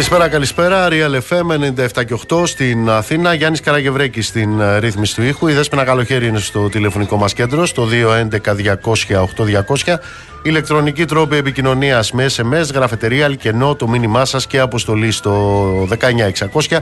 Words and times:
Καλησπέρα, 0.00 0.28
καλησπέρα. 0.28 0.88
Real 0.90 1.20
FM 1.28 1.46
97 1.96 2.04
και 2.04 2.18
8 2.28 2.46
στην 2.46 2.90
Αθήνα. 2.90 3.34
Γιάννης 3.34 3.60
Καραγευρέκης 3.60 4.26
στην 4.26 4.60
ε, 4.60 4.78
ρύθμιση 4.78 5.14
του 5.14 5.22
ήχου. 5.22 5.48
Η 5.48 5.52
Δέσποινα 5.52 5.84
Καλοχέρι 5.84 6.26
είναι 6.26 6.38
στο 6.38 6.68
τηλεφωνικό 6.68 7.16
μας 7.16 7.32
κέντρο, 7.32 7.66
στο 7.66 7.88
211-200-8200. 9.84 9.96
Ηλεκτρονική 10.42 11.04
τρόπη 11.04 11.36
επικοινωνίας 11.36 12.12
με 12.12 12.26
SMS, 12.36 12.72
γραφετερία, 12.74 13.24
αλκενό, 13.24 13.74
το 13.74 13.88
μήνυμά 13.88 14.24
σας 14.24 14.46
και 14.46 14.58
αποστολή 14.60 15.10
στο 15.10 15.86
19600 16.68 16.78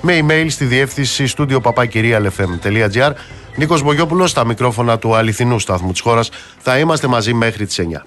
με 0.00 0.18
email 0.20 0.46
στη 0.48 0.64
διεύθυνση 0.64 1.32
studio 1.36 1.60
papakirialfm.gr. 1.62 3.10
Νίκος 3.56 3.82
Μπογιόπουλος 3.82 4.30
στα 4.30 4.44
μικρόφωνα 4.44 4.98
του 4.98 5.14
αληθινού 5.14 5.58
σταθμού 5.58 5.92
της 5.92 6.00
χώρας. 6.00 6.30
Θα 6.58 6.78
είμαστε 6.78 7.06
μαζί 7.06 7.34
μέχρι 7.34 7.66
τις 7.66 7.78
9. 7.78 8.06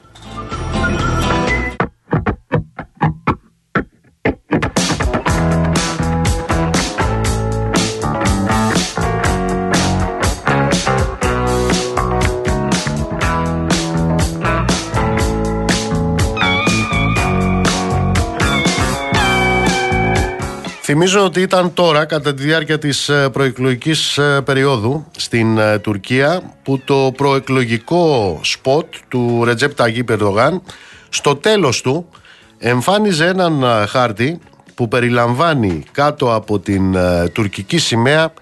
Θυμίζω 20.85 21.23
ότι 21.23 21.41
ήταν 21.41 21.73
τώρα 21.73 22.05
κατά 22.05 22.33
τη 22.33 22.43
διάρκεια 22.43 22.79
της 22.79 23.09
ε, 23.09 23.29
προεκλογικής 23.29 24.17
ε, 24.17 24.41
περίοδου 24.45 25.05
στην 25.17 25.57
ε, 25.57 25.79
Τουρκία 25.79 26.41
που 26.63 26.79
το 26.79 27.11
προεκλογικό 27.15 28.39
σποτ 28.43 28.85
του 29.07 29.41
Ρετζέπ 29.43 29.73
Ταγί 29.73 30.03
Περδογάν 30.03 30.61
στο 31.09 31.35
τέλος 31.35 31.81
του 31.81 32.09
εμφάνιζε 32.57 33.27
έναν 33.27 33.63
χάρτη 33.87 34.39
που 34.75 34.87
περιλαμβάνει 34.87 35.83
κάτω 35.91 36.33
από 36.35 36.59
την 36.59 36.95
τουρκική 37.31 37.77
σημαία 37.77 38.33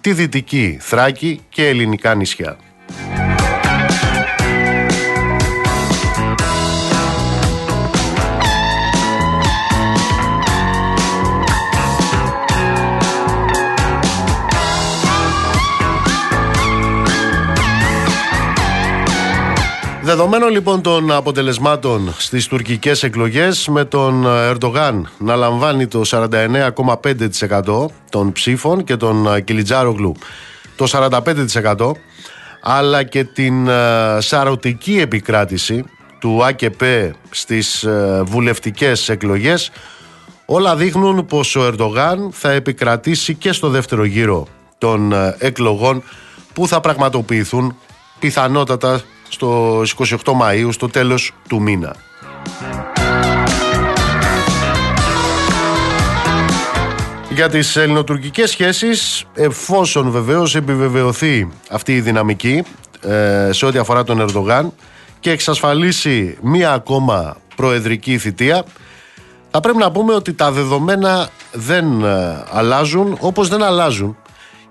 τη 0.00 0.12
Δυτική 0.12 0.78
Θράκη 0.80 1.40
και 1.48 1.68
ελληνικά 1.68 2.14
νησιά. 2.14 2.56
Δεδομένων 20.10 20.50
λοιπόν 20.50 20.82
των 20.82 21.12
αποτελεσμάτων 21.12 22.14
στις 22.18 22.46
τουρκικές 22.46 23.02
εκλογές 23.02 23.68
με 23.68 23.84
τον 23.84 24.26
Ερντογάν 24.26 25.08
να 25.18 25.36
λαμβάνει 25.36 25.86
το 25.86 26.02
49,5% 26.04 27.86
των 28.10 28.32
ψήφων 28.32 28.84
και 28.84 28.96
τον 28.96 29.44
Κιλιτζάρογλου 29.44 30.14
το 30.76 30.86
45% 30.92 31.92
αλλά 32.60 33.02
και 33.02 33.24
την 33.24 33.68
ε, 33.68 34.16
σαρωτική 34.18 34.98
επικράτηση 35.00 35.84
του 36.20 36.44
ΑΚΠ 36.44 36.82
στις 37.30 37.82
ε, 37.82 38.22
βουλευτικές 38.24 39.08
εκλογές 39.08 39.70
όλα 40.44 40.76
δείχνουν 40.76 41.26
πως 41.26 41.56
ο 41.56 41.62
Ερντογάν 41.66 42.28
θα 42.32 42.50
επικρατήσει 42.50 43.34
και 43.34 43.52
στο 43.52 43.68
δεύτερο 43.68 44.04
γύρο 44.04 44.46
των 44.78 45.12
ε, 45.12 45.36
εκλογών 45.38 46.02
που 46.52 46.66
θα 46.66 46.80
πραγματοποιηθούν 46.80 47.76
πιθανότατα 48.18 49.00
στο 49.30 49.82
28 49.98 50.16
Μαΐου, 50.24 50.68
στο 50.70 50.88
τέλος 50.88 51.32
του 51.48 51.62
μήνα. 51.62 51.96
Για 57.30 57.48
τις 57.48 57.76
ελληνοτουρκικές 57.76 58.50
σχέσεις, 58.50 59.24
εφόσον 59.34 60.10
βεβαίως 60.10 60.54
επιβεβαιωθεί 60.56 61.48
αυτή 61.70 61.94
η 61.94 62.00
δυναμική 62.00 62.62
ε, 63.00 63.48
σε 63.52 63.66
ό,τι 63.66 63.78
αφορά 63.78 64.04
τον 64.04 64.20
Ερδογάν 64.20 64.72
και 65.20 65.30
εξασφαλίσει 65.30 66.38
μία 66.42 66.72
ακόμα 66.72 67.36
προεδρική 67.56 68.18
θητεία, 68.18 68.64
θα 69.50 69.60
πρέπει 69.60 69.78
να 69.78 69.90
πούμε 69.90 70.14
ότι 70.14 70.32
τα 70.32 70.50
δεδομένα 70.50 71.28
δεν 71.52 72.04
ε, 72.04 72.44
αλλάζουν 72.50 73.16
όπως 73.20 73.48
δεν 73.48 73.62
αλλάζουν 73.62 74.16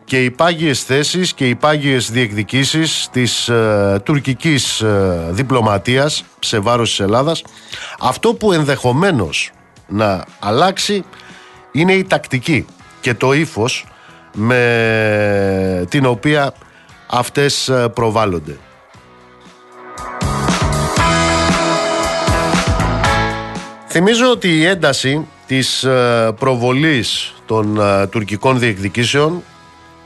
και 0.10 0.24
οι 0.24 0.32
πάγιες 0.32 0.84
θέσεις 0.84 1.34
και 1.34 1.48
οι 1.48 1.56
πάγιες 1.56 2.12
διεκδικήσεις 2.12 3.10
της 3.12 3.50
ε, 3.50 4.02
τουρκικής 4.04 4.82
ε, 4.82 5.28
διπλωματίας 5.30 6.24
σε 6.40 6.60
βάρος 6.60 6.90
της 6.90 7.00
Ελλάδας 7.00 7.44
αυτό 8.00 8.34
που 8.34 8.52
ενδεχομένως 8.52 9.52
να 9.88 10.26
αλλάξει 10.40 11.04
είναι 11.72 11.94
η 11.94 12.04
τακτική 12.04 12.66
και 13.02 13.14
το 13.14 13.34
ύφος 13.34 13.86
με 14.34 15.86
την 15.90 16.06
οποία 16.06 16.54
αυτές 17.08 17.70
ε, 17.70 17.88
προβάλλονται. 17.94 18.58
Θυμίζω 23.88 24.32
ότι 24.32 24.48
η 24.48 24.66
ένταση 24.66 25.28
της 25.46 25.84
ε, 25.84 26.32
προβολής 26.40 27.34
των 27.46 27.80
τουρκικών 28.10 28.60
διεκδικήσεων 28.60 29.44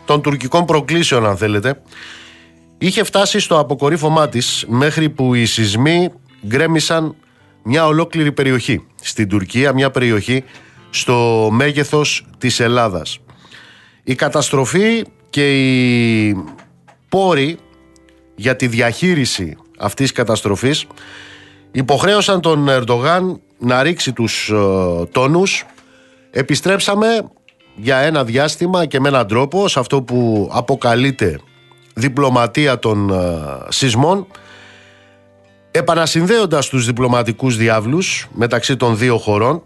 των 0.06 0.22
τουρκικών 0.22 0.66
προκλήσεων 0.66 1.25
αν 1.25 1.38
θέλετε 1.38 1.81
είχε 2.78 3.03
φτάσει 3.03 3.40
στο 3.40 3.59
αποκορύφωμά 3.59 4.30
της 4.30 4.66
μέχρι 4.68 5.09
που 5.09 5.34
οι 5.34 5.46
σεισμοί 5.46 6.09
γκρέμισαν 6.47 7.16
μια 7.64 7.86
ολόκληρη 7.86 8.31
περιοχή 8.31 8.86
στην 9.02 9.28
Τουρκία, 9.30 9.74
μια 9.74 9.92
περιοχή 9.92 10.44
στο 10.90 11.50
μέγεθος 11.52 12.25
της 12.38 12.59
Ελλάδας. 12.59 13.19
Η 14.03 14.16
καταστροφή 14.16 15.03
και 15.30 15.62
οι 15.62 16.38
πόροι 17.09 17.58
για 18.36 18.56
τη 18.56 18.68
διαχείριση 18.68 19.58
αυτής 19.78 20.06
της 20.08 20.16
καταστροφής 20.18 20.88
υποχρέωσαν 21.72 22.42
τον 22.42 22.69
Ερντογάν 22.69 23.42
να 23.58 23.84
ρίξει 23.84 24.13
τους 24.13 24.50
ε, 24.50 24.56
τόνους. 25.12 25.66
Επιστρέψαμε 26.31 27.08
για 27.75 27.97
ένα 27.97 28.23
διάστημα 28.23 28.85
και 28.85 29.00
με 29.00 29.07
έναν 29.07 29.28
τρόπο 29.28 29.67
σε 29.67 29.79
αυτό 29.79 30.01
που 30.01 30.50
αποκαλείται 30.51 31.39
διπλωματία 31.94 32.79
των 32.79 33.09
ε, 33.09 33.16
σεισμών 33.67 34.28
επανασυνδέοντας 35.72 36.69
τους 36.69 36.85
διπλωματικούς 36.85 37.57
διάβλους 37.57 38.28
μεταξύ 38.33 38.75
των 38.75 38.97
δύο 38.97 39.17
χωρών 39.17 39.63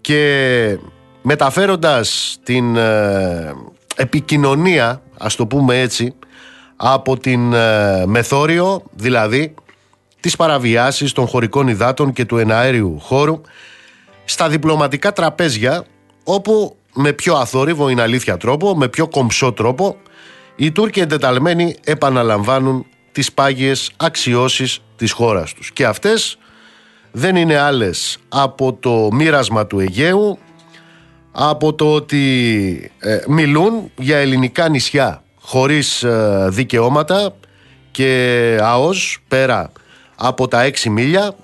και 0.00 0.78
μεταφέροντας 1.22 2.38
την 2.42 2.76
ε, 2.76 3.52
επικοινωνία 3.96 5.02
ας 5.18 5.34
το 5.34 5.46
πούμε 5.46 5.80
έτσι 5.80 6.14
από 6.76 7.18
την 7.18 7.52
ε, 7.52 8.06
μεθόριο 8.06 8.82
δηλαδή 8.92 9.54
τις 10.20 10.36
παραβιάσεις 10.36 11.12
των 11.12 11.26
χωρικών 11.26 11.68
υδάτων 11.68 12.12
και 12.12 12.24
του 12.24 12.38
εναέριου 12.38 12.98
χώρου 13.00 13.40
στα 14.24 14.48
διπλωματικά 14.48 15.12
τραπέζια 15.12 15.84
όπου 16.24 16.76
με 16.96 17.12
πιο 17.12 17.34
αθόρυβο 17.34 17.88
είναι 17.88 18.02
αλήθεια 18.02 18.36
τρόπο, 18.36 18.76
με 18.76 18.88
πιο 18.88 19.08
κομψό 19.08 19.52
τρόπο, 19.52 19.96
οι 20.56 20.72
Τούρκοι 20.72 21.00
εντεταλμένοι 21.00 21.76
επαναλαμβάνουν 21.84 22.86
τις 23.12 23.32
πάγιες 23.32 23.90
αξιώσεις 23.96 24.80
της 24.96 25.12
χώρας 25.12 25.52
τους. 25.52 25.72
Και 25.72 25.86
αυτές 25.86 26.38
δεν 27.12 27.36
είναι 27.36 27.58
άλλες 27.58 28.18
από 28.28 28.72
το 28.72 29.08
μοίρασμα 29.12 29.66
του 29.66 29.78
Αιγαίου, 29.78 30.38
από 31.32 31.74
το 31.74 31.92
ότι 31.92 32.90
ε, 32.98 33.18
μιλούν 33.28 33.90
για 33.96 34.16
ελληνικά 34.16 34.68
νησιά 34.68 35.22
χωρίς 35.40 36.02
ε, 36.02 36.46
δικαιώματα 36.50 37.34
και 37.90 38.58
ΑΟΣ 38.62 39.18
πέρα 39.28 39.72
από 40.16 40.48
τα 40.48 40.62
έξι 40.62 40.90
μίλια, 40.90 41.34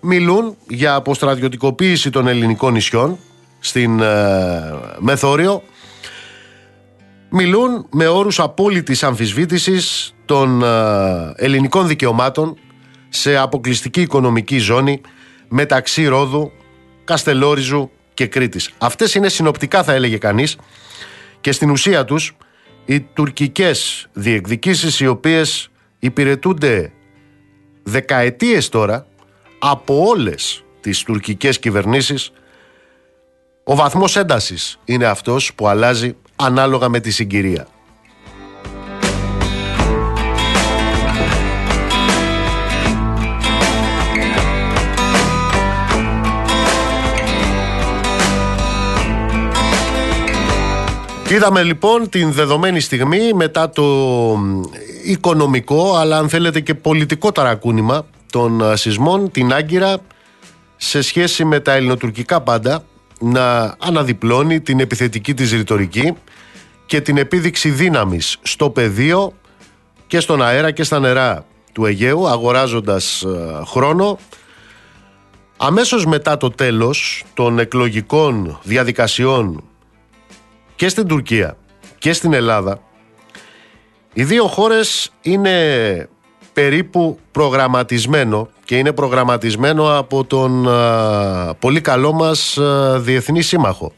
μιλούν 0.00 0.56
για 0.68 0.94
αποστρατιωτικοποίηση 0.94 2.10
των 2.10 2.26
ελληνικών 2.26 2.72
νησιών 2.72 3.18
στην 3.64 4.00
ε, 4.00 4.74
Μεθόριο 4.98 5.62
μιλούν 7.30 7.86
με 7.90 8.06
όρους 8.06 8.40
απόλυτης 8.40 9.02
αμφισβήτησης 9.02 10.14
των 10.24 10.62
ε, 10.62 11.32
ελληνικών 11.36 11.86
δικαιωμάτων 11.86 12.58
σε 13.08 13.36
αποκλειστική 13.36 14.00
οικονομική 14.00 14.58
ζώνη 14.58 15.00
μεταξύ 15.48 16.06
Ρόδου, 16.06 16.52
Καστελόριζου 17.04 17.90
και 18.14 18.26
Κρήτης. 18.26 18.70
Αυτές 18.78 19.14
είναι 19.14 19.28
συνοπτικά 19.28 19.82
θα 19.82 19.92
έλεγε 19.92 20.18
κανείς 20.18 20.56
και 21.40 21.52
στην 21.52 21.70
ουσία 21.70 22.04
τους 22.04 22.36
οι 22.84 23.00
τουρκικές 23.00 24.08
διεκδικήσεις 24.12 25.00
οι 25.00 25.06
οποίες 25.06 25.70
υπηρετούνται 25.98 26.92
δεκαετίες 27.82 28.68
τώρα 28.68 29.06
από 29.58 30.06
όλες 30.06 30.64
τις 30.80 31.02
τουρκικές 31.02 31.58
κυβερνήσεις 31.58 32.32
ο 33.64 33.74
βαθμός 33.74 34.16
έντασης 34.16 34.78
είναι 34.84 35.04
αυτός 35.04 35.54
που 35.54 35.68
αλλάζει 35.68 36.16
ανάλογα 36.36 36.88
με 36.88 37.00
τη 37.00 37.10
συγκυρία. 37.10 37.66
Είδαμε 51.28 51.62
λοιπόν 51.62 52.08
την 52.08 52.32
δεδομένη 52.32 52.80
στιγμή 52.80 53.32
μετά 53.32 53.70
το 53.70 53.84
οικονομικό 55.04 55.96
αλλά 55.96 56.18
αν 56.18 56.28
θέλετε 56.28 56.60
και 56.60 56.74
πολιτικό 56.74 57.32
ταρακούνημα 57.32 58.06
των 58.32 58.76
σεισμών 58.76 59.30
την 59.30 59.52
Άγκυρα 59.52 59.96
σε 60.76 61.02
σχέση 61.02 61.44
με 61.44 61.60
τα 61.60 61.72
ελληνοτουρκικά 61.72 62.40
πάντα 62.40 62.84
να 63.24 63.76
αναδιπλώνει 63.78 64.60
την 64.60 64.80
επιθετική 64.80 65.34
της 65.34 65.52
ρητορική 65.52 66.12
και 66.86 67.00
την 67.00 67.16
επίδειξη 67.16 67.70
δύναμης 67.70 68.38
στο 68.42 68.70
πεδίο 68.70 69.32
και 70.06 70.20
στον 70.20 70.42
αέρα 70.42 70.70
και 70.70 70.82
στα 70.82 70.98
νερά 70.98 71.46
του 71.72 71.84
Αιγαίου 71.86 72.28
αγοράζοντας 72.28 73.22
ε, 73.22 73.62
χρόνο. 73.66 74.18
Αμέσως 75.56 76.06
μετά 76.06 76.36
το 76.36 76.50
τέλος 76.50 77.24
των 77.34 77.58
εκλογικών 77.58 78.58
διαδικασιών 78.62 79.64
και 80.76 80.88
στην 80.88 81.06
Τουρκία 81.06 81.56
και 81.98 82.12
στην 82.12 82.32
Ελλάδα 82.32 82.80
οι 84.12 84.24
δύο 84.24 84.46
χώρες 84.46 85.12
είναι 85.22 86.08
περίπου 86.52 87.18
προγραμματισμένο 87.32 88.48
και 88.64 88.78
είναι 88.78 88.92
προγραμματισμένο 88.92 89.98
από 89.98 90.24
τον 90.24 90.68
πολύ 91.58 91.80
καλό 91.80 92.12
μας 92.12 92.58
διεθνή 92.98 93.42
σύμμαχο 93.42 93.92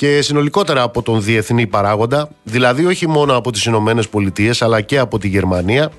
και 0.00 0.22
συνολικότερα 0.22 0.82
από 0.82 1.02
τον 1.02 1.22
διεθνή 1.22 1.66
παράγοντα, 1.66 2.28
δηλαδή 2.42 2.86
όχι 2.86 3.08
μόνο 3.08 3.36
από 3.36 3.52
τις 3.52 3.64
Ηνωμένες 3.64 4.08
Πολιτείες 4.08 4.62
αλλά 4.62 4.80
και 4.80 4.98
από 4.98 5.18
τη 5.18 5.28
Γερμανία. 5.28 5.90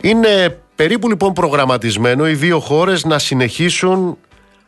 Είναι 0.00 0.60
περίπου 0.74 1.08
λοιπόν 1.08 1.32
προγραμματισμένο 1.32 2.28
οι 2.28 2.34
δύο 2.34 2.60
χώρες 2.60 3.04
να 3.04 3.18
συνεχίσουν 3.18 4.18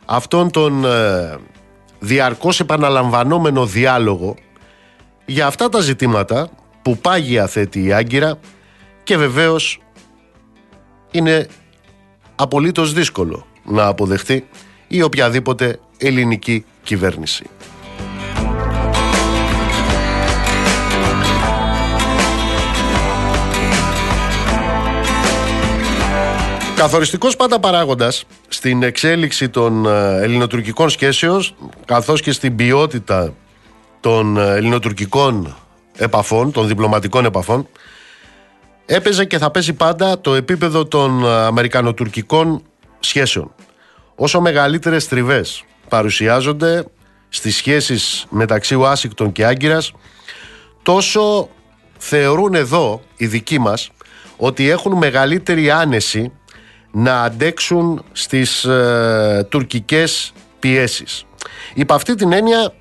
αυτόν 0.05 0.51
τον 0.51 0.85
ε, 0.85 1.37
διαρκώς 1.99 2.59
επαναλαμβανόμενο 2.59 3.65
διάλογο 3.65 4.35
για 5.25 5.45
αυτά 5.47 5.69
τα 5.69 5.79
ζητήματα 5.79 6.49
που 6.81 6.97
πάγια 6.97 7.47
θέτει 7.47 7.85
η 7.85 7.93
Άγκυρα 7.93 8.39
και 9.03 9.17
βεβαίως 9.17 9.79
είναι 11.11 11.47
απολύτως 12.35 12.93
δύσκολο 12.93 13.45
να 13.63 13.85
αποδεχτεί 13.85 14.47
η 14.87 15.01
οποιαδήποτε 15.01 15.79
ελληνική 15.97 16.65
κυβέρνηση. 16.83 17.45
Καθοριστικός 26.75 27.35
πάντα 27.35 27.59
παράγοντας 27.59 28.23
στην 28.47 28.83
εξέλιξη 28.83 29.49
των 29.49 29.85
ε, 29.85 30.21
ελληνοτουρκικών 30.21 30.89
σχέσεων 30.89 31.43
καθώς 31.85 32.21
και 32.21 32.31
στην 32.31 32.55
ποιότητα 32.55 33.33
των 33.99 34.37
ε, 34.37 34.55
ελληνοτουρκικών 34.55 35.55
επαφών, 35.97 36.51
των 36.51 36.67
διπλωματικών 36.67 37.25
επαφών 37.25 37.67
έπαιζε 38.93 39.25
και 39.25 39.37
θα 39.37 39.51
παίζει 39.51 39.73
πάντα 39.73 40.21
το 40.21 40.33
επίπεδο 40.33 40.85
των 40.85 41.25
ε, 41.25 41.27
αμερικανοτουρκικών 41.27 42.63
σχέσεων. 42.99 43.53
Όσο 44.15 44.41
μεγαλύτερες 44.41 45.07
τριβές 45.07 45.63
παρουσιάζονται 45.89 46.85
στις 47.29 47.55
σχέσεις 47.55 48.25
μεταξύ 48.29 48.75
Ουάσιγκτον 48.75 49.31
και 49.31 49.45
Άγκυρας 49.45 49.91
τόσο 50.83 51.49
θεωρούν 51.97 52.53
εδώ 52.53 53.01
οι 53.17 53.25
δικοί 53.25 53.59
μας 53.59 53.89
ότι 54.37 54.69
έχουν 54.69 54.97
μεγαλύτερη 54.97 55.71
άνεση 55.71 56.31
να 56.91 57.21
αντέξουν 57.21 58.03
στις 58.11 58.63
ε, 58.63 59.47
τουρκικές 59.49 60.33
πιέσεις. 60.59 61.25
Υπ' 61.73 61.91
αυτή 61.91 62.15
την 62.15 62.31
έννοια 62.31 62.73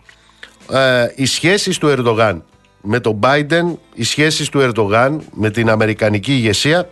ε, 0.70 1.06
οι 1.14 1.26
σχέσεις 1.26 1.78
του 1.78 1.88
Ερντογάν 1.88 2.44
με 2.82 3.00
τον 3.00 3.18
Biden, 3.22 3.76
οι 3.94 4.02
σχέσεις 4.02 4.48
του 4.48 4.60
Ερντογάν 4.60 5.20
με 5.34 5.50
την 5.50 5.70
Αμερικανική 5.70 6.32
ηγεσία 6.32 6.90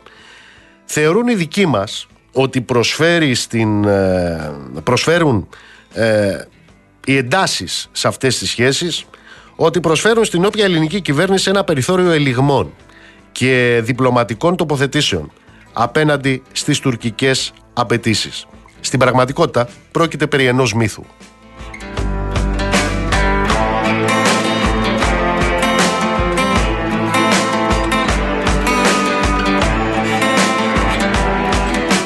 θεωρούν 0.84 1.28
οι 1.28 1.34
δικοί 1.34 1.66
μας 1.66 2.06
ότι 2.32 2.60
προσφέρει 2.60 3.34
στην, 3.34 3.84
ε, 3.84 4.52
προσφέρουν 4.82 5.48
ε, 5.92 6.38
οι 7.06 7.16
εντάσεις 7.16 7.88
σε 7.92 8.08
αυτές 8.08 8.38
τις 8.38 8.50
σχέσεις 8.50 9.04
ότι 9.56 9.80
προσφέρουν 9.80 10.24
στην 10.24 10.44
όποια 10.44 10.64
ελληνική 10.64 11.00
κυβέρνηση 11.00 11.50
ένα 11.50 11.64
περιθώριο 11.64 12.10
ελιγμών 12.10 12.74
και 13.32 13.80
διπλωματικών 13.84 14.56
τοποθετήσεων 14.56 15.32
απέναντι 15.72 16.42
στις 16.52 16.78
τουρκικές 16.78 17.52
απαιτήσεις. 17.72 18.46
Στην 18.80 18.98
πραγματικότητα 18.98 19.68
πρόκειται 19.90 20.26
περί 20.26 20.46
ενός 20.46 20.74
μύθου. 20.74 21.04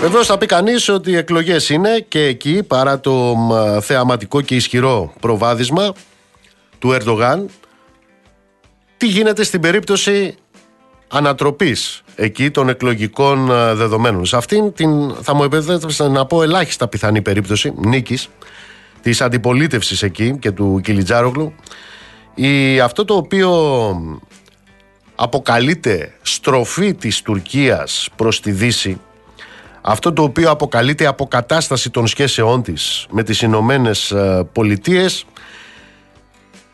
Βεβαίως 0.02 0.26
θα 0.26 0.38
πει 0.38 0.46
κανείς 0.46 0.88
ότι 0.88 1.10
οι 1.10 1.16
εκλογές 1.16 1.68
είναι 1.68 2.04
και 2.08 2.20
εκεί 2.24 2.62
παρά 2.62 3.00
το 3.00 3.36
θεαματικό 3.82 4.40
και 4.40 4.54
ισχυρό 4.54 5.12
προβάδισμα 5.20 5.92
του 6.78 6.92
Ερντογάν 6.92 7.48
τι 8.96 9.06
γίνεται 9.06 9.44
στην 9.44 9.60
περίπτωση 9.60 10.34
ανατροπής 11.08 12.02
εκεί 12.16 12.50
των 12.50 12.68
εκλογικών 12.68 13.46
δεδομένων; 13.74 14.26
Σε 14.26 14.36
αυτήν 14.36 14.72
την, 14.72 15.14
θα 15.14 15.34
μου 15.34 15.44
επιτρέψετε 15.44 16.08
να 16.08 16.26
πω 16.26 16.42
ελάχιστα 16.42 16.88
πιθανή 16.88 17.22
περίπτωση 17.22 17.72
νίκης 17.76 18.28
της 19.02 19.20
αντιπολίτευσης 19.20 20.02
εκεί 20.02 20.36
και 20.38 20.50
του 20.50 20.80
Κιλιτζάρογλου 20.82 21.54
η, 22.34 22.80
αυτό 22.80 23.04
το 23.04 23.14
οποίο 23.14 23.50
αποκαλείται 25.14 26.14
στροφή 26.22 26.94
της 26.94 27.22
Τουρκίας 27.22 28.08
προς 28.16 28.40
τη 28.40 28.50
Δύση 28.50 29.00
αυτό 29.82 30.12
το 30.12 30.22
οποίο 30.22 30.50
αποκαλείται 30.50 31.06
αποκατάσταση 31.06 31.90
των 31.90 32.06
σχέσεών 32.06 32.62
της 32.62 33.06
με 33.10 33.22
τις 33.22 33.42
Ηνωμένες 33.42 34.14
Πολιτείες 34.52 35.24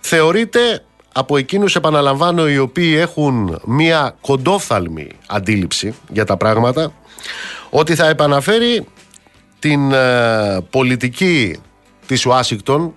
θεωρείται 0.01 0.83
από 1.13 1.37
εκείνους 1.37 1.77
επαναλαμβάνω 1.77 2.49
οι 2.49 2.59
οποίοι 2.59 2.97
έχουν 2.99 3.61
μία 3.65 4.17
κοντόφθαλμη 4.21 5.09
αντίληψη 5.27 5.95
για 6.13 6.25
τα 6.25 6.37
πράγματα 6.37 6.93
ότι 7.71 7.95
θα 7.95 8.09
επαναφέρει 8.09 8.87
την 9.59 9.93
ε, 9.93 10.61
πολιτική 10.71 11.57
της 12.07 12.27
Ουάσιγκτον 12.27 12.95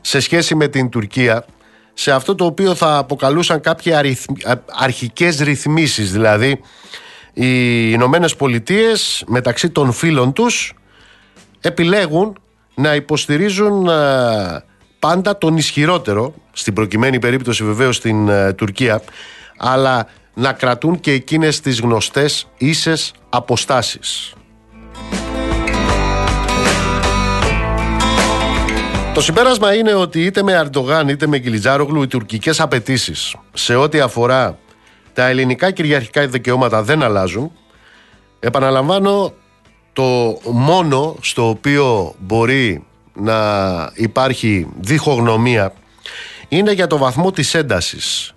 σε 0.00 0.20
σχέση 0.20 0.54
με 0.54 0.68
την 0.68 0.88
Τουρκία 0.88 1.44
σε 1.92 2.12
αυτό 2.12 2.34
το 2.34 2.44
οποίο 2.44 2.74
θα 2.74 2.96
αποκαλούσαν 2.96 3.60
κάποιες 3.60 4.26
αρχικές 4.66 5.38
ρυθμίσεις 5.38 6.12
δηλαδή 6.12 6.60
οι 7.32 7.90
Ηνωμένε 7.92 8.28
Πολιτείες 8.38 9.24
μεταξύ 9.26 9.70
των 9.70 9.92
φίλων 9.92 10.32
τους 10.32 10.74
επιλέγουν 11.60 12.38
να 12.74 12.94
υποστηρίζουν 12.94 13.88
ε, 13.88 14.64
πάντα 14.98 15.38
τον 15.38 15.56
ισχυρότερο, 15.56 16.34
στην 16.52 16.74
προκειμένη 16.74 17.18
περίπτωση 17.18 17.64
βεβαίως 17.64 17.96
στην 17.96 18.28
ε, 18.28 18.52
Τουρκία, 18.52 19.02
αλλά 19.56 20.06
να 20.34 20.52
κρατούν 20.52 21.00
και 21.00 21.12
εκείνες 21.12 21.60
τις 21.60 21.80
γνωστές 21.80 22.48
ίσες 22.58 23.12
αποστάσεις. 23.28 24.34
Το 29.14 29.20
συμπέρασμα 29.20 29.74
είναι 29.74 29.94
ότι 29.94 30.24
είτε 30.24 30.42
με 30.42 30.54
Αρντογάν 30.54 31.08
είτε 31.08 31.26
με 31.26 31.38
Κιλιτζάρογλου 31.38 32.02
οι 32.02 32.06
τουρκικές 32.06 32.60
απαιτήσεις 32.60 33.34
σε 33.52 33.74
ό,τι 33.74 34.00
αφορά 34.00 34.58
τα 35.12 35.26
ελληνικά 35.26 35.70
κυριαρχικά 35.70 36.26
δικαιώματα 36.26 36.82
δεν 36.82 37.02
αλλάζουν. 37.02 37.52
Επαναλαμβάνω, 38.40 39.32
το 39.92 40.38
μόνο 40.44 41.16
στο 41.20 41.48
οποίο 41.48 42.14
μπορεί 42.18 42.84
να 43.14 43.90
υπάρχει 43.94 44.66
διχογνωμία 44.80 45.72
είναι 46.48 46.72
για 46.72 46.86
το 46.86 46.98
βαθμό 46.98 47.30
της 47.30 47.54
έντασης 47.54 48.34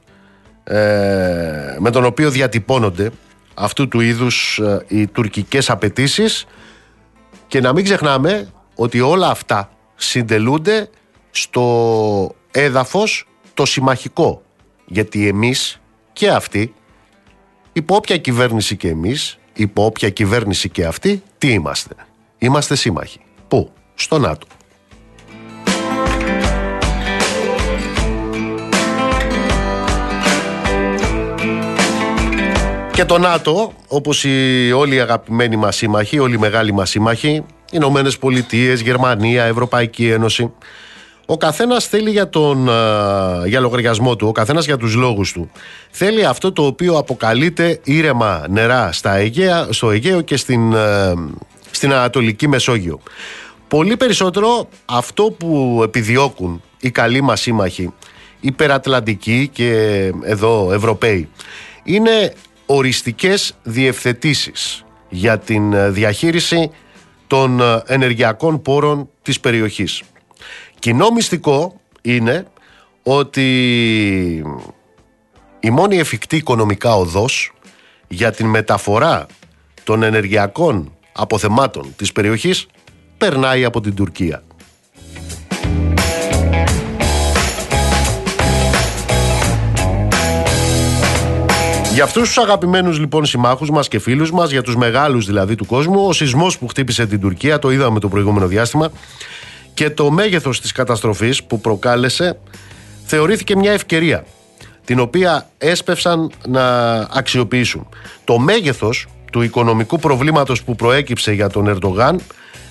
ε, 0.64 1.76
με 1.80 1.90
τον 1.92 2.06
οποίο 2.06 2.30
διατυπώνονται 2.30 3.12
αυτού 3.54 3.88
του 3.88 4.00
είδους 4.00 4.58
ε, 4.58 4.86
οι 4.88 5.08
τουρκικές 5.08 5.70
απαιτήσεις 5.70 6.46
και 7.48 7.60
να 7.60 7.74
μην 7.74 7.84
ξεχνάμε 7.84 8.50
ότι 8.76 9.02
όλα 9.02 9.30
αυτά 9.30 9.70
συντελούνται 9.96 10.90
στο 11.32 12.36
έδαφος 12.52 13.28
το 13.54 13.66
συμμαχικό 13.66 14.42
γιατί 14.86 15.28
εμείς 15.28 15.80
και 16.16 16.30
αυτοί, 16.30 16.74
υπό 17.74 17.96
όποια 17.96 18.18
κυβέρνηση 18.18 18.76
και 18.76 18.88
εμείς, 18.88 19.38
υπό 19.54 19.86
όποια 19.86 20.10
κυβέρνηση 20.10 20.70
και 20.70 20.86
αυτοί, 20.86 21.24
τι 21.38 21.52
είμαστε. 21.52 21.96
Είμαστε 22.38 22.76
σύμμαχοι. 22.76 23.20
Πού; 23.48 23.72
Στο 23.96 24.20
ΝΑΤΟ. 24.20 24.48
Και 32.92 33.06
το 33.06 33.18
ΝΑΤΟ, 33.18 33.74
όπως 33.88 34.24
οι 34.24 34.72
όλοι 34.72 34.96
οι 34.96 35.00
αγαπημένοι 35.00 35.56
μας 35.56 35.76
σύμμαχοι, 35.76 36.20
όλοι 36.20 36.34
οι 36.34 36.38
μεγάλοι 36.38 36.74
μας 36.74 36.90
σύμμαχοι, 36.90 37.44
Ηνωμένες 37.72 38.18
Πολιτείες, 38.18 38.82
Γερμανία, 38.82 39.44
Ευρωπαϊκή 39.44 40.10
Ένωση, 40.10 40.52
Ο 41.26 41.38
καθένας 41.38 41.86
θέλει 41.86 42.12
για, 42.12 42.30
τον, 42.30 42.64
για 43.46 43.60
λογαριασμό 43.60 44.16
του, 44.16 44.28
ο 44.28 44.32
καθένας 44.32 44.66
για 44.66 44.78
τους 44.78 44.96
λόγους 44.96 45.32
του. 45.32 45.52
Θέλει 45.92 46.26
αυτό 46.26 46.52
το 46.52 46.66
οποίο 46.66 46.98
αποκαλείται 46.98 47.80
ήρεμα 47.84 48.46
νερά 48.50 48.92
στα 48.92 49.16
Αιγαία, 49.16 49.68
στο 49.70 49.92
Αιγαίο 49.92 50.22
και 50.22 50.38
στην, 50.38 50.74
στην 51.72 51.94
Ανατολική 51.94 52.48
Μεσόγειο. 52.48 53.00
Πολύ 53.68 53.98
περισσότερο 53.98 54.70
αυτό 54.86 55.24
που 55.24 55.82
επιδιώκουν 55.84 56.62
οι 56.80 56.92
καλοί 56.92 57.22
μας 57.22 57.42
σύμμαχοι, 57.42 57.94
υπερατλαντικοί 58.40 59.50
και 59.54 59.72
εδώ 60.24 60.72
Ευρωπαίοι, 60.74 61.30
είναι 61.84 62.34
οριστικές 62.66 63.56
διευθετήσεις 63.64 64.86
για 65.10 65.40
την 65.40 65.94
διαχείριση 65.94 66.72
των 67.28 67.62
ενεργειακών 67.86 68.62
πόρων 68.62 69.10
της 69.22 69.40
περιοχής. 69.40 70.02
Κοινό 70.86 71.10
μυστικό 71.10 71.80
είναι 72.02 72.46
ότι 73.04 73.44
η 75.60 75.70
μόνη 75.70 75.98
εφικτή 75.98 76.36
οικονομικά 76.36 76.96
οδός 76.96 77.54
για 78.08 78.32
την 78.32 78.48
μεταφορά 78.48 79.26
των 79.84 80.04
ενεργειακών 80.04 80.94
αποθεμάτων 81.12 81.94
της 81.96 82.12
περιοχής 82.12 82.68
περνάει 83.18 83.66
από 83.66 83.82
την 83.82 83.96
Τουρκία. 83.96 84.44
Για 91.94 92.04
αυτούς 92.04 92.28
τους 92.28 92.38
αγαπημένους 92.38 93.00
λοιπόν 93.00 93.26
συμμάχους 93.26 93.70
μας 93.70 93.88
και 93.88 94.00
φίλους 94.00 94.32
μας, 94.32 94.52
για 94.52 94.62
τους 94.62 94.76
μεγάλους 94.76 95.26
δηλαδή 95.26 95.56
του 95.56 95.66
κόσμου, 95.66 96.08
ο 96.08 96.14
σεισμός 96.14 96.58
που 96.58 96.68
χτύπησε 96.68 97.06
την 97.06 97.20
Τουρκία, 97.20 97.60
το 97.60 97.72
είδαμε 97.72 98.00
το 98.00 98.08
προηγούμενο 98.08 98.48
διάστημα, 98.48 98.92
και 99.76 99.90
το 99.90 100.12
μέγεθος 100.12 100.62
της 100.62 100.72
καταστροφής 100.72 101.44
που 101.44 101.62
προκάλεσε, 101.62 102.40
θεωρήθηκε 103.06 103.56
μια 103.56 103.72
ευκαιρία 103.72 104.26
την 104.86 105.00
οποία 105.00 105.50
έσπευσαν 105.58 106.32
να 106.48 106.96
αξιοποιήσουν. 107.00 107.88
Το 108.24 108.38
μέγεθος 108.38 109.08
του 109.32 109.42
οικονομικού 109.42 110.00
προβλήματος 110.00 110.64
που 110.64 110.76
προέκυψε 110.76 111.34
για 111.34 111.50
τον 111.50 111.68
Ερντογάν 111.68 112.20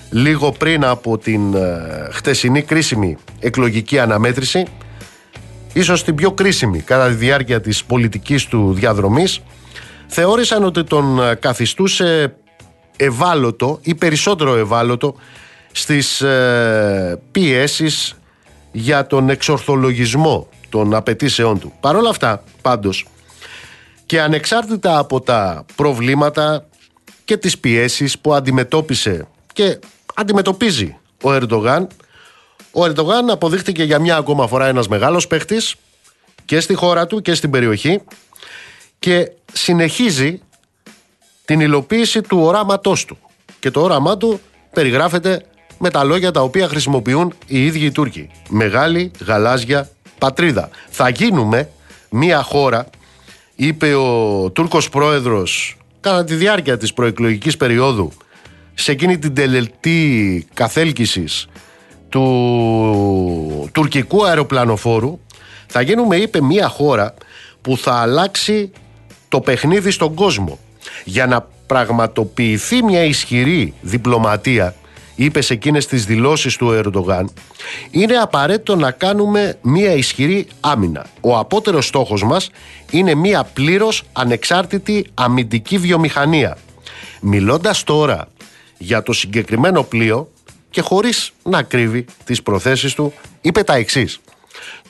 λίγο 0.09 0.51
πριν 0.51 0.85
από 0.85 1.17
την 1.17 1.53
ε, 1.53 2.09
χτεσινή 2.11 2.61
κρίσιμη 2.61 3.17
εκλογική 3.39 3.99
αναμέτρηση 3.99 4.65
ίσως 5.73 6.03
την 6.03 6.15
πιο 6.15 6.31
κρίσιμη 6.31 6.79
κατά 6.79 7.07
τη 7.07 7.13
διάρκεια 7.13 7.61
της 7.61 7.83
πολιτικής 7.83 8.45
του 8.45 8.73
διαδρομής 8.73 9.41
θεώρησαν 10.07 10.63
ότι 10.63 10.83
τον 10.83 11.23
ε, 11.23 11.35
καθιστούσε 11.35 12.35
ευάλωτο 12.97 13.79
ή 13.81 13.95
περισσότερο 13.95 14.55
ευάλωτο 14.55 15.15
στις 15.77 16.21
ε, 16.21 17.19
πιέσεις 17.31 18.15
για 18.71 19.07
τον 19.07 19.29
εξορθολογισμό 19.29 20.49
των 20.69 20.93
απαιτήσεών 20.93 21.59
του. 21.59 21.73
Παρ' 21.79 21.95
όλα 21.95 22.09
αυτά, 22.09 22.43
πάντως, 22.61 23.07
και 24.05 24.21
ανεξάρτητα 24.21 24.97
από 24.97 25.21
τα 25.21 25.65
προβλήματα 25.75 26.65
και 27.25 27.37
τις 27.37 27.59
πιέσεις 27.59 28.19
που 28.19 28.33
αντιμετώπισε 28.33 29.27
και 29.53 29.79
αντιμετωπίζει 30.15 30.97
ο 31.21 31.33
Ερντογάν. 31.33 31.87
Ο 32.71 32.85
Ερντογάν 32.85 33.29
αποδείχτηκε 33.29 33.83
για 33.83 33.99
μια 33.99 34.15
ακόμα 34.15 34.47
φορά 34.47 34.67
ένας 34.67 34.87
μεγάλος 34.87 35.27
παίχτης 35.27 35.75
και 36.45 36.59
στη 36.59 36.73
χώρα 36.73 37.07
του 37.07 37.21
και 37.21 37.33
στην 37.33 37.49
περιοχή 37.49 38.01
και 38.99 39.31
συνεχίζει 39.53 40.41
την 41.45 41.59
υλοποίηση 41.59 42.21
του 42.21 42.39
οράματός 42.39 43.05
του. 43.05 43.17
Και 43.59 43.71
το 43.71 43.81
όραμά 43.81 44.17
του 44.17 44.39
περιγράφεται 44.73 45.45
με 45.77 45.89
τα 45.89 46.03
λόγια 46.03 46.31
τα 46.31 46.41
οποία 46.41 46.67
χρησιμοποιούν 46.67 47.33
οι 47.47 47.65
ίδιοι 47.65 47.85
οι 47.85 47.91
Τούρκοι. 47.91 48.29
Μεγάλη 48.49 49.11
γαλάζια 49.25 49.89
πατρίδα. 50.17 50.69
Θα 50.89 51.09
γίνουμε 51.09 51.69
μια 52.09 52.41
χώρα, 52.41 52.85
είπε 53.55 53.93
ο 53.93 54.49
Τούρκος 54.49 54.89
πρόεδρος 54.89 55.77
κατά 55.99 56.23
τη 56.23 56.35
διάρκεια 56.35 56.77
της 56.77 56.93
προεκλογικής 56.93 57.57
περίοδου 57.57 58.11
σε 58.73 58.91
εκείνη 58.91 59.17
την 59.17 59.33
τελετή 59.33 60.47
καθέλκυσης 60.53 61.47
του 62.09 63.69
τουρκικού 63.71 64.25
αεροπλανοφόρου 64.25 65.19
θα 65.67 65.81
γίνουμε 65.81 66.15
είπε 66.15 66.41
μια 66.41 66.67
χώρα 66.67 67.13
που 67.61 67.77
θα 67.77 67.93
αλλάξει 67.93 68.71
το 69.29 69.41
παιχνίδι 69.41 69.91
στον 69.91 70.13
κόσμο 70.13 70.59
για 71.03 71.25
να 71.25 71.47
πραγματοποιηθεί 71.67 72.83
μια 72.83 73.03
ισχυρή 73.03 73.73
διπλωματία 73.81 74.75
είπες 75.15 75.45
σε 75.45 75.53
εκείνες 75.53 75.85
τις 75.85 76.05
δηλώσεις 76.05 76.55
του 76.55 76.71
Ερντογάν 76.71 77.33
είναι 77.91 78.15
απαραίτητο 78.15 78.75
να 78.75 78.91
κάνουμε 78.91 79.57
μια 79.61 79.91
ισχυρή 79.91 80.47
άμυνα. 80.59 81.05
Ο 81.21 81.37
απότερος 81.37 81.85
στόχος 81.85 82.23
μας 82.23 82.49
είναι 82.91 83.15
μια 83.15 83.43
πλήρως 83.43 84.03
ανεξάρτητη 84.13 85.05
αμυντική 85.13 85.77
βιομηχανία. 85.77 86.57
Μιλώντας 87.21 87.83
τώρα 87.83 88.27
για 88.77 89.03
το 89.03 89.13
συγκεκριμένο 89.13 89.83
πλοίο 89.83 90.29
και 90.69 90.81
χωρίς 90.81 91.31
να 91.43 91.63
κρύβει 91.63 92.05
τις 92.23 92.41
προθέσεις 92.41 92.93
του 92.93 93.13
είπε 93.41 93.63
τα 93.63 93.73
εξής. 93.73 94.19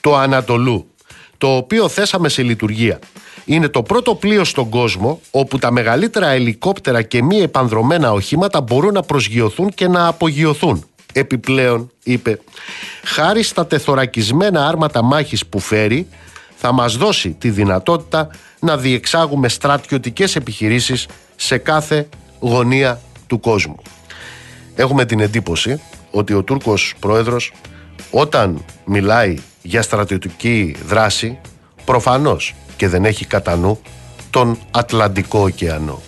Το 0.02 0.16
Ανατολού, 0.16 0.90
το 1.38 1.56
οποίο 1.56 1.88
θέσαμε 1.88 2.30
σε 2.30 2.42
λειτουργία, 2.44 3.00
είναι 3.46 3.68
το 3.68 3.84
πρώτο 3.84 4.16
πλοίο 4.16 4.44
στον 4.44 4.70
κόσμο 4.70 5.22
όπου 5.32 5.58
τα 5.58 5.72
μεγαλύτερα 5.72 6.28
ελικόπτερα 6.28 7.02
και 7.02 7.24
μη 7.24 7.38
επανδρομένα 7.38 8.12
οχήματα 8.12 8.62
μπορούν 8.62 8.94
να 8.94 9.02
προσγειωθούν 9.02 9.70
και 9.70 9.88
να 9.88 10.08
απογειωθούν. 10.08 10.86
Επιπλέον, 11.14 11.92
είπε, 12.04 12.40
χάρη 13.04 13.44
στα 13.44 13.68
τεθωρακισμένα 13.68 14.68
άρματα 14.68 15.04
μάχης 15.04 15.46
που 15.46 15.60
φέρει, 15.60 16.08
θα 16.56 16.72
μας 16.72 16.98
δώσει 16.98 17.30
τη 17.30 17.50
δυνατότητα 17.50 18.30
να 18.60 18.78
διεξάγουμε 18.78 19.48
στρατιωτικές 19.48 20.36
επιχειρήσεις 20.36 21.08
σε 21.36 21.58
κάθε 21.58 22.08
γωνία 22.40 23.02
του 23.28 23.40
κόσμου. 23.40 23.82
Έχουμε 24.76 25.06
την 25.06 25.20
εντύπωση 25.20 25.82
ότι 26.12 26.34
ο 26.34 26.44
Τούρκος 26.44 26.96
πρόεδρος 27.00 27.52
όταν 28.12 28.66
μιλάει 28.86 29.38
για 29.62 29.82
στρατιωτική 29.82 30.76
δράση 30.88 31.38
προφανώς 31.86 32.56
και 32.78 32.88
δεν 32.88 33.06
έχει 33.06 33.26
κατά 33.26 33.56
νου 33.56 33.80
τον 34.30 34.58
Ατλαντικό 34.72 35.40
ωκεανό. 35.40 36.02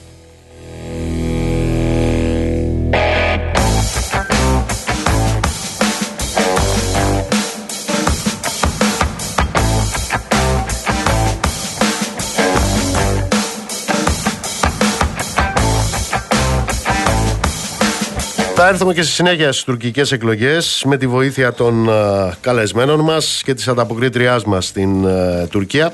Θα 18.60 18.68
έρθουμε 18.68 18.94
και 18.94 19.02
στη 19.02 19.12
συνέχεια 19.12 19.52
στις 19.52 19.64
τουρκικές 19.64 20.12
εκλογές 20.12 20.84
με 20.86 20.98
τη 20.98 21.08
βοήθεια 21.08 21.54
των 21.54 21.88
uh, 21.90 22.32
καλεσμένων 22.42 23.00
μας 23.00 23.42
και 23.46 23.54
της 23.54 23.68
ανταποκρίτριάς 23.68 24.44
μας 24.44 24.66
στην 24.66 25.06
uh, 25.06 25.48
Τουρκία. 25.50 25.94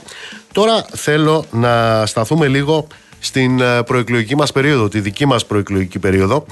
Τώρα 0.53 0.86
θέλω 0.95 1.45
να 1.51 2.05
σταθούμε 2.05 2.48
λίγο 2.48 2.88
στην 3.19 3.60
uh, 3.62 3.81
προεκλογική 3.86 4.36
μας 4.36 4.51
περίοδο, 4.51 4.88
τη 4.88 5.00
δική 5.00 5.25
μας 5.25 5.45
προεκλογική 5.45 6.00
περίοδο. 6.00 6.45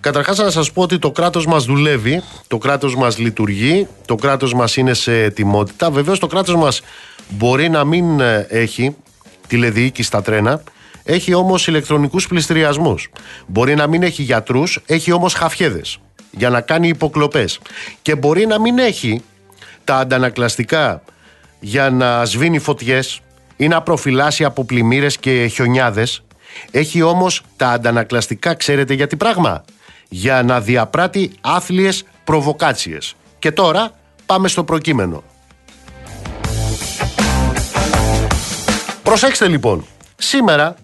Καταρχάς 0.00 0.38
να 0.38 0.50
σας 0.50 0.72
πω 0.72 0.82
ότι 0.82 0.98
το 0.98 1.10
κράτος 1.10 1.46
μας 1.46 1.64
δουλεύει, 1.64 2.22
το 2.46 2.58
κράτος 2.58 2.96
μας 2.96 3.18
λειτουργεί, 3.18 3.88
το 4.06 4.14
κράτος 4.14 4.54
μας 4.54 4.76
είναι 4.76 4.94
σε 4.94 5.22
ετοιμότητα. 5.22 5.90
Βεβαίως 5.90 6.18
το 6.18 6.26
κράτος 6.26 6.54
μας 6.54 6.82
μπορεί 7.28 7.68
να 7.68 7.84
μην 7.84 8.20
έχει 8.48 8.96
τηλεδιοίκηση 9.46 10.08
στα 10.08 10.22
τρένα, 10.22 10.62
έχει 11.04 11.34
όμως 11.34 11.66
ηλεκτρονικούς 11.66 12.26
πληστηριασμούς. 12.26 13.10
Μπορεί 13.46 13.74
να 13.74 13.86
μην 13.86 14.02
έχει 14.02 14.22
γιατρούς, 14.22 14.80
έχει 14.86 15.12
όμως 15.12 15.34
χαφιέδες 15.34 15.98
για 16.30 16.50
να 16.50 16.60
κάνει 16.60 16.88
υποκλοπές. 16.88 17.58
Και 18.02 18.14
μπορεί 18.14 18.46
να 18.46 18.60
μην 18.60 18.78
έχει 18.78 19.22
τα 19.84 19.96
αντανακλαστικά 19.96 21.02
για 21.60 21.90
να 21.90 22.24
σβήνει 22.24 22.58
φωτιές 22.58 23.20
ή 23.56 23.68
να 23.68 23.82
προφυλάσει 23.82 24.44
από 24.44 24.64
πλημμύρες 24.64 25.16
και 25.16 25.46
χιονιάδες. 25.46 26.22
Έχει 26.70 27.02
όμως 27.02 27.42
τα 27.56 27.68
αντανακλαστικά, 27.68 28.54
ξέρετε 28.54 28.94
γιατί 28.94 29.16
πράγμα; 29.16 29.64
Για 30.08 30.42
να 30.42 30.60
διαπράττει 30.60 31.32
άθλιες 31.40 32.04
προβοκάτσιες. 32.24 33.14
Και 33.38 33.52
τώρα 33.52 33.90
πάμε 34.26 34.48
στο 34.48 34.64
προκείμενο. 34.64 35.22
Προσέξτε 39.02 39.48
λοιπόν, 39.48 39.86
σήμερα 40.16 40.74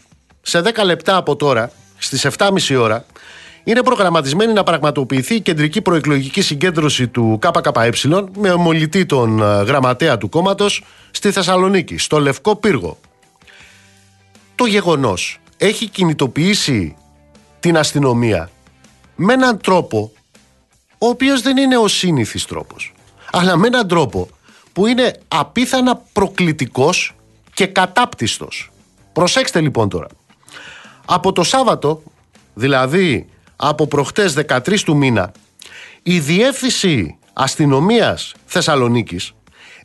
σε 0.42 0.62
10 0.64 0.84
λεπτά 0.84 1.16
από 1.16 1.36
τώρα, 1.36 1.70
στις 1.98 2.26
7.30 2.38 2.76
ώρα, 2.80 3.04
είναι 3.64 3.82
προγραμματισμένη 3.82 4.52
να 4.52 4.62
πραγματοποιηθεί 4.62 5.34
η 5.34 5.40
κεντρική 5.40 5.82
προεκλογική 5.82 6.42
συγκέντρωση 6.42 7.08
του 7.08 7.38
ΚΚΕ 7.40 7.90
με 8.36 8.50
ομολητή 8.50 9.06
τον 9.06 9.42
ε, 9.42 9.62
γραμματέα 9.62 10.18
του 10.18 10.28
κόμματος 10.28 10.84
στη 11.10 11.30
Θεσσαλονίκη, 11.30 11.98
στο 11.98 12.18
Λευκό 12.18 12.56
Πύργο. 12.56 12.98
Το 14.54 14.66
γεγονός 14.66 15.38
έχει 15.56 15.88
κινητοποιήσει 15.88 16.96
την 17.60 17.76
αστυνομία 17.76 18.50
με 19.16 19.32
έναν 19.32 19.58
τρόπο 19.60 20.12
ο 20.98 21.06
οποίος 21.06 21.42
δεν 21.42 21.56
είναι 21.56 21.76
ο 21.76 21.88
σύνηθις 21.88 22.44
τρόπος. 22.44 22.92
αλλά 23.32 23.56
με 23.56 23.66
έναν 23.66 23.88
τρόπο 23.88 24.28
που 24.72 24.86
είναι 24.86 25.20
απίθανα 25.28 26.02
προκλητικός 26.12 27.14
και 27.54 27.66
κατάπτυστος. 27.66 28.70
Προσέξτε 29.12 29.60
λοιπόν 29.60 29.88
τώρα. 29.88 30.06
Από 31.04 31.32
το 31.32 31.42
Σάββατο, 31.42 32.02
δηλαδή 32.54 33.28
από 33.62 33.86
προχτές 33.86 34.34
13 34.48 34.80
του 34.84 34.96
μήνα, 34.96 35.32
η 36.02 36.18
Διεύθυνση 36.18 37.18
Αστυνομίας 37.32 38.34
Θεσσαλονίκης 38.44 39.32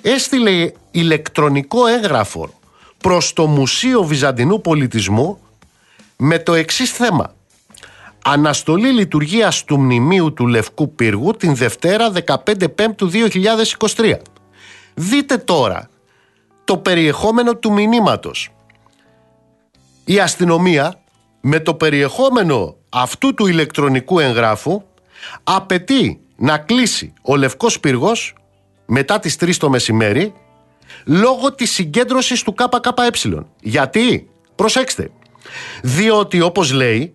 έστειλε 0.02 0.72
ηλεκτρονικό 0.92 1.88
έγγραφο 1.88 2.54
προς 2.98 3.34
το 3.34 3.48
Μουσείο 3.48 4.04
Βυζαντινού 4.04 4.62
Πολιτισμού 4.62 5.40
με 6.18 6.40
το 6.40 6.54
εξής 6.54 6.92
θέμα. 6.92 7.34
Αναστολή 8.24 8.92
λειτουργίας 8.92 9.64
του 9.64 9.80
Μνημείου 9.80 10.34
του 10.34 10.48
Λευκού 10.48 10.96
Πύργου 10.96 11.32
την 11.32 11.56
Δευτέρα 11.56 12.12
15 12.46 12.76
Πέμπτου 12.76 13.12
2023. 13.96 14.18
Δείτε 14.94 15.38
τώρα 15.38 15.90
το 16.64 16.78
περιεχόμενο 16.78 17.56
του 17.56 17.72
μηνύματος. 17.72 18.50
Η 20.06 20.20
αστυνομία 20.20 21.00
με 21.42 21.60
το 21.60 21.74
περιεχόμενο 21.74 22.76
αυτού 22.98 23.34
του 23.34 23.48
ηλεκτρονικού 23.48 24.20
εγγράφου 24.20 24.82
απαιτεί 25.44 26.20
να 26.36 26.58
κλείσει 26.58 27.14
ο 27.22 27.36
Λευκός 27.36 27.80
Πύργος 27.80 28.34
μετά 28.86 29.20
τις 29.20 29.38
3 29.40 29.56
το 29.58 29.70
μεσημέρι 29.70 30.34
λόγω 31.06 31.54
της 31.54 31.72
συγκέντρωσης 31.72 32.44
του 32.44 32.54
ΚΚΕ. 32.54 33.46
Γιατί; 33.62 34.30
Προσέξτε. 34.56 35.12
Διότι 35.84 36.42
όπως 36.42 36.72
λέει 36.72 37.14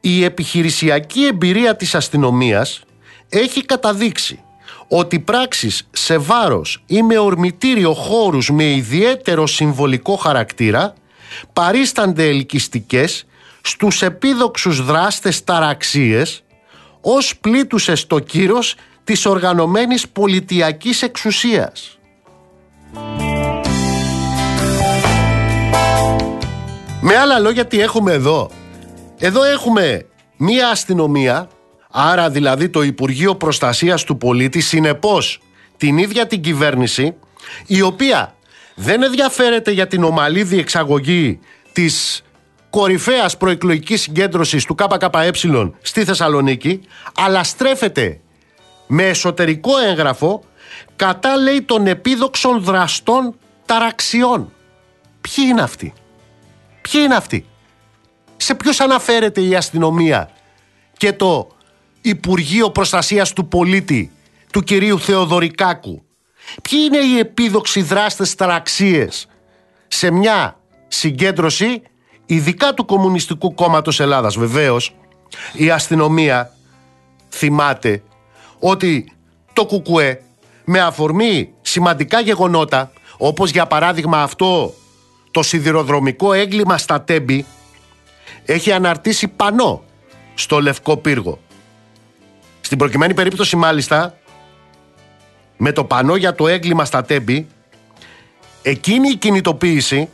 η 0.00 0.24
επιχειρησιακή 0.24 1.24
εμπειρία 1.24 1.76
της 1.76 1.94
αστυνομίας 1.94 2.82
έχει 3.28 3.64
καταδείξει 3.64 4.40
ότι 4.88 5.20
πράξεις 5.20 5.88
σε 5.90 6.18
βάρος 6.18 6.82
ή 6.86 7.02
με 7.02 7.18
ορμητήριο 7.18 7.94
χώρους 7.94 8.50
με 8.50 8.64
ιδιαίτερο 8.64 9.46
συμβολικό 9.46 10.16
χαρακτήρα 10.16 10.94
παρίστανται 11.52 12.28
ελκυστικές 12.28 13.26
στους 13.62 14.02
επίδοξους 14.02 14.84
δράστες 14.84 15.44
ταραξίες 15.44 16.44
ως 17.00 17.36
πλήτουσες 17.36 18.00
στο 18.00 18.18
κύρος 18.18 18.74
της 19.04 19.26
οργανωμένης 19.26 20.08
πολιτιακής 20.08 21.02
εξουσίας. 21.02 21.98
Με 27.00 27.16
άλλα 27.16 27.38
λόγια 27.38 27.66
τι 27.66 27.80
έχουμε 27.80 28.12
εδώ; 28.12 28.50
Εδώ 29.18 29.44
έχουμε 29.44 30.06
μία 30.36 30.68
αστυνομία, 30.68 31.48
άρα 31.90 32.30
δηλαδή 32.30 32.68
το 32.68 32.82
Υπουργείο 32.82 33.34
Προστασίας 33.34 34.04
του 34.04 34.16
Πολίτη, 34.16 34.60
συνεπώς 34.60 35.40
την 35.76 35.98
ίδια 35.98 36.26
την 36.26 36.40
κυβέρνηση, 36.40 37.14
η 37.66 37.82
οποία 37.82 38.34
δεν 38.74 39.02
ενδιαφέρεται 39.02 39.70
για 39.70 39.86
την 39.86 40.04
ομαλή 40.04 40.42
διεξαγωγή 40.42 41.38
της 41.72 42.22
κορυφαίας 42.72 43.36
προεκλογικής 43.36 44.00
συγκέντρωσης 44.00 44.64
του 44.64 44.74
ΚΚΕ 44.74 45.30
στη 45.82 46.04
Θεσσαλονίκη, 46.04 46.80
αλλά 47.14 47.44
στρέφεται 47.44 48.20
με 48.86 49.02
εσωτερικό 49.02 49.78
έγγραφο 49.78 50.44
κατά 50.96 51.36
λέει 51.36 51.62
των 51.62 51.86
επίδοξων 51.86 52.62
δραστών 52.62 53.34
ταραξιών. 53.66 54.52
Ποιοι 55.20 55.44
είναι 55.48 55.62
αυτοί; 55.62 55.92
Ποιοι 56.80 57.00
είναι 57.04 57.14
αυτοί; 57.14 57.46
Σε 58.36 58.54
ποιους 58.54 58.80
αναφέρεται 58.80 59.40
η 59.40 59.54
αστυνομία 59.54 60.30
και 60.96 61.12
το 61.12 61.48
Υπουργείο 62.00 62.70
Προστασίας 62.70 63.32
του 63.32 63.48
Πολίτη 63.48 64.12
του 64.52 64.62
κυρίου 64.62 64.98
Θεοδωρικάκου; 64.98 66.04
Ποιοι 66.62 66.80
είναι 66.84 66.98
οι 66.98 67.18
επίδοξοι 67.18 67.82
δράστες 67.82 68.34
ταραξίες 68.34 69.26
σε 69.88 70.10
μια 70.10 70.60
συγκέντρωση 70.88 71.82
ειδικά 72.26 72.74
του 72.74 72.84
Κομμουνιστικού 72.84 73.54
Κόμματος 73.54 74.00
Ελλάδας. 74.00 74.36
Βεβαίως 74.36 74.94
η 75.52 75.70
αστυνομία 75.70 76.52
θυμάται 77.30 78.02
ότι 78.58 79.12
το 79.52 79.66
Κουκουέ 79.66 80.22
με 80.64 80.80
αφορμή 80.80 81.52
σημαντικά 81.62 82.20
γεγονότα 82.20 82.92
όπως 83.16 83.50
για 83.50 83.66
παράδειγμα 83.66 84.22
αυτό 84.22 84.74
το 85.30 85.42
σιδηροδρομικό 85.42 86.32
έγκλημα 86.32 86.78
στα 86.78 87.02
Τέμπη 87.02 87.46
έχει 88.44 88.72
αναρτήσει 88.72 89.28
πανό 89.28 89.82
στο 90.34 90.60
Λευκό 90.60 90.96
Πύργο. 90.96 91.38
Στην 92.60 92.78
προκειμένη 92.78 93.14
περίπτωση 93.14 93.56
μάλιστα 93.56 94.18
με 95.56 95.72
το 95.72 95.84
πανό 95.84 96.16
για 96.16 96.34
το 96.34 96.48
έγκλημα 96.48 96.84
στα 96.84 97.02
Τέμπη 97.02 97.46
εκείνη 98.62 99.08
η 99.08 99.16
κινητοποίηση 99.16 100.08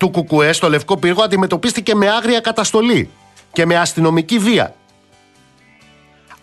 του 0.00 0.10
Κουκουέ 0.10 0.52
στο 0.52 0.68
Λευκό 0.68 0.96
Πύργο 0.96 1.22
αντιμετωπίστηκε 1.22 1.94
με 1.94 2.10
άγρια 2.10 2.40
καταστολή 2.40 3.10
και 3.52 3.66
με 3.66 3.76
αστυνομική 3.76 4.38
βία. 4.38 4.74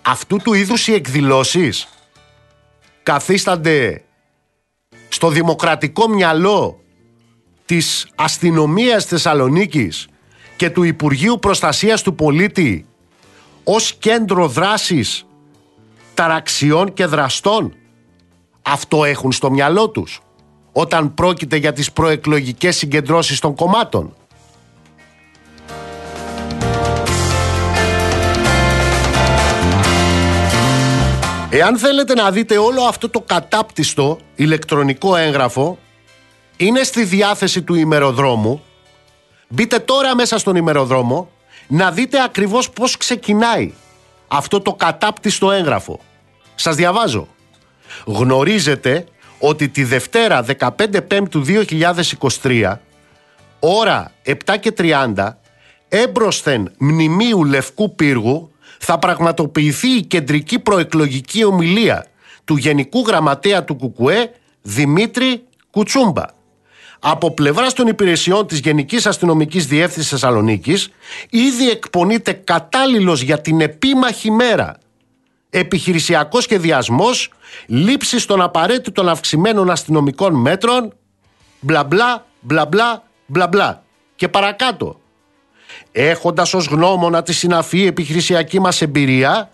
Αυτού 0.01 0.37
του 0.37 0.53
είδους 0.53 0.87
οι 0.87 0.93
εκδηλώσεις 0.93 1.87
καθίστανται 3.03 4.03
στο 5.09 5.29
δημοκρατικό 5.29 6.07
μυαλό 6.07 6.79
της 7.65 8.07
αστυνομίας 8.15 9.05
Θεσσαλονίκης 9.05 10.07
και 10.55 10.69
του 10.69 10.83
Υπουργείου 10.83 11.39
Προστασίας 11.39 12.01
του 12.01 12.15
Πολίτη 12.15 12.85
ως 13.63 13.93
κέντρο 13.93 14.47
δράσης 14.47 15.25
ταραξιών 16.13 16.93
και 16.93 17.05
δραστών. 17.05 17.75
Αυτό 18.61 19.03
έχουν 19.03 19.31
στο 19.31 19.51
μυαλό 19.51 19.89
τους 19.89 20.21
όταν 20.79 21.13
πρόκειται 21.13 21.55
για 21.55 21.73
τις 21.73 21.91
προεκλογικές 21.91 22.75
συγκεντρώσεις 22.77 23.39
των 23.39 23.55
κομμάτων. 23.55 24.15
Εάν 31.49 31.77
θέλετε 31.77 32.13
να 32.13 32.31
δείτε 32.31 32.57
όλο 32.57 32.81
αυτό 32.81 33.09
το 33.09 33.21
κατάπτυστο 33.21 34.19
ηλεκτρονικό 34.35 35.15
έγγραφο 35.15 35.77
είναι 36.57 36.83
στη 36.83 37.03
διάθεση 37.03 37.61
του 37.61 37.73
ημεροδρόμου 37.73 38.61
μπείτε 39.47 39.79
τώρα 39.79 40.15
μέσα 40.15 40.37
στον 40.37 40.55
ημεροδρόμο 40.55 41.29
να 41.67 41.91
δείτε 41.91 42.23
ακριβώς 42.23 42.69
πώς 42.69 42.97
ξεκινάει 42.97 43.73
αυτό 44.27 44.61
το 44.61 44.73
κατάπτυστο 44.73 45.51
έγγραφο. 45.51 45.99
Σας 46.55 46.75
διαβάζω. 46.75 47.27
Γνωρίζετε 48.05 49.05
ότι 49.39 49.69
τη 49.69 49.83
Δευτέρα 49.83 50.45
15 50.59 51.07
Πέμπτου 51.07 51.43
2023 52.41 52.73
ώρα 53.59 54.11
7 54.25 54.33
και 54.59 54.73
30 54.77 55.13
έμπροσθεν 55.89 56.71
μνημείου 56.77 57.43
Λευκού 57.43 57.95
Πύργου 57.95 58.51
θα 58.79 58.99
πραγματοποιηθεί 58.99 59.87
η 59.87 60.01
κεντρική 60.01 60.59
προεκλογική 60.59 61.43
ομιλία 61.43 62.05
του 62.45 62.55
Γενικού 62.55 62.99
Γραμματέα 63.07 63.63
του 63.63 63.75
Κουκουέ 63.75 64.31
Δημήτρη 64.61 65.43
Κουτσούμπα. 65.71 66.23
Από 66.99 67.31
πλευράς 67.31 67.73
των 67.73 67.87
υπηρεσιών 67.87 68.47
της 68.47 68.59
Γενικής 68.59 69.05
Αστυνομικής 69.05 69.67
Διεύθυνσης 69.67 70.11
Θεσσαλονίκης 70.11 70.89
ήδη 71.29 71.69
εκπονείται 71.69 72.31
κατάλληλος 72.31 73.21
για 73.21 73.41
την 73.41 73.61
επίμαχη 73.61 74.31
μέρα 74.31 74.77
επιχειρησιακός 75.49 76.43
σχεδιασμός, 76.43 77.29
λήψης 77.65 78.25
των 78.25 78.41
απαραίτητων 78.41 79.09
αυξημένων 79.09 79.69
αστυνομικών 79.69 80.33
μέτρων, 80.33 80.93
μπλα 81.59 81.83
μπλα 81.83 82.25
μπλα 82.41 82.65
μπλα 82.65 83.03
μπλα 83.25 83.47
μπλα. 83.47 83.83
Και 84.15 84.27
παρακάτω, 84.27 84.99
έχοντας 85.91 86.53
ως 86.53 86.65
γνώμονα 86.65 87.23
τη 87.23 87.33
συναφή 87.33 87.85
επιχειρησιακή 87.85 88.59
μας 88.59 88.81
εμπειρία, 88.81 89.51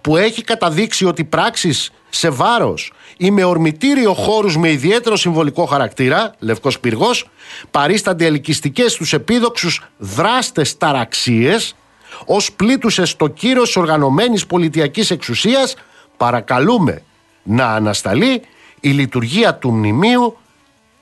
που 0.00 0.16
έχει 0.16 0.42
καταδείξει 0.42 1.04
ότι 1.04 1.24
πράξεις 1.24 1.90
σε 2.08 2.28
βάρος 2.28 2.92
ή 3.16 3.30
με 3.30 3.44
ορμητήριο 3.44 4.14
χώρους 4.14 4.56
με 4.56 4.70
ιδιαίτερο 4.70 5.16
συμβολικό 5.16 5.64
χαρακτήρα, 5.64 6.34
Λευκός 6.38 6.80
Πυργός, 6.80 7.28
παρίστανται 7.70 8.26
ελκυστικές 8.26 8.92
στους 8.92 9.12
επίδοξους 9.12 9.82
δράστες 9.98 10.76
ταραξίες, 10.76 11.74
ως 12.24 12.52
πλήτουσες 12.52 13.10
στο 13.10 13.28
κύρος 13.28 13.76
οργανωμένης 13.76 14.46
πολιτιακής 14.46 15.10
εξουσίας 15.10 15.74
παρακαλούμε 16.16 17.02
να 17.42 17.66
ανασταλεί 17.66 18.42
η 18.80 18.90
λειτουργία 18.90 19.54
του 19.54 19.72
μνημείου 19.72 20.36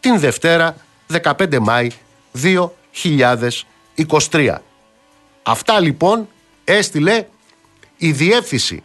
την 0.01 0.19
Δευτέρα 0.19 0.77
15 1.23 1.59
Μάη 1.59 1.91
2023. 4.31 4.55
Αυτά 5.43 5.81
λοιπόν 5.81 6.29
έστειλε 6.65 7.27
η 7.97 8.13
διεύθυνση 8.13 8.83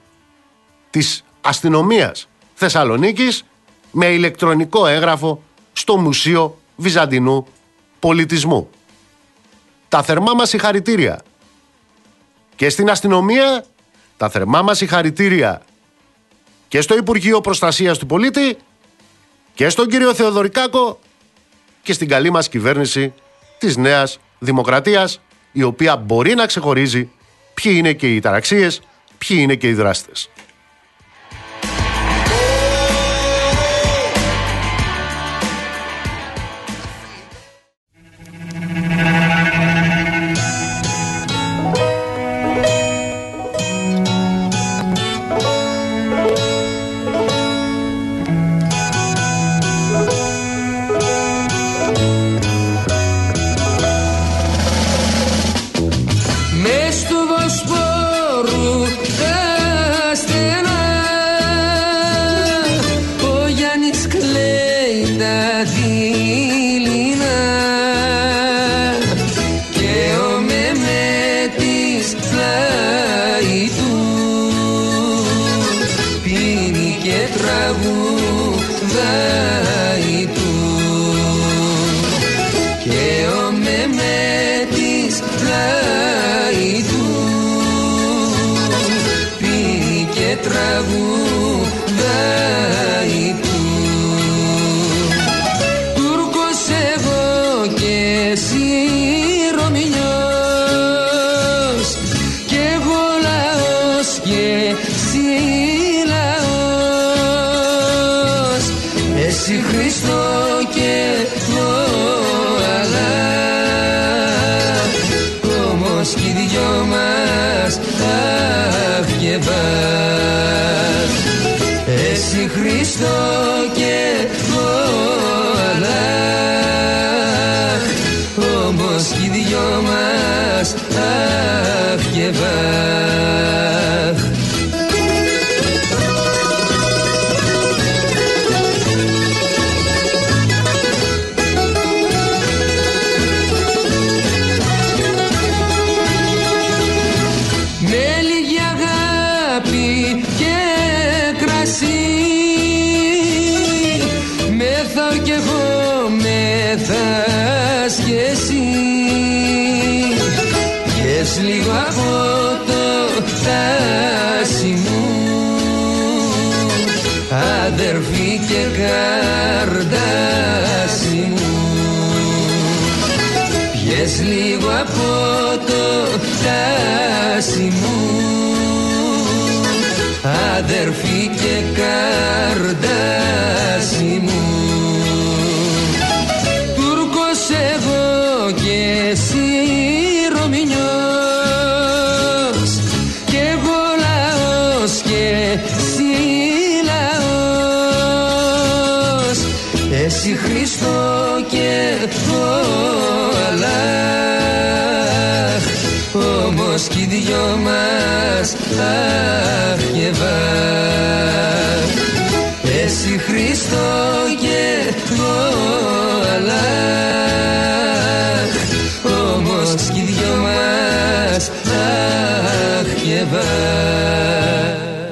της 0.89 1.23
αστυνομίας 1.41 2.27
Θεσσαλονίκης 2.53 3.43
με 3.91 4.05
ηλεκτρονικό 4.05 4.85
έγγραφο 4.85 5.43
στο 5.73 5.97
Μουσείο 5.97 6.57
Βυζαντινού 6.75 7.47
Πολιτισμού. 7.99 8.69
Τα 9.87 10.03
θερμά 10.03 10.33
μας 10.33 10.49
συγχαρητήρια 10.49 11.21
και 12.59 12.69
στην 12.69 12.89
αστυνομία 12.89 13.65
τα 14.17 14.29
θερμά 14.29 14.61
μας 14.61 14.77
συγχαρητήρια 14.77 15.61
και 16.67 16.81
στο 16.81 16.95
Υπουργείο 16.97 17.41
Προστασίας 17.41 17.97
του 17.97 18.05
Πολίτη 18.05 18.57
και 19.53 19.69
στον 19.69 19.87
κύριο 19.87 20.13
Θεοδωρικάκο 20.13 20.99
και 21.81 21.93
στην 21.93 22.07
καλή 22.07 22.29
μας 22.29 22.49
κυβέρνηση 22.49 23.13
της 23.57 23.77
Νέας 23.77 24.19
Δημοκρατίας 24.39 25.21
η 25.51 25.63
οποία 25.63 25.97
μπορεί 25.97 26.33
να 26.35 26.45
ξεχωρίζει 26.45 27.09
ποιοι 27.53 27.73
είναι 27.75 27.93
και 27.93 28.15
οι 28.15 28.19
ταραξίες, 28.19 28.81
ποιοι 29.17 29.37
είναι 29.41 29.55
και 29.55 29.67
οι 29.67 29.73
δράστες. 29.73 30.29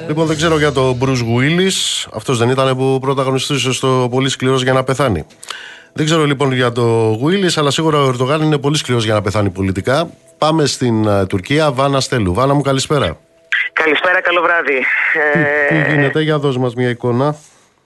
Λοιπόν, 0.08 0.26
δεν 0.26 0.36
ξέρω 0.36 0.58
για 0.58 0.72
τον 0.72 0.98
Bruce 1.00 1.06
Willis. 1.06 2.06
Αυτός 2.12 2.38
δεν 2.38 2.48
ήταν 2.48 2.76
που 2.76 2.98
πρωταγωνιστούσε 3.00 3.72
στο 3.72 4.08
Πολύ 4.10 4.28
σκληρός 4.28 4.62
για 4.62 4.72
να 4.72 4.84
πεθάνει. 4.84 5.24
Δεν 5.92 6.04
ξέρω 6.04 6.24
λοιπόν 6.24 6.52
για 6.52 6.72
τον 6.72 7.18
Willis, 7.22 7.52
αλλά 7.56 7.70
σίγουρα 7.70 7.98
ο 7.98 8.08
Ερντογάν 8.08 8.42
είναι 8.42 8.58
πολύ 8.58 8.76
σκληρός 8.76 9.04
για 9.04 9.14
να 9.14 9.22
πεθάνει 9.22 9.50
πολιτικά. 9.50 10.10
Πάμε 10.38 10.66
στην 10.66 11.08
uh, 11.08 11.28
Τουρκία. 11.28 11.72
Βάνα 11.72 12.00
Στέλου. 12.00 12.34
Βάνα 12.34 12.54
μου, 12.54 12.60
καλησπέρα. 12.60 13.18
Καλησπέρα, 13.88 14.20
καλό 14.20 14.42
βράδυ. 14.42 14.84
Τι, 15.32 15.40
τι 15.68 15.74
γίνεται, 15.90 16.20
για 16.20 16.38
δώσ' 16.38 16.56
μας 16.56 16.74
μια 16.74 16.88
εικόνα. 16.88 17.36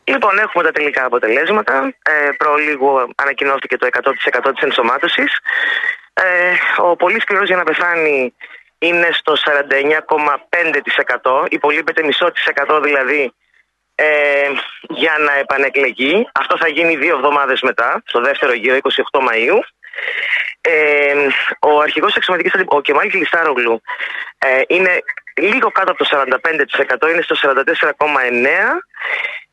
Λοιπόν, 0.04 0.38
έχουμε 0.38 0.64
τα 0.64 0.70
τελικά 0.70 1.04
αποτελέσματα. 1.04 1.94
Ε, 2.02 2.30
προ 2.36 2.54
λίγο 2.54 3.08
ανακοινώθηκε 3.14 3.76
το 3.76 3.86
100% 3.86 4.52
της 4.54 4.62
ενσωμάτωσης. 4.62 5.38
Ε, 6.12 6.52
ο 6.76 6.96
πολύ 6.96 7.20
σκληρός 7.20 7.46
για 7.46 7.56
να 7.56 7.62
πεθάνει 7.62 8.34
είναι 8.78 9.08
στο 9.12 9.36
49,5%. 9.36 11.46
Υπολείπεται 11.48 12.02
μισό 12.02 12.32
της 12.32 12.46
εκατό 12.46 12.80
δηλαδή 12.80 13.32
ε, 13.94 14.48
για 14.88 15.16
να 15.18 15.38
επανεκλεγεί. 15.38 16.28
Αυτό 16.32 16.56
θα 16.58 16.68
γίνει 16.68 16.96
δύο 16.96 17.16
εβδομάδες 17.16 17.60
μετά, 17.60 18.02
στο 18.06 18.20
δεύτερο 18.20 18.52
γύρο, 18.52 18.76
28 18.76 19.18
Μαΐου. 19.18 19.58
Ε, 20.60 21.14
ο 21.60 21.80
αρχηγός 21.80 22.16
εξωματικής 22.16 22.52
ο 22.66 22.80
Κεμάλ 22.80 23.10
Κλιστάρογλου, 23.10 23.82
ε, 24.38 24.60
είναι 24.66 25.02
λίγο 25.36 25.70
κάτω 25.70 25.90
από 25.90 26.04
το 26.04 26.08
45%, 27.04 27.10
είναι 27.12 27.22
στο 27.22 27.36
44,9%. 27.42 28.82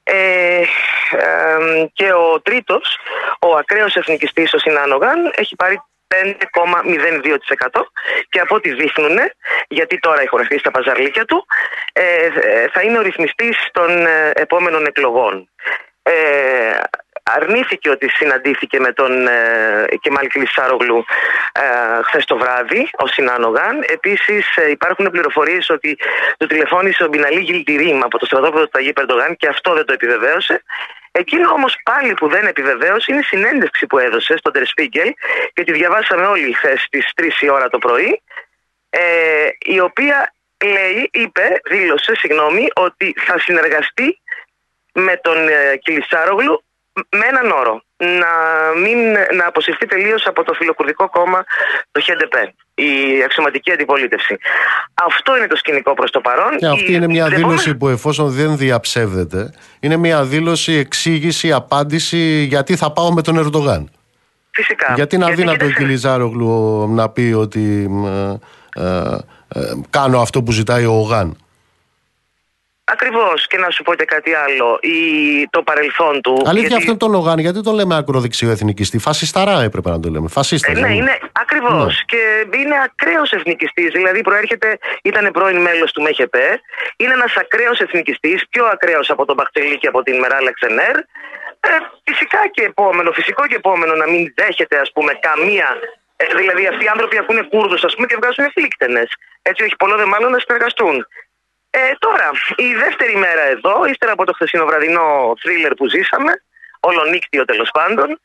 Ε, 0.03 0.63
και 1.93 2.13
ο 2.13 2.41
τρίτος, 2.41 2.97
ο 3.39 3.55
ακραίος 3.55 3.95
εθνικιστής, 3.95 4.53
ο 4.53 4.57
Σινάνογαν, 4.57 5.31
έχει 5.35 5.55
πάρει 5.55 5.81
5,02% 6.15 7.91
και 8.29 8.39
από 8.39 8.55
ό,τι 8.55 8.73
δείχνουν, 8.73 9.17
γιατί 9.67 9.99
τώρα 9.99 10.21
έχουν 10.21 10.39
αρχίσει 10.39 10.63
τα 10.63 10.71
παζαρλίκια 10.71 11.25
του, 11.25 11.45
ε, 11.93 12.29
θα 12.73 12.81
είναι 12.81 12.97
ο 12.97 13.01
ρυθμιστής 13.01 13.57
των 13.71 14.05
ε, 14.05 14.31
επόμενων 14.35 14.85
εκλογών. 14.85 15.49
Ε, 16.03 16.13
αρνήθηκε 17.35 17.89
ότι 17.89 18.09
συναντήθηκε 18.09 18.79
με 18.79 18.93
τον 18.93 19.27
ε, 19.27 19.87
Κεμάλ 20.01 20.27
Κλεισάρογλου 20.27 21.05
ε, 21.51 22.03
χθες 22.03 22.25
το 22.25 22.37
βράδυ, 22.37 22.89
ο 22.97 23.07
Σινάνογαν. 23.07 23.83
Επίσης, 23.87 24.55
ε, 24.55 24.69
υπάρχουν 24.69 25.09
πληροφορίες 25.11 25.69
ότι 25.69 25.97
του 26.37 26.47
τηλεφώνησε 26.47 27.03
ο 27.03 27.07
Μπιναλή 27.07 27.39
Γιλτιρίμ 27.39 28.03
από 28.03 28.17
το 28.17 28.25
στρατόπεδο 28.25 28.63
του 28.63 28.69
Ταγί 28.69 28.93
Περντογάν 28.93 29.35
και 29.35 29.47
αυτό 29.47 29.73
δεν 29.73 29.85
το 29.85 29.93
επιβεβαίωσε. 29.93 30.63
Εκείνο 31.11 31.51
όμως 31.51 31.75
πάλι 31.83 32.13
που 32.13 32.27
δεν 32.27 32.45
επιβεβαίωσε 32.45 33.11
είναι 33.11 33.19
η 33.19 33.23
συνέντευξη 33.23 33.85
που 33.87 33.97
έδωσε 33.97 34.37
στον 34.37 34.51
Τερσπίγκελ 34.51 35.13
και 35.53 35.63
τη 35.63 35.71
διαβάσαμε 35.71 36.25
όλοι 36.25 36.53
χθες 36.53 36.81
στις 36.81 37.11
3 37.21 37.41
η 37.41 37.49
ώρα 37.49 37.69
το 37.69 37.77
πρωί. 37.77 38.21
Ε, 38.89 39.47
η 39.59 39.79
οποία 39.79 40.33
λέει, 40.65 41.09
είπε, 41.13 41.61
δήλωσε, 41.69 42.15
συγγνώμη, 42.15 42.67
ότι 42.75 43.13
θα 43.17 43.39
συνεργαστεί 43.39 44.19
με 44.93 45.17
τον 45.17 45.47
ε, 45.47 45.77
Κιλισάρογλου 45.77 46.63
με 47.09 47.25
έναν 47.31 47.51
όρο. 47.51 47.81
Να, 47.97 48.31
μην, 48.83 48.97
να 49.37 49.45
αποσυρθεί 49.47 49.85
τελείως 49.85 50.25
από 50.25 50.43
το 50.43 50.53
φιλοκουρδικό 50.53 51.09
κόμμα 51.09 51.43
το 51.91 52.01
ΧΕΝΤΕΠΕ, 52.01 52.53
η 52.73 53.23
αξιωματική 53.25 53.71
αντιπολίτευση. 53.71 54.37
Αυτό 55.05 55.37
είναι 55.37 55.47
το 55.47 55.55
σκηνικό 55.55 55.93
προς 55.93 56.11
το 56.11 56.19
παρόν. 56.21 56.57
Και 56.57 56.65
αυτή 56.65 56.93
είναι 56.93 57.07
μια 57.07 57.27
δήλωση 57.27 57.75
που 57.75 57.87
εφόσον 57.87 58.29
δεν 58.29 58.57
διαψεύδεται, 58.57 59.53
είναι 59.79 59.97
μια 59.97 60.23
δήλωση, 60.23 60.73
εξήγηση, 60.73 61.51
απάντηση 61.51 62.45
γιατί 62.49 62.75
θα 62.75 62.91
πάω 62.91 63.13
με 63.13 63.21
τον 63.21 63.37
Ερντογάν. 63.37 63.91
Φυσικά. 64.51 64.93
Γιατί 64.95 65.17
να 65.17 65.27
αδύνατο 65.27 65.65
ο 65.65 65.69
Κιλιζάρογλου 65.69 66.87
να 66.93 67.09
πει 67.09 67.33
ότι 67.37 67.89
ε, 68.05 68.83
ε, 68.83 69.17
ε, 69.47 69.59
κάνω 69.89 70.19
αυτό 70.19 70.43
που 70.43 70.51
ζητάει 70.51 70.85
ο 70.85 70.93
Ογάν. 70.93 71.37
Ακριβώς. 72.91 73.47
Και 73.47 73.57
να 73.57 73.69
σου 73.69 73.83
πω 73.83 73.95
και 73.95 74.05
κάτι 74.05 74.31
άλλο. 74.33 74.79
Η, 74.81 74.99
το 75.49 75.61
παρελθόν 75.63 76.21
του. 76.21 76.41
Αλήθεια, 76.45 76.67
γιατί... 76.67 76.83
αυτόν 76.83 76.97
τον 76.97 77.11
Λογάνη, 77.11 77.41
γιατί 77.41 77.61
το 77.61 77.71
λέμε 77.71 77.95
ακροδεξιό 77.95 78.49
εθνικιστή; 78.49 78.97
Φασισταρά 78.99 79.61
έπρεπε 79.61 79.89
να 79.89 79.99
το 79.99 80.09
λέμε. 80.09 80.27
Φασίστας. 80.29 80.77
Ε, 80.77 80.79
ναι, 80.79 80.93
είναι 80.93 81.19
ακριβώς. 81.31 81.93
Ναι. 81.95 82.03
Και 82.05 82.21
είναι 82.57 82.75
ακραίος 82.83 83.31
εθνικιστής. 83.31 83.91
Δηλαδή, 83.91 84.21
προέρχεται, 84.21 84.77
ήταν 85.03 85.31
πρώην 85.33 85.61
μέλος 85.61 85.91
του 85.91 86.01
ΜΕΧΕΠΕ. 86.01 86.61
Είναι 86.97 87.13
ένας 87.13 87.35
ακραίος 87.35 87.79
εθνικιστής, 87.79 88.45
πιο 88.49 88.65
ακραίος 88.65 89.09
από 89.09 89.25
τον 89.25 89.35
Μπαχτελή 89.35 89.77
και 89.77 89.87
από 89.87 90.03
την 90.03 90.19
Μεράλ 90.19 90.45
Εξενέρ. 90.47 90.95
Ε, 91.59 91.69
φυσικά 92.03 92.47
και 92.51 92.63
επόμενο, 92.63 93.11
φυσικό 93.11 93.47
και 93.47 93.55
επόμενο 93.55 93.93
να 93.95 94.07
μην 94.07 94.33
δέχεται, 94.35 94.77
ας 94.79 94.91
πούμε, 94.91 95.11
καμία 95.27 95.67
ε, 96.21 96.25
δηλαδή 96.39 96.67
αυτοί 96.67 96.83
οι 96.85 96.87
άνθρωποι 96.87 97.17
ακούνε 97.17 97.43
Κούρδους, 97.51 97.83
ας 97.83 97.93
πούμε, 97.95 98.07
και 98.07 98.17
βγάζουν 98.21 98.51
φλίκτενε. 98.55 99.03
Έτσι, 99.41 99.63
όχι 99.63 99.75
πολλό 99.81 99.95
δε 99.97 100.05
μάλλον 100.05 100.31
να 100.31 100.39
συνεργαστούν. 100.39 100.95
Ε, 101.69 101.91
τώρα, 101.99 102.29
η 102.55 102.73
δεύτερη 102.73 103.15
μέρα 103.15 103.41
εδώ, 103.41 103.85
ύστερα 103.85 104.11
από 104.11 104.25
το 104.25 104.33
χθεσινό 104.33 104.65
βραδινό 104.65 105.33
θρίλερ 105.41 105.73
που 105.73 105.89
ζήσαμε, 105.89 106.43
ολονύκτιο 106.79 107.45
τέλος 107.45 107.69
πάντων, 107.71 108.19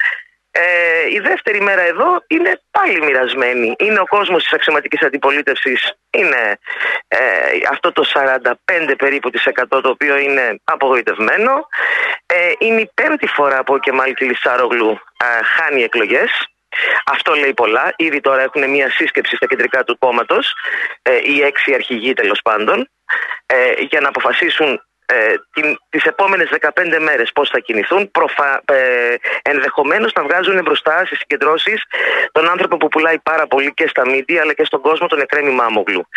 ε, 0.56 1.08
η 1.10 1.18
δεύτερη 1.18 1.60
μέρα 1.60 1.82
εδώ 1.82 2.24
είναι 2.26 2.60
πάλι 2.70 3.02
μοιρασμένη. 3.02 3.74
Είναι 3.78 4.00
ο 4.00 4.06
κόσμος 4.06 4.42
της 4.42 4.52
αξιωματικής 4.52 5.02
αντιπολίτευσης, 5.02 5.92
είναι 6.10 6.58
ε, 7.08 7.18
αυτό 7.70 7.92
το 7.92 8.04
45 8.04 8.94
περίπου 8.98 9.30
της 9.30 9.46
100 9.46 9.80
το 9.82 9.88
οποίο 9.88 10.16
είναι 10.16 10.60
απογοητευμένο. 10.64 11.68
Ε, 12.26 12.52
είναι 12.58 12.80
η 12.80 12.90
πέμπτη 12.94 13.26
φορά 13.26 13.64
που 13.64 13.74
ο 13.74 13.78
Κεμάλ 13.78 14.14
Κιλισάρογλου 14.14 14.90
ε, 14.90 15.44
χάνει 15.44 15.82
εκλογές. 15.82 16.48
Αυτό 17.06 17.34
λέει 17.34 17.54
πολλά. 17.54 17.92
Ήδη 17.96 18.20
τώρα 18.20 18.42
έχουν 18.42 18.70
μια 18.70 18.90
σύσκεψη 18.90 19.36
στα 19.36 19.46
κεντρικά 19.46 19.84
του 19.84 19.98
κόμματος, 19.98 20.54
ε, 21.02 21.16
οι 21.22 21.42
έξι 21.42 21.74
αρχηγοί 21.74 22.12
τέλος 22.12 22.40
πάντων, 22.42 22.88
ε, 23.46 23.82
για 23.90 24.00
να 24.00 24.08
αποφασίσουν 24.08 24.80
ε, 25.06 25.34
την, 25.52 25.76
τις 25.88 26.04
επόμενες 26.04 26.48
15 26.60 26.98
μέρες 27.00 27.32
πώς 27.32 27.48
θα 27.48 27.58
κινηθούν 27.58 28.10
προφα, 28.10 28.62
ε, 28.64 29.14
ενδεχομένως 29.42 30.12
να 30.12 30.22
βγάζουν 30.22 30.62
μπροστά 30.62 31.04
στις 31.04 31.18
συγκεντρώσεις 31.18 31.82
τον 32.32 32.48
άνθρωπο 32.50 32.76
που 32.76 32.88
πουλάει 32.88 33.18
πάρα 33.18 33.46
πολύ 33.46 33.74
και 33.74 33.88
στα 33.88 34.06
μίντια 34.06 34.40
αλλά 34.42 34.52
και 34.52 34.64
στον 34.64 34.80
κόσμο 34.80 35.06
τον 35.06 35.20
Εκρέμι 35.20 35.50
Μάμογλου. 35.50 36.08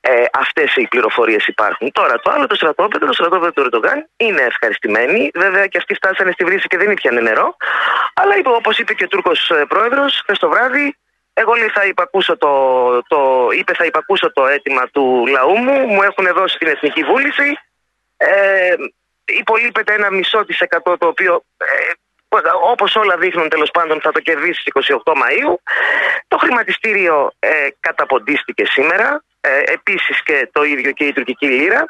Ε, 0.00 0.24
αυτές 0.32 0.76
οι 0.76 0.86
πληροφορίες 0.86 1.46
υπάρχουν. 1.46 1.92
Τώρα 1.92 2.20
το 2.20 2.30
άλλο 2.30 2.46
το 2.46 2.54
στρατόπεδο 2.54 3.06
το 3.06 3.12
στρατόπεδο 3.12 3.52
του 3.52 3.60
Ερντογάν 3.60 4.08
είναι 4.16 4.42
ευχαριστημένοι 4.42 5.30
βέβαια 5.34 5.66
και 5.66 5.78
αυτοί 5.78 5.94
φτάσανε 5.94 6.32
στη 6.32 6.44
βρύση 6.44 6.66
και 6.66 6.78
δεν 6.78 6.90
ήπιανε 6.90 7.20
νερό. 7.20 7.56
Αλλά 8.14 8.36
είπε, 8.36 8.48
όπως 8.48 8.78
είπε 8.78 8.94
και 8.94 9.04
ο 9.04 9.08
Τούρκος 9.08 9.50
ε, 9.50 9.64
πρόεδρος 9.68 10.20
χθες 10.22 10.38
το 10.38 10.48
βράδυ 10.48 10.96
εγώ 11.40 11.52
λέει, 11.54 11.68
θα 11.68 11.84
υπακούσω 11.84 12.36
το, 12.36 12.52
το, 13.08 13.48
είπε 13.58 13.74
θα 13.74 13.84
υπακούσω 13.84 14.32
το 14.32 14.46
αίτημα 14.46 14.88
του 14.92 15.26
λαού 15.26 15.56
μου, 15.56 15.86
μου 15.86 16.02
έχουν 16.02 16.26
δώσει 16.34 16.58
την 16.58 16.68
Εθνική 16.68 17.02
Βούληση 17.02 17.58
ε, 18.16 18.74
υπολείπεται 19.24 19.94
ένα 19.94 20.10
μισό 20.10 20.44
της 20.44 20.60
εκατό 20.60 20.96
το 20.96 21.06
οποίο 21.06 21.42
ε, 21.56 21.92
όπως 22.70 22.96
όλα 22.96 23.16
δείχνουν 23.16 23.48
τέλος 23.48 23.70
πάντων 23.70 24.00
θα 24.00 24.12
το 24.12 24.20
κερδίσει 24.20 24.60
στις 24.60 24.96
28 25.04 25.12
Μαΐου. 25.12 25.54
Το 26.28 26.38
χρηματιστήριο 26.38 27.32
ε, 27.38 27.68
καταποντίστηκε 27.80 28.64
σήμερα. 28.66 29.22
Ε, 29.40 29.72
επίσης 29.72 30.22
και 30.22 30.48
το 30.52 30.62
ίδιο 30.64 30.92
και 30.92 31.04
η 31.04 31.12
τουρκική 31.12 31.46
λίρα. 31.46 31.84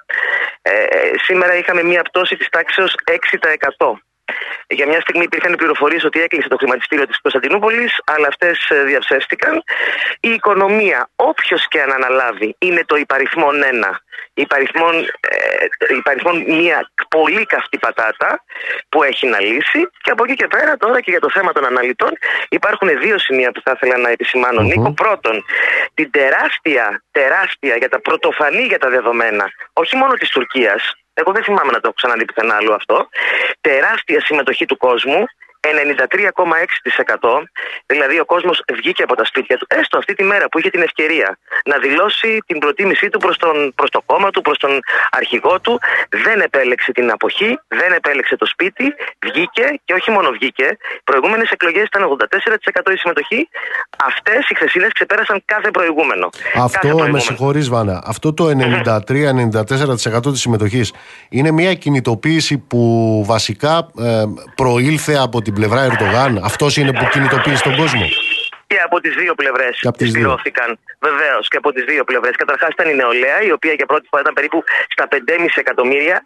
Ε, 0.62 0.72
σήμερα 1.22 1.54
είχαμε 1.56 1.82
μια 1.82 2.02
πτώση 2.02 2.37
της 2.37 2.48
τάξεως 2.48 2.94
6%. 3.78 3.92
Για 4.68 4.86
μια 4.86 5.00
στιγμή 5.00 5.24
υπήρχαν 5.24 5.54
πληροφορίες 5.54 6.04
ότι 6.04 6.20
έκλεισε 6.20 6.48
το 6.48 6.56
χρηματιστήριο 6.56 7.06
της 7.06 7.20
Κωνσταντινούπολης, 7.20 8.00
αλλά 8.04 8.26
αυτές 8.26 8.68
ε, 8.70 8.82
διαψεύστηκαν. 8.82 9.62
Η 10.20 10.30
οικονομία, 10.30 11.08
όποιος 11.16 11.68
και 11.68 11.80
αν 11.80 11.92
αναλάβει, 11.92 12.56
είναι 12.58 12.82
το 12.86 12.96
υπαριθμόν 12.96 13.62
ένα 13.62 14.00
υπαριθμόν, 14.34 14.94
ε, 15.20 15.94
υπαριθμόν 15.96 16.44
μια 16.46 16.90
πολύ 17.08 17.44
καυτή 17.46 17.78
πατάτα 17.78 18.44
που 18.88 19.02
έχει 19.02 19.26
να 19.26 19.40
λύσει 19.40 19.80
και 20.02 20.10
από 20.10 20.24
εκεί 20.24 20.34
και 20.34 20.46
πέρα 20.46 20.76
τώρα 20.76 21.00
και 21.00 21.10
για 21.10 21.20
το 21.20 21.30
θέμα 21.30 21.52
των 21.52 21.64
αναλυτών 21.64 22.12
υπάρχουν 22.48 22.88
δύο 23.00 23.18
σημεία 23.18 23.52
που 23.52 23.60
θα 23.64 23.72
ήθελα 23.74 23.96
να 23.98 24.10
επισημάνω 24.10 24.60
Νίκο. 24.62 24.92
Πρώτον, 24.92 25.44
την 25.94 26.10
τεράστια, 26.10 27.02
τεράστια 27.10 27.76
για 27.76 27.88
τα 27.88 28.00
πρωτοφανή 28.00 28.62
για 28.62 28.78
τα 28.78 28.88
δεδομένα 28.88 29.44
όχι 29.72 29.96
μόνο 29.96 30.12
της 30.12 30.28
Τουρκίας 30.28 30.92
εγώ 31.20 31.33
δεν 31.33 31.42
θυμάμαι 31.42 31.72
να 31.72 31.81
το 31.81 31.85
έχω 31.85 31.94
ξαναδεί 32.00 32.24
πουθενά 32.24 32.54
άλλο 32.54 32.72
αυτό. 32.74 33.09
Τεράστια 33.61 34.20
συμμετοχή 34.20 34.66
του 34.66 34.76
κόσμου 34.76 35.24
93,6%. 35.61 37.42
Δηλαδή 37.87 38.21
ο 38.21 38.25
κόσμος 38.25 38.62
βγήκε 38.75 39.03
από 39.03 39.14
τα 39.16 39.25
σπίτια 39.25 39.57
του, 39.57 39.66
έστω 39.68 39.99
αυτή 39.99 40.14
τη 40.14 40.25
μέρα 40.25 40.49
που 40.49 40.59
είχε 40.59 40.71
την 40.71 40.83
ευκαιρία 40.83 41.38
να 41.64 41.79
δηλώσει 41.79 42.38
την 42.47 42.59
προτίμησή 42.59 43.09
του 43.09 43.18
προς 43.18 43.37
προς 43.75 43.90
το 43.90 44.01
κόμμα 44.07 44.31
του, 44.31 44.40
προς 44.40 44.59
τον 44.59 44.81
αρχηγό 45.11 45.61
του. 45.61 45.81
Δεν 46.09 46.40
επέλεξε 46.40 46.92
την 46.92 47.11
αποχή, 47.11 47.59
δεν 47.68 47.92
επέλεξε 47.92 48.37
το 48.37 48.47
σπίτι, 48.47 48.85
βγήκε 49.27 49.81
και 49.85 49.94
όχι 49.94 50.11
μόνο 50.11 50.31
βγήκε. 50.31 50.64
Οι 50.99 51.05
προηγούμενες 51.05 51.51
εκλογές 51.51 51.85
ήταν 51.85 52.03
84% 52.03 52.92
η 52.92 52.97
συμμετοχή. 52.97 53.49
Αυτές 54.07 54.49
οι 54.49 54.55
χθεσινές 54.55 54.92
ξεπέρασαν 54.92 55.42
κάθε 55.44 55.71
προηγούμενο. 55.71 56.29
Αυτό, 56.57 56.97
κάθε 56.97 57.11
με 57.11 57.21
συγχωρείς, 57.21 57.68
Βάνα, 57.68 58.03
αυτό 58.05 58.35
το 58.35 58.49
93-94% 58.49 60.31
της 60.31 60.40
συμμετοχής 60.40 60.92
είναι 61.29 61.51
μια 61.51 61.75
κινητοποίηση 61.75 62.59
που 62.59 63.23
βασικά 63.27 63.88
ε, 63.99 64.25
προήλθε 64.55 65.16
από 65.16 65.42
την 65.48 65.56
πλευρά 65.61 65.80
Ερντογάν. 65.88 66.32
Αυτός 66.50 66.76
είναι 66.76 66.92
που 66.98 67.04
κινητοποίησε 67.12 67.62
τον 67.68 67.76
κόσμο. 67.76 68.06
Και 68.66 68.78
από 68.84 69.00
τις 69.00 69.14
δύο 69.14 69.34
πλευρές 69.34 69.74
στηρώθηκαν. 70.11 70.78
Βεβαίως 71.00 71.48
και 71.48 71.56
από 71.56 71.72
τις 71.72 71.84
δύο 71.84 72.04
πλευρές. 72.04 72.34
Καταρχάς 72.37 72.70
ήταν 72.76 72.88
η 72.88 72.94
νεολαία, 72.94 73.38
η 73.48 73.52
οποία 73.52 73.72
για 73.72 73.87
πρώτη 73.87 74.06
φορά 74.11 74.22
ήταν 74.22 74.34
περίπου 74.34 74.64
στα 74.88 75.08
5,5 75.11 75.58
εκατομμύρια. 75.64 76.22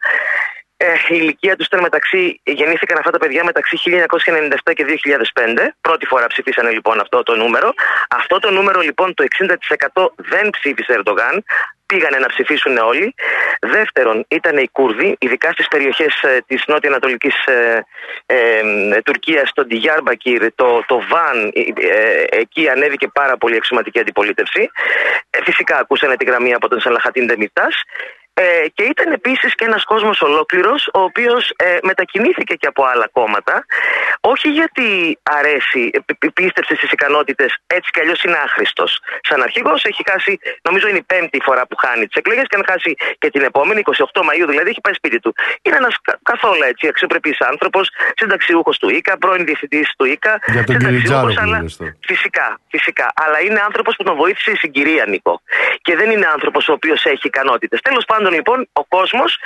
Ε, 0.77 0.87
η 1.09 1.17
ηλικία 1.21 1.57
τους 1.57 1.67
ήταν 1.67 1.81
μεταξύ, 1.81 2.41
γεννήθηκαν 2.45 2.99
αυτά 2.99 3.11
τα 3.11 3.19
παιδιά 3.19 3.45
μεταξύ 3.45 3.77
1997 3.77 4.73
και 4.75 4.85
2005. 4.85 5.75
Πρώτη 5.81 6.07
φορά 6.07 6.27
ψηφίσανε 6.27 6.71
λοιπόν 6.71 7.01
αυτό 7.01 7.23
το 7.23 7.37
νούμερο. 7.37 7.73
Αυτό 8.09 8.39
το 8.39 8.51
νούμερο 8.51 8.81
λοιπόν 8.81 9.15
το 9.15 9.25
60% 9.95 10.07
δεν 10.17 10.51
ψήφισε 10.51 10.93
Ερντογάν 10.93 11.45
πήγανε 11.93 12.19
να 12.19 12.27
ψηφίσουν 12.27 12.77
όλοι. 12.77 13.15
Δεύτερον, 13.61 14.25
ήταν 14.29 14.57
οι 14.57 14.69
Κούρδοι, 14.73 15.17
ειδικά 15.19 15.53
στις 15.53 15.69
περιοχές 15.69 16.23
ε, 16.23 16.39
της 16.47 16.65
νότιο-ανατολική 16.67 17.33
ε, 17.45 17.81
ε, 18.27 19.01
Τουρκίας, 19.05 19.53
το 19.55 19.65
Ντιγιάρμπακυρ, 19.65 20.43
το, 20.55 20.85
το 20.87 21.03
Βαν. 21.09 21.53
Ε, 21.55 22.25
εκεί 22.31 22.69
ανέβηκε 22.69 23.09
πάρα 23.09 23.37
πολύ 23.37 23.57
εξωματική 23.57 23.99
αντιπολίτευση. 23.99 24.71
Ε, 25.31 25.39
φυσικά 25.45 25.77
ακούσανε 25.79 26.17
τη 26.17 26.25
γραμμή 26.25 26.55
από 26.55 26.69
τον 26.69 26.81
Σαλαχατίν 26.81 27.27
Δεμιτά. 27.27 27.69
Ε, 28.35 28.69
και 28.75 28.83
ήταν 28.83 29.13
επίσης 29.13 29.55
και 29.55 29.65
ένας 29.65 29.85
κόσμος 29.85 30.21
ολόκληρος, 30.21 30.89
ο 30.93 31.01
οποίος 31.01 31.53
ε, 31.57 31.77
μετακινήθηκε 31.83 32.55
και 32.55 32.67
από 32.67 32.85
άλλα 32.85 33.09
κόμματα, 33.13 33.65
όχι 34.21 34.49
γιατί 34.49 35.19
αρέσει, 35.23 35.91
ε, 35.93 36.29
πίστεψε 36.35 36.75
στις 36.75 36.93
ικανότητες, 36.93 37.57
έτσι 37.67 37.91
κι 37.91 38.01
αλλιώς 38.01 38.23
είναι 38.23 38.39
άχρηστος. 38.45 39.01
Σαν 39.23 39.43
αρχηγός 39.43 39.85
έχει 39.85 40.03
χάσει, 40.11 40.39
νομίζω 40.63 40.89
είναι 40.89 40.99
η 40.99 41.03
πέμπτη 41.03 41.41
φορά 41.43 41.67
που 41.67 41.77
χάνει 41.77 42.07
τις 42.07 42.17
εκλογές 42.17 42.45
και 42.49 42.57
αν 42.57 42.65
χάσει 42.71 42.95
και 43.19 43.31
την 43.31 43.43
επόμενη, 43.43 43.81
28 43.81 44.23
Μαου 44.23 44.47
δηλαδή, 44.47 44.69
έχει 44.71 44.81
πάει 44.81 44.95
σπίτι 44.95 45.19
του. 45.21 45.35
Είναι 45.63 45.77
ένας 45.77 45.95
καθόλου 46.23 46.63
έτσι 46.63 46.87
αξιοπρεπής 46.89 47.41
άνθρωπος, 47.41 47.91
συνταξιούχος 48.17 48.79
του 48.79 48.89
ΙΚΑ, 48.89 49.19
πρώην 49.19 49.45
διευθυντής 49.45 49.93
του 49.97 50.05
ΙΚΑ. 50.05 50.39
Για 50.47 50.65
τον 50.65 50.77
αλλά... 51.39 51.65
Φυσικά, 52.01 52.59
φυσικά. 52.69 53.07
Αλλά 53.15 53.41
είναι 53.41 53.61
άνθρωπος 53.65 53.97
που 53.97 54.05
τον 54.05 54.17
βοήθησε 54.17 54.51
η 54.51 54.57
συγκυρία, 54.57 55.05
Νίκο. 55.07 55.43
Και 55.83 55.97
δεν 55.97 56.11
είναι 56.11 56.27
άνθρωπος 56.33 56.69
ο 56.69 56.73
οποίος 56.73 57.05
έχει 57.05 57.27
ικανότητες. 57.27 57.81
Τέλος 57.81 58.05
πάντων, 58.05 58.22
λοιπόν, 58.31 58.69
ο 58.73 58.85
κόσμος 58.85 59.39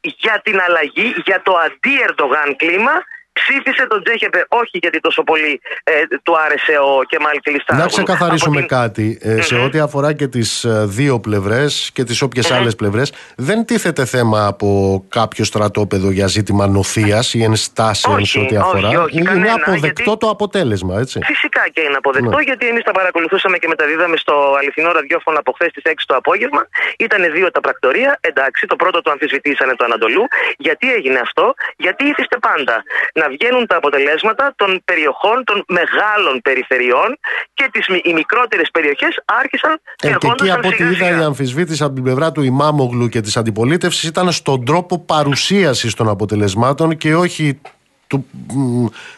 για 0.00 0.40
την 0.44 0.60
αλλαγή, 0.60 1.14
για 1.24 1.42
το 1.42 1.52
αντί-Ερντογάν 1.52 2.56
κλίμα, 2.56 3.04
ψήφισε 3.38 3.86
τον 3.86 4.04
Τζέχεπε 4.04 4.44
όχι 4.48 4.78
γιατί 4.82 5.00
τόσο 5.00 5.22
πολύ 5.22 5.60
ε, 5.84 5.92
του 6.22 6.34
άρεσε 6.44 6.74
ο 6.88 7.02
Κεμάλ 7.02 7.36
Κιλιστάρογλου. 7.40 7.86
Να 7.86 7.92
ξεκαθαρίσουμε 7.94 8.58
την... 8.58 8.68
κάτι. 8.68 9.18
Ε, 9.22 9.40
σε 9.40 9.54
ό,τι 9.54 9.78
αφορά 9.78 10.12
και 10.12 10.26
τις 10.26 10.64
ε, 10.64 10.84
δύο 10.86 11.20
πλευρές 11.20 11.90
και 11.92 12.04
τις 12.04 12.22
όποιες 12.22 12.46
mm-hmm. 12.48 12.56
άλλες 12.56 12.74
πλευρές, 12.74 13.12
δεν 13.36 13.64
τίθεται 13.64 14.04
θέμα 14.04 14.46
από 14.46 14.68
κάποιο 15.08 15.44
στρατόπεδο 15.44 16.10
για 16.10 16.26
ζήτημα 16.26 16.66
νοθείας 16.66 17.34
ή 17.34 17.42
ενστάσεων 17.42 18.24
σε 18.24 18.38
ό,τι 18.40 18.56
αφορά. 18.56 18.88
Όχι, 18.88 18.96
όχι, 18.96 19.16
είναι 19.18 19.28
κανένα, 19.28 19.52
αποδεκτό 19.52 20.02
γιατί... 20.02 20.18
το 20.18 20.28
αποτέλεσμα, 20.28 20.98
έτσι. 20.98 21.20
Φυσικά 21.24 21.68
και 21.72 21.80
είναι 21.80 21.96
αποδεκτό, 21.96 22.36
ναι. 22.36 22.42
γιατί 22.42 22.66
εμείς 22.68 22.82
τα 22.82 22.92
παρακολουθούσαμε 22.92 23.56
και 23.58 23.68
μεταδίδαμε 23.68 24.16
στο 24.16 24.54
αληθινό 24.58 24.92
ραδιόφωνο 24.92 25.38
από 25.38 25.52
χθες 25.52 25.68
στις 25.70 25.82
6 25.86 25.92
το 26.06 26.16
απόγευμα. 26.16 26.68
Ήταν 26.98 27.32
δύο 27.32 27.50
τα 27.50 27.60
πρακτορία. 27.60 28.18
Εντάξει, 28.20 28.66
το 28.66 28.76
πρώτο 28.76 29.02
το 29.02 29.10
αμφισβητήσανε 29.10 29.74
το 29.74 29.84
Ανατολού. 29.84 30.24
Γιατί 30.56 30.92
έγινε 30.92 31.18
αυτό, 31.18 31.54
γιατί 31.76 32.04
ήθιστε 32.04 32.36
πάντα 32.38 32.82
να 33.14 33.23
βγαίνουν 33.28 33.66
τα 33.66 33.76
αποτελέσματα 33.76 34.52
των 34.56 34.82
περιοχών, 34.84 35.44
των 35.44 35.64
μεγάλων 35.68 36.40
περιφερειών 36.42 37.18
και 37.54 37.68
τις, 37.72 37.86
οι 38.02 38.12
μικρότερες 38.12 38.68
περιοχές 38.72 39.20
άρχισαν 39.24 39.80
και 39.96 40.08
ε, 40.08 40.16
Και 40.18 40.26
εκεί 40.26 40.50
από 40.50 40.68
ό,τι 40.68 40.84
είδα 40.84 41.20
η 41.20 41.22
αμφισβήτηση 41.22 41.82
από 41.82 41.94
την 41.94 42.02
πλευρά 42.02 42.32
του 42.32 42.42
Ημάμογλου 42.42 43.08
και 43.08 43.20
της 43.20 43.36
αντιπολίτευσης 43.36 44.02
ήταν 44.02 44.32
στον 44.32 44.64
τρόπο 44.64 44.98
παρουσίασης 44.98 45.94
των 45.94 46.08
αποτελεσμάτων 46.08 46.96
και 46.96 47.14
όχι 47.14 47.60
του, 48.06 48.26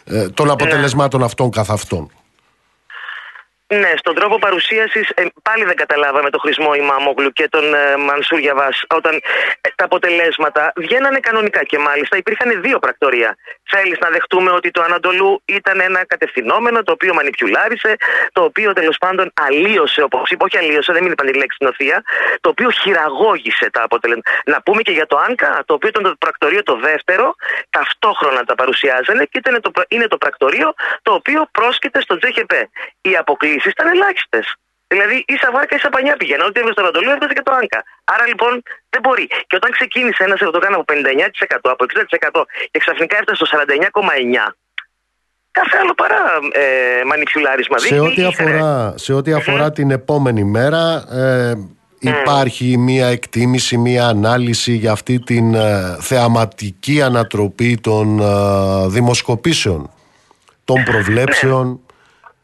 ε, 0.03 0.29
των 0.29 0.45
ναι. 0.45 0.51
αποτελεσμάτων 0.51 1.23
αυτών 1.23 1.51
καθ' 1.51 1.71
αυτών. 1.71 2.11
Ναι, 3.73 3.91
στον 3.95 4.15
τρόπο 4.15 4.37
παρουσίασης 4.37 5.09
ε, 5.09 5.25
πάλι 5.41 5.63
δεν 5.63 5.75
καταλάβαμε 5.75 6.29
το 6.29 6.39
χρησμό 6.39 6.73
Ημάμογλου 6.73 7.31
και 7.31 7.47
τον 7.49 7.73
ε, 7.73 7.97
Μανσούρ 7.97 8.39
Γιαβάς 8.39 8.83
όταν 8.95 9.15
ε, 9.61 9.69
τα 9.75 9.83
αποτελέσματα 9.83 10.73
βγαίνανε 10.75 11.19
κανονικά 11.19 11.63
και 11.63 11.77
μάλιστα 11.77 12.17
υπήρχαν 12.17 12.61
δύο 12.61 12.79
πρακτορία. 12.79 13.37
Θέλεις 13.63 13.97
να 13.99 14.09
δεχτούμε 14.09 14.51
ότι 14.51 14.71
το 14.71 14.81
Ανατολού 14.81 15.41
ήταν 15.45 15.79
ένα 15.79 16.05
κατευθυνόμενο 16.05 16.83
το 16.83 16.91
οποίο 16.91 17.13
μανιπιουλάρισε, 17.13 17.95
το 18.31 18.43
οποίο 18.43 18.73
τέλος 18.73 18.97
πάντων 18.97 19.31
αλλίωσε, 19.33 20.01
όπως 20.01 20.29
είπα, 20.29 20.45
όχι 20.45 20.57
αλλίωσε, 20.57 20.93
δεν 20.93 21.03
είναι 21.03 21.11
είπαν 21.11 21.27
τη 21.27 21.37
λέξη 21.37 21.57
νοθεία, 21.59 22.03
το 22.41 22.49
οποίο 22.49 22.69
χειραγώγησε 22.69 23.69
τα 23.69 23.83
αποτελέσματα. 23.83 24.31
Να 24.45 24.61
πούμε 24.61 24.81
και 24.81 24.91
για 24.91 25.05
το 25.05 25.17
Άνκα, 25.27 25.63
το 25.65 25.73
οποίο 25.73 25.89
ήταν 25.89 26.03
το 26.03 26.15
πρακτορείο 26.19 26.63
το 26.63 26.75
δεύτερο, 26.75 27.35
ταυτόχρονα 27.69 28.43
τα 28.43 28.55
παρουσιάζανε 28.55 29.23
και 29.23 29.37
ήταν 29.37 29.61
το, 29.61 29.71
είναι 29.87 30.07
το 30.07 30.17
πρακτορείο 30.17 30.73
το 31.01 31.13
οποίο 31.13 31.47
πρόσκειται 31.51 32.01
στο 32.01 32.17
Τζέχεπε. 32.17 32.69
Οι 33.01 33.15
αποκλήσει 33.57 33.69
ήταν 33.69 33.87
ελάχιστες. 33.95 34.45
Δηλαδή, 34.87 35.15
ίσα 35.27 35.49
βάρκα, 35.53 35.75
ίσα 35.75 35.89
πανιά 35.89 36.15
πήγαινε. 36.17 36.43
Ό,τι 36.43 36.59
έβγαζε 36.59 36.75
στο 36.77 36.83
Ανατολού, 36.85 37.09
έβγαζε 37.15 37.33
και 37.37 37.45
το 37.47 37.53
Άνκα. 37.59 37.79
Άρα 38.13 38.25
λοιπόν 38.31 38.53
δεν 38.89 39.01
μπορεί. 39.03 39.25
Και 39.47 39.55
όταν 39.59 39.71
ξεκίνησε 39.77 40.23
ένας 40.27 40.39
Ερντογάν 40.41 40.73
από 40.73 40.85
59%, 40.87 40.93
από 41.61 41.85
60% 42.31 42.41
και 42.71 42.79
ξαφνικά 42.83 43.15
έφτασε 43.19 43.37
στο 43.39 43.47
49,9%, 43.51 44.53
κάθε 45.51 45.75
άλλο 45.81 45.93
παρά 46.01 46.21
ε, 46.51 47.03
μανιψιουλάρισμα. 47.09 47.77
Σε 47.77 47.99
ό,τι 47.99 48.23
αφορά, 48.23 48.93
σε 48.97 49.13
ό,τι 49.13 49.33
αφορά 49.33 49.71
την 49.71 49.91
επόμενη 49.91 50.43
μέρα, 50.43 50.83
ε, 51.11 51.53
υπάρχει 51.99 52.77
μία 52.77 53.07
εκτίμηση, 53.07 53.77
μία 53.77 54.07
ανάλυση 54.07 54.73
για 54.73 54.91
αυτή 54.91 55.19
την 55.19 55.53
ε, 55.53 55.97
θεαματική 55.99 57.01
ανατροπή 57.01 57.77
των 57.77 58.19
ε, 58.19 58.87
δημοσκοπήσεων, 58.87 59.89
των 60.63 60.83
προβλέψεων. 60.83 61.81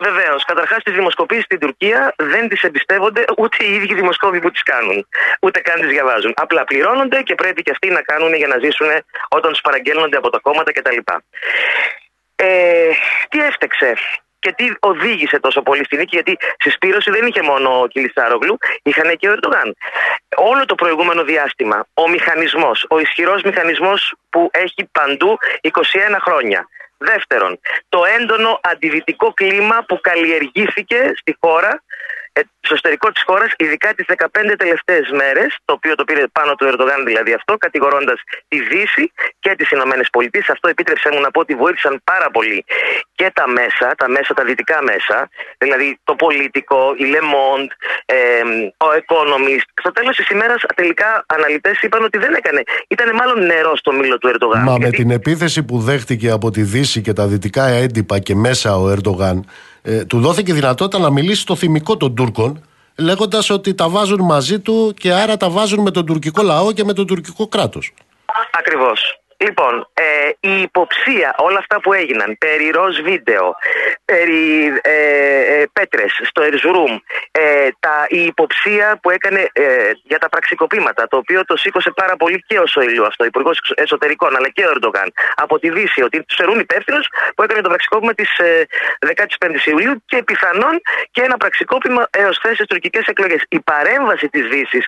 Βεβαίως. 0.07 0.45
Καταρχάς, 0.45 0.83
τις 0.83 0.93
δημοσκοπήσεις 0.93 1.43
στην 1.43 1.59
Τουρκία 1.59 2.13
δεν 2.17 2.49
τις 2.49 2.61
εμπιστεύονται 2.61 3.23
ούτε 3.37 3.57
οι 3.65 3.73
ίδιοι 3.73 3.93
δημοσκόποι 3.93 4.39
που 4.39 4.51
τις 4.51 4.63
κάνουν. 4.63 5.07
Ούτε 5.41 5.59
καν 5.59 5.81
τις 5.81 5.89
διαβάζουν. 5.89 6.33
Απλά 6.35 6.63
πληρώνονται 6.63 7.21
και 7.21 7.35
πρέπει 7.35 7.61
και 7.61 7.71
αυτοί 7.71 7.89
να 7.89 8.01
κάνουν 8.01 8.33
για 8.33 8.47
να 8.47 8.57
ζήσουν 8.63 8.87
όταν 9.29 9.51
τους 9.51 9.61
παραγγέλνονται 9.61 10.17
από 10.17 10.29
τα 10.29 10.39
κόμματα 10.39 10.71
κτλ. 10.71 10.97
Ε, 12.35 12.89
τι 13.29 13.39
έφτεξε 13.39 13.93
και 14.39 14.53
τι 14.57 14.65
οδήγησε 14.79 15.39
τόσο 15.39 15.61
πολύ 15.61 15.83
στη 15.85 15.97
νίκη, 15.97 16.15
γιατί 16.15 16.37
συσπήρωση 16.57 17.11
δεν 17.11 17.25
είχε 17.27 17.41
μόνο 17.41 17.81
ο 17.81 17.87
Κιλισάρογλου, 17.87 18.57
είχαν 18.83 19.17
και 19.17 19.27
ο 19.29 19.31
Ερντογάν. 19.31 19.75
Όλο 20.35 20.65
το 20.65 20.75
προηγούμενο 20.75 21.23
διάστημα, 21.23 21.85
ο 21.93 22.09
μηχανισμός, 22.09 22.85
ο 22.89 22.99
ισχυρός 22.99 23.41
μηχανισμός 23.41 24.13
που 24.29 24.49
έχει 24.53 24.89
παντού 24.91 25.37
21 25.61 26.17
χρόνια. 26.25 26.67
Δεύτερον, 27.11 27.59
το 27.89 27.99
έντονο 28.19 28.59
αντιδυτικό 28.63 29.33
κλίμα 29.33 29.83
που 29.87 29.99
καλλιεργήθηκε 30.01 31.13
στη 31.15 31.37
χώρα 31.39 31.69
ε, 31.69 31.92
στο 32.41 32.73
εσωτερικό 32.73 33.11
της 33.11 33.23
χώρας, 33.23 33.51
ειδικά 33.57 33.93
τις 33.93 34.05
15 34.07 34.55
τελευταίες 34.57 35.09
μέρες, 35.21 35.57
το 35.65 35.73
οποίο 35.73 35.95
το 35.95 36.03
πήρε 36.03 36.23
πάνω 36.27 36.55
του 36.55 36.65
Ερντογάν 36.65 37.05
δηλαδή 37.05 37.33
αυτό, 37.33 37.57
κατηγορώντας 37.57 38.19
τη 38.47 38.59
Δύση 38.59 39.11
και 39.39 39.55
τις 39.57 39.69
Ηνωμένες 39.71 40.07
Πολιτείες. 40.11 40.49
Αυτό 40.49 40.67
επίτρεψε 40.69 41.09
μου 41.13 41.19
να 41.19 41.31
πω 41.31 41.39
ότι 41.39 41.55
βοήθησαν 41.55 42.01
πάρα 42.03 42.29
πολύ 42.31 42.65
και 43.15 43.31
τα 43.33 43.47
μέσα, 43.47 43.95
τα 43.97 44.09
μέσα, 44.09 44.33
τα 44.33 44.43
δυτικά 44.43 44.79
μέσα, 44.83 45.29
δηλαδή 45.57 45.99
το 46.03 46.15
πολιτικό, 46.15 46.93
η 46.97 47.05
Le 47.13 47.21
Monde, 47.33 47.71
ε, 48.05 48.15
ο 48.85 48.89
Economist. 49.01 49.67
Στο 49.81 49.91
τέλος 49.91 50.15
της 50.15 50.29
ημέρας, 50.29 50.61
τελικά 50.75 51.25
αναλυτές 51.25 51.81
είπαν 51.81 52.03
ότι 52.03 52.17
δεν 52.17 52.33
έκανε. 52.33 52.63
Ήταν 52.87 53.15
μάλλον 53.15 53.45
νερό 53.45 53.75
στο 53.75 53.91
μήλο 53.93 54.17
του 54.17 54.27
Ερντογάν. 54.27 54.63
Μα 54.63 54.75
γιατί... 54.75 54.83
με 54.83 54.89
την 54.89 55.11
επίθεση 55.11 55.63
που 55.63 55.79
δέχτηκε 55.79 56.29
από 56.29 56.51
τη 56.51 56.61
Δύση 56.61 57.01
και 57.01 57.13
τα 57.13 57.27
δυτικά 57.27 57.65
έντυπα 57.65 58.19
και 58.19 58.35
μέσα 58.35 58.77
ο 58.77 58.89
Ερντογάν, 58.89 59.45
ε, 59.83 60.05
του 60.05 60.19
δόθηκε 60.19 60.53
δυνατότητα 60.53 61.03
να 61.03 61.09
μιλήσει 61.11 61.41
στο 61.41 61.55
θυμικό 61.55 61.97
των 61.97 62.15
Τούρκων 62.15 62.63
λέγοντας 62.97 63.49
ότι 63.49 63.73
τα 63.73 63.89
βάζουν 63.89 64.21
μαζί 64.21 64.59
του 64.59 64.93
και 64.97 65.13
άρα 65.13 65.37
τα 65.37 65.49
βάζουν 65.49 65.81
με 65.81 65.91
τον 65.91 66.05
τουρκικό 66.05 66.41
λαό 66.41 66.71
και 66.71 66.83
με 66.83 66.93
τον 66.93 67.07
τουρκικό 67.07 67.47
κράτος. 67.47 67.93
Ακριβώς. 68.59 69.22
Λοιπόν, 69.45 69.87
ε, 69.93 70.29
η 70.39 70.61
υποψία, 70.61 71.35
όλα 71.37 71.57
αυτά 71.57 71.79
που 71.81 71.93
έγιναν 71.93 72.37
περί 72.37 72.69
ροζ 72.69 72.99
βίντεο, 72.99 73.55
περί 74.05 74.67
ε, 74.81 74.95
ε, 75.53 75.65
πέτρες 75.73 76.11
στο 76.23 76.41
Ερζουρούμ, 76.41 76.97
ε, 77.31 77.69
τα, 77.79 78.05
η 78.09 78.25
υποψία 78.25 78.99
που 79.01 79.09
έκανε 79.09 79.49
ε, 79.53 79.91
για 80.03 80.19
τα 80.19 80.29
πραξικοπήματα, 80.29 81.07
το 81.07 81.17
οποίο 81.17 81.45
το 81.45 81.57
σήκωσε 81.57 81.91
πάρα 81.91 82.15
πολύ 82.15 82.43
και 82.47 82.59
ο 82.59 82.65
Σοηλού 82.67 83.05
αυτό, 83.05 83.25
υπουργός 83.25 83.73
εσωτερικών, 83.75 84.35
αλλά 84.35 84.49
και 84.49 84.65
ο 84.65 84.69
Ερντογάν, 84.69 85.13
από 85.35 85.59
τη 85.59 85.69
Δύση, 85.69 86.01
ότι 86.01 86.23
τους 86.23 86.35
θεωρούν 86.35 86.59
υπεύθυνους 86.59 87.07
που 87.35 87.43
έκανε 87.43 87.61
το 87.61 87.69
πραξικόπημα 87.69 88.13
της 88.13 88.37
ε, 88.37 88.65
15η 89.39 89.65
Ιουλίου 89.65 90.03
και 90.05 90.23
πιθανόν 90.23 90.81
και 91.11 91.21
ένα 91.21 91.37
πραξικόπημα 91.37 92.07
έως 92.11 92.37
θέσεις 92.41 92.65
τουρκικές 92.65 93.05
εκλογές. 93.05 93.45
Η 93.49 93.59
παρέμβαση 93.59 94.29
της 94.29 94.47
Δύσης 94.47 94.87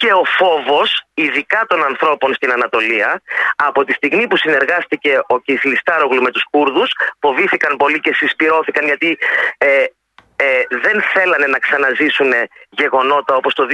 και 0.00 0.12
ο 0.12 0.24
φόβος, 0.24 1.02
ειδικά 1.14 1.60
των 1.68 1.84
ανθρώπων 1.84 2.34
στην 2.34 2.52
Ανατολία, 2.52 3.22
από 3.56 3.84
τη 3.84 3.92
στιγμή 3.92 4.26
που 4.26 4.36
συνεργάστηκε 4.36 5.20
ο 5.26 5.38
Κιθλιστάρογλου 5.38 6.22
με 6.22 6.30
τους 6.30 6.44
Κούρδους, 6.50 6.90
φοβήθηκαν 7.20 7.76
πολύ 7.76 8.00
και 8.00 8.14
συσπηρώθηκαν 8.14 8.84
γιατί 8.84 9.18
ε, 9.58 9.84
ε, 10.36 10.62
δεν 10.68 11.02
θέλανε 11.12 11.46
να 11.46 11.58
ξαναζήσουν 11.58 12.32
γεγονότα 12.70 13.34
όπως 13.34 13.54
το 13.54 13.66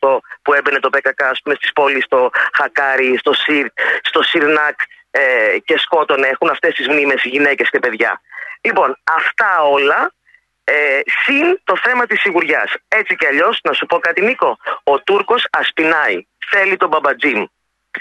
2018 0.00 0.18
που 0.42 0.54
έμπαινε 0.54 0.78
το 0.78 0.90
ΠΚΚ 0.90 1.20
πούμε, 1.42 1.54
στις 1.54 1.72
πόλεις 1.72 2.04
στο 2.04 2.30
Χακάρι, 2.52 3.16
στο 3.18 3.32
Σιρ, 3.32 3.66
στο 4.02 4.22
Σιρνάκ 4.22 4.78
ε, 5.10 5.58
και 5.64 5.78
σκότωνε, 5.78 6.26
έχουν 6.26 6.48
αυτές 6.48 6.74
τις 6.74 6.88
μνήμες 6.88 7.22
γυναίκες 7.24 7.70
και 7.70 7.78
παιδιά. 7.78 8.20
Λοιπόν, 8.60 8.96
αυτά 9.16 9.62
όλα 9.62 10.12
ε, 10.70 11.00
συν 11.22 11.60
το 11.64 11.74
θέμα 11.84 12.06
της 12.06 12.20
σιγουριάς. 12.20 12.74
Έτσι 12.88 13.14
κι 13.16 13.26
αλλιώς, 13.26 13.60
να 13.62 13.72
σου 13.72 13.86
πω 13.86 13.98
κάτι, 13.98 14.20
Νίκο. 14.20 14.56
Ο 14.84 15.00
Τούρκος 15.00 15.46
ασπινάει. 15.50 16.26
Θέλει 16.50 16.76
τον 16.76 16.88
Μπαμπατζίμ. 16.88 17.44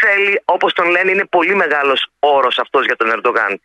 Θέλει, 0.01 0.41
όπως 0.45 0.73
τον 0.73 0.89
λένε, 0.89 1.11
είναι 1.11 1.25
πολύ 1.29 1.55
μεγάλος 1.55 2.07
όρος 2.19 2.57
αυτός 2.57 2.85
για 2.85 2.95
τον 2.95 3.09
Ερντογάν. 3.09 3.61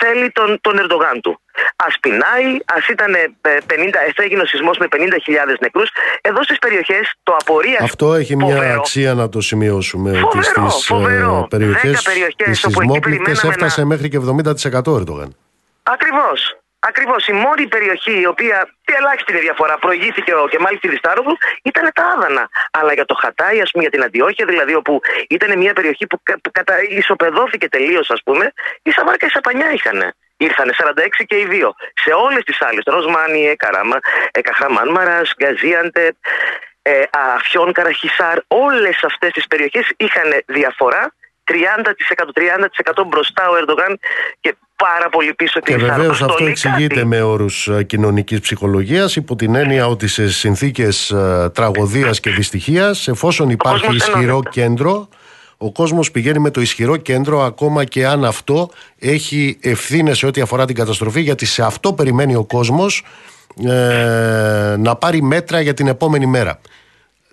Θέλει 0.00 0.30
τον, 0.30 0.58
τον 0.60 0.78
Ερντογάν 0.78 1.20
του. 1.20 1.40
Ασπινάει, 1.76 2.58
ας 2.64 2.88
ήταν 2.88 3.12
50, 3.40 4.00
ε, 4.16 4.22
έγινε 4.22 4.42
ο 4.42 4.46
σεισμός 4.46 4.78
με 4.78 4.86
50.000 4.90 5.58
νεκρούς. 5.60 5.90
Εδώ 6.20 6.42
στις 6.42 6.58
περιοχές 6.58 7.14
το 7.22 7.36
απορία. 7.40 7.78
Αυτό 7.82 8.14
έχει 8.14 8.36
μια 8.36 8.74
αξία 8.74 9.14
να 9.14 9.28
το 9.28 9.40
σημειώσουμε. 9.40 10.20
Φοβερό, 10.84 11.48
ότι 11.52 11.74
στις 11.74 12.06
ε, 12.06 12.10
περιοχές 12.10 12.46
οι 12.46 12.54
σεισμόπληκτες 12.54 13.44
έφτασε 13.44 13.84
μέχρι 13.84 14.08
και 14.08 14.18
70% 14.18 14.96
Ερντογάν. 14.96 15.36
Ακριβώς. 15.82 16.60
Ακριβώς 16.80 17.26
η 17.26 17.32
μόνη 17.32 17.66
περιοχή 17.68 18.20
η 18.20 18.26
οποία, 18.26 18.68
τι 18.84 18.94
ελάχιστη 18.94 19.32
είναι 19.32 19.40
διαφορά, 19.40 19.78
προηγήθηκε 19.78 20.34
ο 20.34 20.48
Κεμάλ 20.48 20.78
Τιριστάρογλου 20.78 21.36
ήταν 21.62 21.90
τα 21.94 22.04
Άδανα. 22.04 22.48
Αλλά 22.70 22.92
για 22.92 23.04
το 23.04 23.14
Χατάι, 23.14 23.60
ας 23.60 23.70
πούμε, 23.70 23.82
για 23.82 23.92
την 23.92 24.02
Αντιόχεια, 24.02 24.44
δηλαδή 24.46 24.74
όπου 24.74 25.00
ήταν 25.28 25.58
μια 25.58 25.72
περιοχή 25.72 26.06
που 26.06 26.20
κατα... 26.52 26.74
ισοπεδώθηκε 26.88 27.68
τελείως, 27.68 28.10
ας 28.10 28.22
πούμε, 28.24 28.52
η 28.82 28.90
Σαβάρκα 28.90 29.16
και 29.16 29.26
η 29.26 29.28
Σαπανιά 29.28 29.72
είχαν. 29.72 30.14
Ήρθαν 30.36 30.72
46 30.78 31.24
και 31.26 31.38
οι 31.38 31.46
δύο. 31.46 31.74
Σε 31.94 32.10
όλες 32.12 32.42
τις 32.44 32.62
άλλες, 32.62 32.82
Ροσμάνι, 32.86 33.56
Καράμα, 33.56 33.98
Καχραμάν 34.40 34.88
Μαράς, 34.88 35.34
Γκαζίαντε, 35.36 36.16
ε, 36.82 37.02
Αφιόν 37.10 37.72
Καραχισάρ, 37.72 38.38
όλες 38.46 39.04
αυτές 39.04 39.32
τις 39.32 39.46
περιοχές 39.46 39.92
είχαν 39.96 40.42
διαφορά 40.46 41.14
30%, 41.50 43.02
30% 43.02 43.04
μπροστά 43.06 43.48
ο 43.48 43.56
Ερντογάν 43.56 43.98
και 44.40 44.54
πάρα 44.76 45.08
πολύ 45.10 45.34
πίσω 45.34 45.60
και 45.60 45.76
βεβαίως 45.76 46.22
αυτό 46.22 46.44
εξηγείται 46.44 47.04
με 47.04 47.22
όρους 47.22 47.68
ε, 47.68 47.82
κοινωνικής 47.82 48.40
ψυχολογίας 48.40 49.16
υπό 49.16 49.36
την 49.36 49.54
έννοια 49.54 49.86
ότι 49.86 50.08
σε 50.08 50.30
συνθήκες 50.30 51.14
τραγωδίας 51.54 52.20
και 52.20 52.30
δυστυχίας, 52.30 53.08
εφόσον 53.08 53.50
υπάρχει 53.50 53.94
ισχυρό 53.94 54.42
κέντρο, 54.50 55.08
ο 55.62 55.72
κόσμος 55.72 56.10
πηγαίνει 56.10 56.38
με 56.38 56.50
το 56.50 56.60
ισχυρό 56.60 56.96
κέντρο 56.96 57.42
ακόμα 57.42 57.84
και 57.84 58.06
αν 58.06 58.24
αυτό 58.24 58.70
έχει 58.98 59.58
ευθύνες 59.62 60.18
σε 60.18 60.26
ό,τι 60.26 60.40
αφορά 60.40 60.64
την 60.64 60.74
καταστροφή 60.74 61.20
γιατί 61.20 61.46
σε 61.46 61.62
αυτό 61.62 61.92
περιμένει 61.92 62.34
ο 62.34 62.44
κόσμος 62.44 63.04
ε, 63.68 64.74
να 64.78 64.96
πάρει 64.96 65.22
μέτρα 65.22 65.60
για 65.60 65.74
την 65.74 65.86
επόμενη 65.86 66.26
μέρα. 66.26 66.60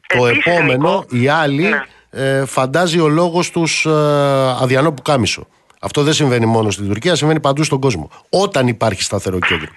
το 0.08 0.28
επόμενο, 0.28 1.06
οι 1.10 1.28
άλλοι, 1.28 1.62
ναι. 1.62 1.82
Ε, 2.18 2.46
φαντάζει 2.46 3.00
ο 3.00 3.08
λόγος 3.08 3.52
τους 3.52 3.86
ε, 3.86 3.90
αδιανό 4.62 4.92
που 4.94 5.02
κάμισο. 5.02 5.48
Αυτό 5.82 6.04
δεν 6.04 6.14
συμβαίνει 6.14 6.46
μόνο 6.46 6.70
στην 6.70 6.88
Τουρκία, 6.88 7.16
συμβαίνει 7.16 7.40
παντού 7.40 7.64
στον 7.64 7.80
κόσμο. 7.80 8.10
Όταν 8.30 8.68
υπάρχει 8.68 9.02
σταθερό 9.04 9.40
κέντρο. 9.40 9.72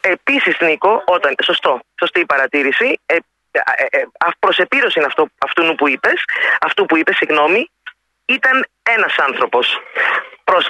Επίσης, 0.00 0.56
Νίκο, 0.60 1.02
όταν. 1.06 1.34
Σωστό, 1.44 1.80
σωστή 2.00 2.20
η 2.20 2.26
παρατήρηση. 2.26 2.98
Ε, 3.06 3.16
ε, 3.50 3.98
ε, 3.98 4.06
προσεπίρωση 4.38 4.98
είναι 4.98 5.06
αυτό, 5.06 5.28
αυτού 5.38 5.74
που 5.74 5.88
είπες, 5.88 6.24
αυτού 6.60 6.86
που 6.86 6.96
είπες, 6.96 7.16
συγγνώμη, 7.16 7.70
ήταν 8.24 8.66
ένας 8.82 9.14
άνθρωπος. 9.26 9.66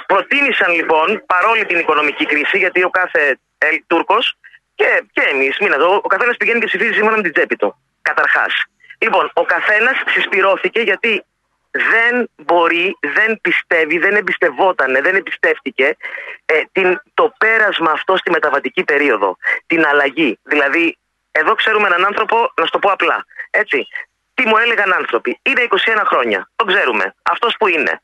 προτίμησαν 0.07 0.71
λοιπόν, 0.73 1.23
παρόλη 1.25 1.65
την 1.65 1.79
οικονομική 1.79 2.25
κρίση, 2.25 2.57
γιατί 2.57 2.83
ο 2.83 2.89
κάθε 2.89 3.39
Ελ, 3.57 3.83
Τούρκος 3.87 4.35
και, 4.75 5.03
και 5.11 5.21
εμείς, 5.33 5.57
μην 5.59 5.71
εδώ, 5.71 6.01
ο 6.03 6.07
καθένας 6.07 6.37
πηγαίνει 6.37 6.59
και 6.59 6.65
ψηφίζει 6.65 6.93
σύμφωνα 6.93 7.15
με 7.15 7.21
την 7.21 7.33
τσέπη 7.33 7.55
του. 7.55 7.75
Καταρχάς. 8.01 8.53
Λοιπόν, 8.99 9.31
ο 9.33 9.43
καθένας 9.43 10.01
συσπηρώθηκε 10.07 10.79
γιατί 10.79 11.23
δεν 11.71 12.29
μπορεί, 12.35 12.97
δεν 12.99 13.39
πιστεύει, 13.41 13.97
δεν 13.97 14.15
εμπιστευόταν, 14.15 14.91
δεν 15.01 15.15
εμπιστεύτηκε 15.15 15.97
ε, 16.45 16.61
την, 16.71 17.01
το 17.13 17.33
πέρασμα 17.37 17.91
αυτό 17.91 18.17
στη 18.17 18.31
μεταβατική 18.31 18.83
περίοδο. 18.83 19.37
Την 19.67 19.85
αλλαγή. 19.85 20.39
Δηλαδή, 20.43 20.97
εδώ 21.31 21.55
ξέρουμε 21.55 21.87
έναν 21.87 22.05
άνθρωπο, 22.05 22.51
να 22.55 22.65
σου 22.65 22.71
το 22.71 22.79
πω 22.79 22.91
απλά. 22.91 23.25
Έτσι. 23.49 23.87
Τι 24.33 24.47
μου 24.47 24.57
έλεγαν 24.57 24.93
άνθρωποι. 24.93 25.39
Είναι 25.41 25.67
21 25.69 26.01
χρόνια. 26.05 26.49
Το 26.55 26.65
ξέρουμε. 26.65 27.15
Αυτός 27.21 27.55
που 27.59 27.67
είναι. 27.67 28.01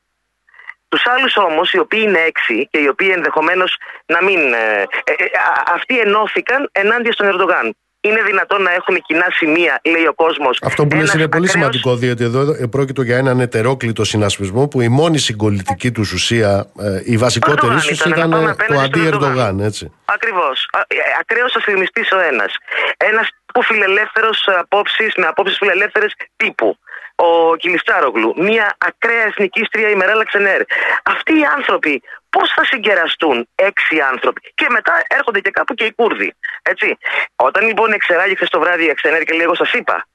Τους 0.88 1.06
άλλους 1.06 1.36
όμως, 1.36 1.72
οι 1.72 1.78
οποίοι 1.78 2.02
είναι 2.06 2.20
έξι 2.20 2.68
και 2.70 2.78
οι 2.78 2.88
οποίοι 2.88 3.10
ενδεχομένως 3.12 3.76
να 4.06 4.22
μην. 4.22 4.52
Ε, 4.52 4.86
ε, 5.04 5.12
ε, 5.12 5.26
αυτοί 5.66 5.98
ενώθηκαν 5.98 6.68
ενάντια 6.72 7.12
στον 7.12 7.26
Ερντογάν 7.26 7.76
είναι 8.06 8.22
δυνατόν 8.22 8.62
να 8.62 8.72
έχουν 8.72 9.02
κοινά 9.06 9.26
σημεία, 9.30 9.80
λέει 9.84 10.06
ο 10.06 10.14
κόσμος. 10.14 10.58
Αυτό 10.62 10.86
που 10.86 10.96
λες 10.96 11.12
είναι 11.14 11.28
πολύ 11.28 11.48
σημαντικό, 11.48 11.96
διότι 11.96 12.24
εδώ 12.24 12.68
πρόκειται 12.68 13.02
για 13.02 13.16
έναν 13.16 13.40
ετερόκλητο 13.40 14.04
συνασπισμό 14.04 14.68
που 14.68 14.80
η 14.80 14.88
μόνη 14.88 15.18
συγκολητική 15.18 15.90
τους 15.92 16.12
ουσία, 16.12 16.66
ε, 16.80 17.00
η 17.04 17.16
βασικότερη 17.16 17.74
ίσως 17.74 18.04
ήταν, 18.04 18.56
το 18.68 18.78
αντί-Ερντογάν, 18.78 19.60
έτσι. 19.60 19.92
Ακριβώς. 20.04 20.68
Ε, 20.86 20.94
Ακραίος 21.20 21.54
αστυνομιστής 21.56 22.12
ο 22.12 22.18
ένας. 22.32 22.52
Ένας 22.96 23.28
που 23.52 23.62
φιλελεύθερος 23.62 24.48
απόψεις, 24.58 25.14
με 25.16 25.26
απόψεις 25.26 25.56
φιλελεύθερες 25.56 26.14
τύπου 26.36 26.78
ο 27.16 27.56
Κιλιστάρογλου, 27.56 28.34
μια 28.36 28.76
ακραία 28.78 29.22
εθνικίστρια 29.22 29.88
ημερέλα 29.88 30.24
ξενέρ. 30.24 30.60
Αυτοί 31.02 31.38
οι 31.38 31.44
άνθρωποι 31.56 32.02
πώς 32.30 32.52
θα 32.56 32.64
συγκεραστούν 32.64 33.48
έξι 33.54 34.00
άνθρωποι; 34.12 34.40
Και 34.54 34.66
μετά 34.68 35.04
έρχονται 35.06 35.40
και 35.40 35.50
κάπου 35.50 35.74
και 35.74 35.84
οι 35.84 35.92
Κούρδοι. 35.92 36.34
Έτσι. 36.62 36.98
Όταν 37.36 37.66
λοιπόν 37.66 37.92
εξεράγει 37.92 38.34
χθες 38.34 38.48
το 38.48 38.60
βράδυ 38.60 38.86
η 38.86 38.90
Αξενέρ 38.90 39.22
και 39.22 39.34
λίγο 39.34 39.54
σας 39.54 39.72
είπα 39.72 40.06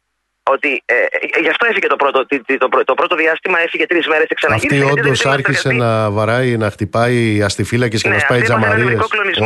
ότι 0.52 0.84
ε, 0.86 0.96
γι' 1.42 1.50
αυτό 1.50 1.66
έφυγε 1.70 1.88
το 1.88 1.96
πρώτο, 1.96 2.26
το, 2.58 2.84
το, 2.86 2.94
πρώτο 2.94 3.16
διάστημα, 3.16 3.60
έφυγε 3.60 3.86
τρεις 3.86 4.08
μέρες 4.08 4.28
και 4.28 4.36
ξαναγύρισε. 4.36 4.84
Αυτή 4.84 5.00
όντως 5.00 5.26
άρχισε 5.26 5.72
να 5.72 6.12
βαράει, 6.12 6.58
να 6.58 6.70
χτυπάει 6.72 7.42
αστιφύλακες 7.44 8.02
και 8.02 8.10
ναι, 8.10 8.16
να 8.16 8.20
σπάει 8.20 8.42
τζαμαρίες. 8.42 9.00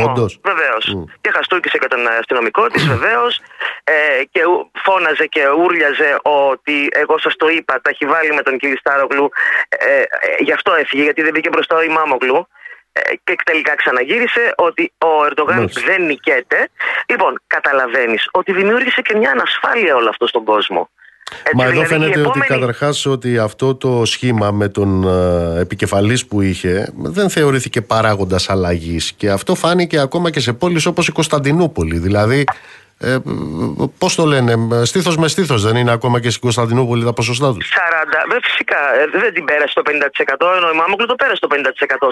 Όντως. 0.08 0.40
Βεβαίως. 0.44 0.84
Mm. 0.96 1.04
Και 1.20 1.30
χαστούκησε 1.34 1.78
και 1.78 1.86
τον 1.88 2.06
αστυνομικό 2.20 2.66
της, 2.66 2.86
βεβαίως. 2.86 3.40
Ε, 3.84 4.24
και 4.30 4.40
φώναζε 4.84 5.26
και 5.26 5.42
ούρλιαζε 5.58 6.16
ότι 6.22 6.88
εγώ 6.90 7.18
σας 7.18 7.36
το 7.36 7.48
είπα, 7.48 7.80
τα 7.82 7.90
έχει 7.90 8.06
βάλει 8.06 8.34
με 8.34 8.42
τον 8.42 8.58
Κιλιστάρογλου. 8.58 9.30
Ε, 9.68 10.00
ε, 10.00 10.04
γι' 10.38 10.52
αυτό 10.52 10.74
έφυγε, 10.74 11.02
γιατί 11.02 11.22
δεν 11.22 11.32
μπήκε 11.32 11.48
μπροστά 11.48 11.76
ο 11.76 11.82
Ημάμογλου. 11.82 12.48
Ε, 12.92 13.14
και 13.24 13.34
τελικά 13.44 13.74
ξαναγύρισε 13.74 14.52
ότι 14.56 14.92
ο 14.98 15.24
Ερντογάν 15.24 15.68
δεν 15.86 16.06
νικέται. 16.06 16.68
Λοιπόν, 17.08 17.42
καταλαβαίνεις 17.46 18.28
ότι 18.30 18.52
δημιούργησε 18.52 19.00
και 19.02 19.16
μια 19.16 19.30
ανασφάλεια 19.30 19.94
όλο 19.96 20.08
αυτό 20.08 20.26
στον 20.26 20.44
κόσμο. 20.44 20.90
Έτσι, 21.32 21.56
Μα 21.56 21.62
εδώ 21.62 21.72
δηλαδή 21.72 21.88
φαίνεται 21.88 22.20
επόμενη... 22.20 22.44
ότι 22.44 22.46
καταρχάς 22.46 23.06
ότι 23.06 23.38
αυτό 23.38 23.74
το 23.74 24.04
σχήμα 24.04 24.50
με 24.50 24.68
τον 24.68 25.04
uh, 25.06 25.60
επικεφαλής 25.60 26.26
που 26.26 26.40
είχε 26.40 26.92
δεν 26.96 27.30
θεωρήθηκε 27.30 27.80
παράγοντας 27.82 28.50
αλλαγής 28.50 29.12
και 29.12 29.30
αυτό 29.30 29.54
φάνηκε 29.54 29.98
ακόμα 29.98 30.30
και 30.30 30.40
σε 30.40 30.52
πόλεις 30.52 30.86
όπως 30.86 31.08
η 31.08 31.12
Κωνσταντινούπολη 31.12 31.98
δηλαδή 31.98 32.44
ε, 32.98 33.16
Πώς 33.98 34.14
το 34.14 34.24
λένε, 34.24 34.84
στήθος 34.84 35.16
με 35.16 35.28
στήθος 35.28 35.62
δεν 35.62 35.76
είναι 35.76 35.92
ακόμα 35.92 36.20
και 36.20 36.30
στην 36.30 36.40
Κωνσταντινούπολη 36.40 37.04
τα 37.04 37.12
ποσοστά 37.12 37.52
τους. 37.52 37.72
40, 37.72 38.30
δεν 38.30 38.40
φυσικά, 38.42 38.80
ε, 39.00 39.18
δεν 39.20 39.32
την 39.34 39.44
πέρασε 39.44 39.74
το 39.74 39.82
50%, 39.84 40.56
ενώ 40.56 40.68
η 40.72 40.76
Μάμογλου 40.76 41.06
το 41.06 41.14
πέρασε 41.14 41.40
το 41.40 41.48
50%. 41.50 42.10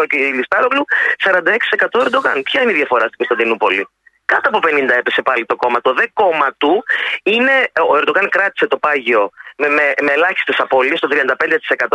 48% 0.00 0.06
και 0.06 0.16
η 0.16 0.32
Λιστάρογλου, 0.36 0.84
46% 1.24 2.00
Ερντογάν. 2.04 2.42
Ποια 2.42 2.62
είναι 2.62 2.72
η 2.72 2.74
διαφορά 2.74 3.04
στην 3.06 3.16
Κωνσταντινούπολη; 3.16 3.88
Κάτω 4.26 4.48
από 4.48 4.58
50 4.62 4.88
έπεσε 4.98 5.22
πάλι 5.22 5.44
το 5.46 5.56
κόμμα. 5.56 5.80
Το 5.80 5.94
δε 5.94 6.06
κόμμα 6.12 6.54
του 6.58 6.84
είναι. 7.22 7.70
Ο 7.90 7.96
Ερντογάν 7.96 8.28
κράτησε 8.28 8.66
το 8.66 8.76
πάγιο 8.78 9.30
με, 9.56 9.68
με, 9.68 9.92
με 10.02 10.12
ελάχιστες 10.12 10.58
απώλειες, 10.58 11.00
το 11.00 11.08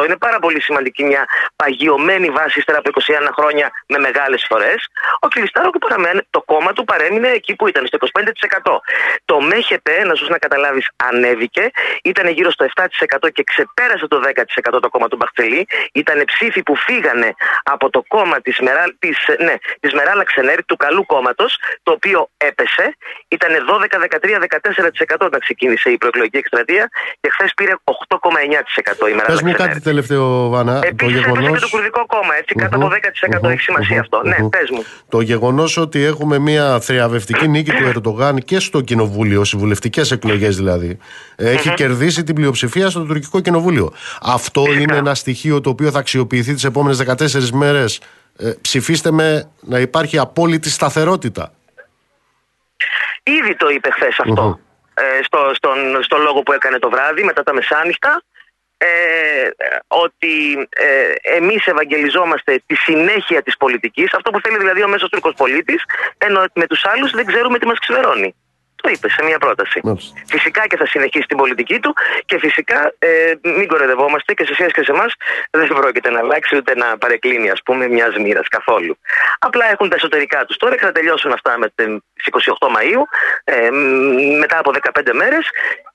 35%. 0.01 0.05
Είναι 0.05 0.17
πάρα 0.17 0.39
πολύ 0.39 0.61
σημαντική 0.61 1.03
μια 1.03 1.25
παγιωμένη 1.55 2.29
βάση 2.29 2.59
ύστερα 2.59 2.77
από 2.77 2.89
21 2.93 3.29
χρόνια 3.37 3.71
με 3.87 3.97
μεγάλες 3.99 4.45
φορές. 4.49 4.87
Ο 5.19 5.27
Κιλιστάρο 5.27 5.69
το 6.29 6.41
κόμμα 6.41 6.73
του 6.73 6.83
παρέμεινε 6.83 7.27
εκεί 7.27 7.55
που 7.55 7.67
ήταν, 7.67 7.87
στο 7.87 7.97
25%. 7.97 8.79
Το 9.25 9.41
ΜΕΧΕΠΕ, 9.41 10.03
να 10.03 10.15
σου 10.15 10.25
να 10.29 10.37
καταλάβεις, 10.37 10.87
ανέβηκε, 10.95 11.71
ήταν 12.03 12.27
γύρω 12.27 12.51
στο 12.51 12.65
7% 12.75 13.31
και 13.31 13.43
ξεπέρασε 13.43 14.07
το 14.07 14.21
10% 14.25 14.79
το 14.81 14.89
κόμμα 14.89 15.07
του 15.07 15.15
Μπαχτσελή. 15.15 15.67
Ήταν 15.93 16.23
ψήφοι 16.25 16.63
που 16.63 16.75
φύγανε 16.75 17.33
από 17.63 17.89
το 17.89 18.03
κόμμα 18.07 18.41
της 18.41 18.59
Μεράλ, 18.59 18.95
της, 18.99 19.17
ναι, 19.39 19.55
της 19.79 19.93
Μεράλα 19.93 20.23
Ξενέρη, 20.23 20.63
του 20.63 20.77
καλού 20.77 21.05
κόμματος, 21.05 21.57
το 21.83 21.91
οποίο 21.91 22.29
έπεσε. 22.37 22.97
Ήταν 23.27 23.65
12, 23.65 23.99
13, 23.99 24.39
14% 24.39 25.25
όταν 25.25 25.39
ξεκίνησε 25.39 25.89
η 25.89 25.97
προεκλογική 25.97 26.37
εκστρατεία 26.37 26.89
και 27.19 27.29
χθες 27.29 27.50
πήρε 27.55 27.71
8,9% 27.83 29.09
η 29.09 29.13
μέρα. 29.13 29.25
Πες 29.25 29.41
μου 29.41 29.51
κάτι 29.51 29.81
τελευταίο, 29.81 30.49
Βάνα. 30.49 30.79
Επίσης 30.83 31.19
γεγονός... 31.19 31.51
και 31.51 31.59
το 31.59 31.69
κουρδικό 31.69 32.05
κόμμα, 32.05 32.35
έτσι, 32.37 32.55
κάτω 32.55 32.75
από 32.75 32.89
10% 33.43 33.49
έχει 33.49 33.59
σημασία 33.59 33.99
αυτό. 33.99 34.21
Ναι, 34.23 34.49
πες 34.49 34.69
μου. 34.69 34.83
Το 35.09 35.21
γεγονός 35.21 35.77
ότι 35.77 36.03
έχουμε 36.03 36.39
μια 36.39 36.79
θριαβευτική 36.79 37.47
νίκη 37.47 37.71
του 37.71 37.87
Ερντογάν 37.87 38.37
και 38.37 38.59
στο 38.59 38.81
κοινοβούλιο, 38.81 39.43
σε 39.43 39.57
βουλευτικέ 39.57 40.01
εκλογές 40.11 40.55
δηλαδή, 40.55 40.97
έχει 41.35 41.73
κερδίσει 41.73 42.23
την 42.23 42.35
πλειοψηφία 42.35 42.89
στο 42.89 43.03
τουρκικό 43.03 43.39
κοινοβούλιο. 43.39 43.93
Αυτό 44.21 44.63
είναι 44.79 44.95
ένα 44.95 45.15
στοιχείο 45.15 45.61
το 45.61 45.69
οποίο 45.69 45.91
θα 45.91 45.99
αξιοποιηθεί 45.99 46.53
τις 46.53 46.63
επόμενες 46.63 47.03
14 47.07 47.49
μέρες. 47.49 48.01
Ε, 48.37 48.53
ψηφίστε 48.61 49.11
με 49.11 49.49
να 49.61 49.79
υπάρχει 49.79 50.17
απόλυτη 50.17 50.69
σταθερότητα. 50.69 51.51
Ήδη 53.23 53.55
το 53.55 53.69
είπε 53.69 53.89
χθες 53.91 54.17
ε, 54.17 54.23
στο, 55.23 55.51
στον, 55.53 56.03
στο 56.03 56.17
λόγο 56.17 56.41
που 56.43 56.51
έκανε 56.51 56.79
το 56.79 56.89
βράδυ 56.89 57.23
μετά 57.23 57.43
τα 57.43 57.53
μεσάνυχτα 57.53 58.23
ε, 58.77 59.49
ότι 59.87 60.67
ε, 60.69 61.13
εμείς 61.21 61.67
ευαγγελιζόμαστε 61.67 62.63
τη 62.65 62.75
συνέχεια 62.75 63.41
της 63.41 63.57
πολιτικής 63.57 64.13
αυτό 64.13 64.31
που 64.31 64.39
θέλει 64.41 64.57
δηλαδή 64.57 64.83
ο 64.83 64.87
μέσος 64.87 65.09
Τούρκος 65.09 65.33
πολίτης 65.37 65.83
ενώ 66.17 66.43
με 66.53 66.67
τους 66.67 66.85
άλλους 66.85 67.11
δεν 67.11 67.25
ξέρουμε 67.25 67.59
τι 67.59 67.65
μας 67.65 67.79
ξεβερώνει. 67.79 68.35
Το 68.81 68.89
είπε 68.93 69.09
σε 69.09 69.23
μια 69.23 69.37
πρόταση. 69.37 69.81
Φυσικά 70.27 70.67
και 70.67 70.77
θα 70.77 70.85
συνεχίσει 70.85 71.25
την 71.27 71.37
πολιτική 71.37 71.79
του 71.79 71.93
και 72.25 72.37
φυσικά 72.39 72.93
ε, 72.99 73.09
μην 73.41 73.67
κορεδευόμαστε 73.67 74.33
και 74.33 74.45
σε 74.45 74.53
σχέση 74.53 74.71
και 74.71 74.83
σε 74.83 74.91
εμάς 74.91 75.13
δεν 75.51 75.67
πρόκειται 75.67 76.09
να 76.09 76.19
αλλάξει 76.19 76.55
ούτε 76.55 76.75
να 76.75 76.97
παρεκκλίνει 76.97 77.49
ας 77.49 77.61
πούμε 77.65 77.87
μιας 77.87 78.13
μοίρας 78.23 78.47
καθόλου. 78.47 78.97
Απλά 79.39 79.65
έχουν 79.71 79.89
τα 79.89 79.95
εσωτερικά 79.95 80.45
τους 80.45 80.57
τώρα 80.57 80.75
και 80.75 80.85
θα 80.85 80.91
τελειώσουν 80.91 81.31
αυτά 81.31 81.57
με 81.57 81.67
τι 81.75 81.83
28 82.31 82.67
Μαου, 82.75 83.07
ε, 83.43 83.69
μετά 84.39 84.57
από 84.59 84.71
15 84.71 85.13
μέρες 85.13 85.45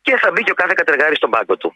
και 0.03 0.19
θα 0.21 0.31
μπει 0.33 0.43
και 0.43 0.51
ο 0.51 0.55
κάθε 0.55 0.73
κατεργάρι 0.77 1.17
στον 1.17 1.31
πάγκο 1.31 1.57
του. 1.57 1.75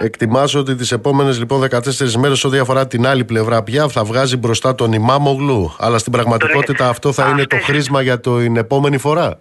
Εκτιμάσαι 0.00 0.58
ότι 0.58 0.74
τις 0.74 0.92
επόμενες 0.92 1.38
λοιπόν 1.38 1.68
14 1.70 2.12
μέρες, 2.16 2.44
ό,τι 2.44 2.58
αφορά 2.58 2.86
την 2.86 3.06
άλλη 3.06 3.24
πλευρά, 3.24 3.62
πια 3.62 3.88
θα 3.88 4.04
βγάζει 4.04 4.36
μπροστά 4.36 4.74
τον 4.74 4.92
Ιμάμογλου. 4.92 5.76
Αλλά 5.78 5.98
στην 5.98 6.12
πραγματικότητα 6.12 6.88
αυτό 6.88 7.12
θα 7.12 7.28
είναι 7.28 7.46
το 7.46 7.56
χρήσμα 7.56 8.02
για 8.02 8.20
την 8.20 8.56
επόμενη 8.56 8.98
φορά 8.98 9.38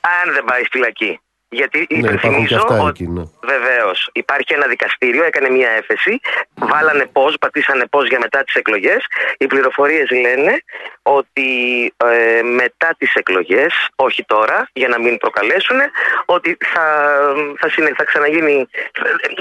αν 0.00 0.32
δεν 0.32 0.44
πάει 0.44 0.62
φυλακή. 0.70 1.20
Γιατί 1.50 1.86
ναι, 1.90 1.98
υπενθυμίζω 1.98 2.66
ότι 2.68 3.08
ναι. 3.08 3.22
βεβαίως 3.42 4.10
υπάρχει 4.12 4.54
ένα 4.54 4.66
δικαστήριο, 4.66 5.24
έκανε 5.24 5.50
μια 5.50 5.70
έφεση, 5.70 6.20
βάλανε 6.54 7.06
πώς, 7.06 7.36
πατήσανε 7.40 7.86
πώς 7.86 8.08
για 8.08 8.18
μετά 8.18 8.44
τις 8.44 8.54
εκλογές. 8.54 9.04
Οι 9.38 9.46
πληροφορίες 9.46 10.10
λένε 10.10 10.62
ότι 11.02 11.48
ε, 11.96 12.42
μετά 12.42 12.94
τις 12.98 13.14
εκλογές, 13.14 13.88
όχι 13.96 14.24
τώρα, 14.24 14.68
για 14.72 14.88
να 14.88 15.00
μην 15.00 15.18
προκαλέσουν, 15.18 15.76
ότι 16.24 16.56
θα, 16.74 16.84
θα, 17.58 17.68
συνε, 17.68 17.92
θα 17.96 18.04
ξαναγίνει. 18.04 18.68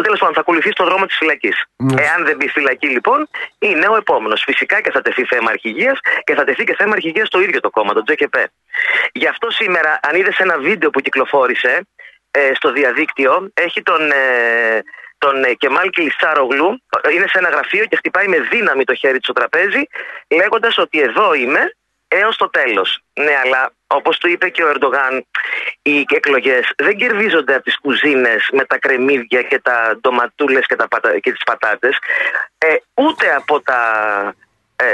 Τέλος 0.02 0.20
πάντων, 0.20 0.34
θα 0.34 0.42
ακολουθεί 0.42 0.72
στον 0.72 0.86
δρόμο 0.86 1.06
της 1.06 1.18
φυλακής. 1.18 1.66
Ναι. 1.76 2.02
Εάν 2.02 2.26
δεν 2.26 2.36
μπει 2.36 2.48
φυλακή, 2.48 2.88
λοιπόν, 2.88 3.30
είναι 3.60 3.88
ο 3.88 3.96
επόμενος. 3.96 4.44
Φυσικά 4.46 4.82
και 4.82 4.92
θα 4.92 5.02
τεθεί 5.02 5.26
θέμα 5.26 5.50
αρχηγίας 5.50 6.00
και 6.24 6.36
θα 6.36 6.44
τεθεί 6.44 6.64
και 6.64 6.76
θέμα 6.78 6.94
αρχηγίας 6.94 7.28
στο 7.28 7.42
ίδιο 7.42 7.60
το 7.60 7.70
κόμμα, 7.70 7.94
το 7.94 8.04
JKP. 8.08 8.44
Γι' 9.12 9.28
αυτό 9.28 9.50
σήμερα, 9.50 10.00
αν 10.02 10.16
είδες 10.16 10.38
ένα 10.38 10.58
βίντεο 10.58 10.90
που 10.90 11.00
κυκλοφόρησε, 11.00 11.88
ε, 12.32 12.52
στο 12.54 12.72
διαδίκτυο 12.72 13.50
έχει 13.54 13.82
τον, 13.82 14.12
ε, 14.12 14.84
τον 15.18 15.44
ε, 15.44 15.54
Κεμάλ 15.54 15.90
Κλεισάρογλου. 15.90 16.84
Είναι 17.14 17.28
σε 17.28 17.38
ένα 17.38 17.50
γραφείο 17.50 17.86
και 17.86 17.96
χτυπάει 17.96 18.28
με 18.28 18.40
δύναμη 18.40 18.84
το 18.84 18.96
χέρι 18.96 19.18
του 19.18 19.24
στο 19.24 19.34
τραπέζι, 19.34 19.82
λέγοντας 20.30 20.78
ότι 20.78 21.00
εδώ 21.00 21.34
είμαι 21.34 21.72
έως 22.08 22.38
το 22.38 22.50
τέλος. 22.50 23.00
Ναι, 23.14 23.36
αλλά 23.44 23.72
όπως 23.88 24.18
του 24.18 24.28
είπε 24.28 24.50
και 24.50 24.64
ο 24.64 24.68
Ερντογάν, 24.68 25.26
οι 25.82 26.06
εκλογές 26.16 26.72
δεν 26.78 26.98
κερδίζονται 26.98 27.54
από 27.54 27.64
τις 27.64 27.80
κουζίνες 27.80 28.50
με 28.52 28.66
τα 28.66 28.78
κρεμμύδια 28.78 29.42
και 29.42 29.60
τα 29.60 29.98
ντοματούλες 30.02 30.66
και, 30.66 30.76
τα 30.76 30.88
πατα... 30.88 31.20
και 31.20 31.32
τις 31.32 31.44
πατάτες, 31.44 31.98
ε, 32.58 32.76
ούτε 32.94 33.36
από 33.36 33.62
τα 33.62 33.82
ε, 34.84 34.88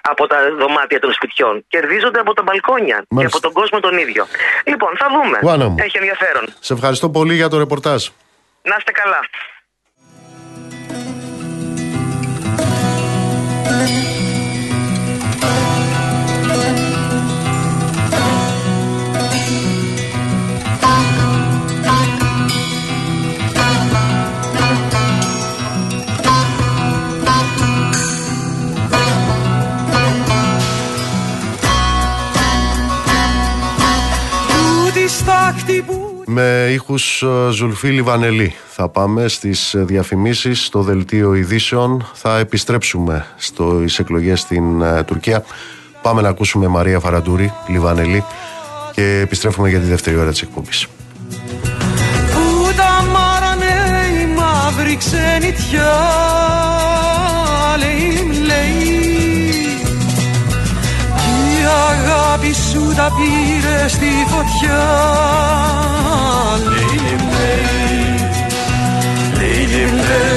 από 0.00 0.26
τα 0.26 0.36
δωμάτια 0.58 1.00
των 1.00 1.12
σπιτιών. 1.12 1.64
Κερδίζονται 1.68 2.20
από 2.20 2.32
τα 2.34 2.42
μπαλκόνια 2.42 3.04
και 3.16 3.24
από 3.24 3.40
τον 3.40 3.52
κόσμο 3.52 3.80
τον 3.80 3.98
ίδιο. 3.98 4.26
Λοιπόν, 4.66 4.96
θα 4.98 5.06
δούμε. 5.14 5.38
Έχει 5.82 5.96
ενδιαφέρον. 5.96 6.44
Σε 6.60 6.72
ευχαριστώ 6.72 7.10
πολύ 7.10 7.34
για 7.34 7.48
το 7.48 7.58
ρεπορτάζ. 7.58 8.08
Να 8.62 8.74
είστε 8.78 8.92
καλά. 8.92 9.20
Με 36.26 36.68
ήχους 36.72 37.22
ε, 37.22 37.50
Ζουλφί 37.50 37.88
Λιβανελή 37.88 38.54
θα 38.68 38.88
πάμε 38.88 39.28
στις 39.28 39.74
ε, 39.74 39.84
διαφημίσεις 39.84 40.64
στο 40.64 40.82
δελτίο 40.82 41.34
ειδήσεων. 41.34 42.06
Θα 42.14 42.38
επιστρέψουμε 42.38 43.26
στις 43.36 43.98
εκλογές 43.98 44.40
στην 44.40 44.82
ε, 44.82 45.02
Τουρκία. 45.02 45.44
Πάμε 46.02 46.20
να 46.20 46.28
ακούσουμε 46.28 46.66
Μαρία 46.66 47.00
Φαραντούρη 47.00 47.52
Λιβανελή 47.66 48.24
και 48.92 49.20
επιστρέφουμε 49.22 49.68
για 49.68 49.78
τη 49.78 49.86
δεύτερη 49.86 50.16
ώρα 50.16 50.30
της 50.30 50.42
εκπομπής. 50.42 50.86
Που 52.32 52.72
τα 52.76 53.04
μάρανε 53.12 53.66
η 54.22 54.34
μαύρη 54.34 54.96
ξενιτιά 54.96 55.92
αγάπη 62.40 62.54
σου 62.54 62.94
τα 62.96 63.12
πήρε 63.16 63.88
στη 63.88 64.10
φωτιά 64.28 64.82
Λέιλι 66.64 67.16
λέει, 67.32 67.68
λέιλι 69.38 69.84
λέει, 69.84 70.30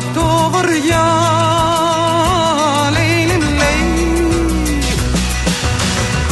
απ' 0.00 0.14
το 0.14 0.50
βοριά 0.52 1.08
λέει, 2.92 3.22
λέει, 3.60 3.88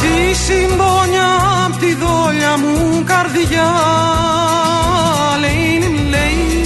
Τη 0.01 0.35
συμπόνια 0.43 1.29
απ' 1.65 1.79
τη 1.79 1.93
δόλια 1.93 2.57
μου 2.57 3.03
καρδιά 3.05 3.71
λέει, 5.39 6.07
λέει, 6.09 6.63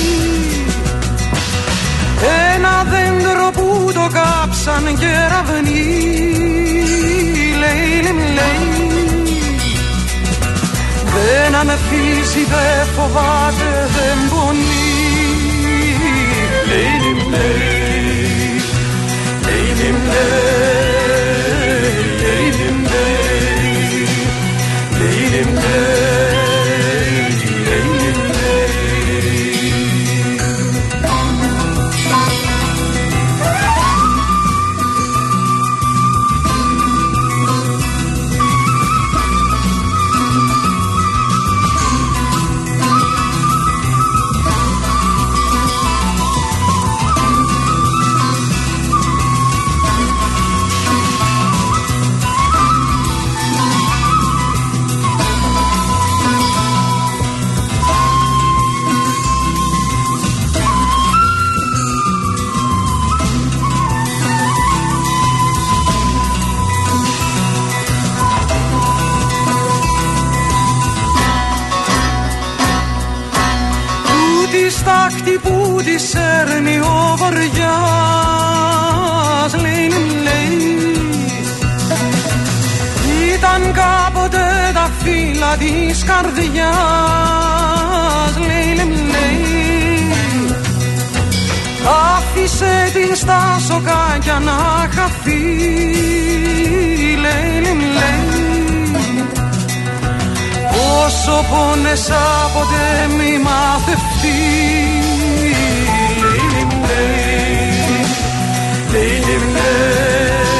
Ένα 2.56 2.86
δέντρο 2.91 3.49
που 3.54 3.91
το 3.93 4.08
κάψαν 4.18 4.84
κεραυνοί 4.99 5.86
λέει, 7.62 8.01
λέει, 8.38 8.68
Δεν 11.14 11.56
αναφύζει, 11.56 12.43
δεν 12.54 12.88
φοβάται, 12.95 13.89
δεν 13.95 14.18
πονεί 14.30 14.83
Elimde 16.74 17.48
Elimde 19.48 20.83
σέρνει 76.12 76.78
ο 76.80 77.16
βαριάς 77.18 77.51
λέει, 79.62 79.88
λέει. 80.24 80.58
Ήταν 83.34 83.62
κάποτε 83.74 84.45
τα 84.74 84.89
φύλλα 85.04 85.56
της 85.58 86.04
καρδιάς 86.04 86.64
λέει, 88.47 88.74
λέει. 89.14 89.43
Άφησε 92.16 92.89
την 92.93 93.16
στα 93.16 93.60
σοκάκια 93.68 94.39
να 94.39 94.89
χαθεί 94.95 95.43
λέει, 97.24 97.62
λέει. 97.99 98.34
Όσο 101.06 101.45
πόνεσα 101.49 102.24
ποτέ 102.54 102.88
μη 103.18 103.32
μαθευτείς 103.43 104.62
ver. 109.74 110.53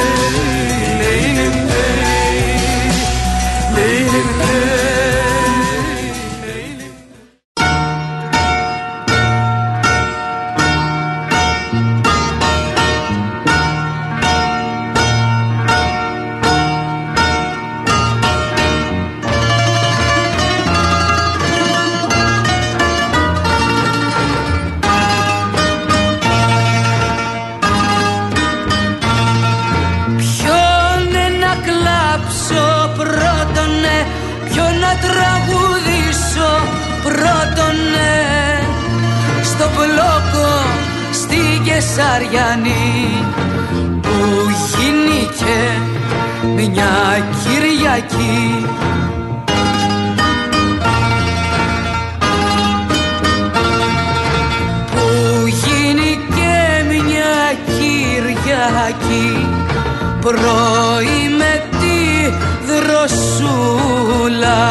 Μια 46.84 47.26
Κυριακή. 47.44 48.66
Που 54.92 55.08
γίνηκε 55.48 56.56
μια 56.90 57.36
Κυριακή 57.66 59.30
πρωί 60.22 61.22
με 61.38 61.64
τη 61.80 62.00
δροσούλα 62.68 64.62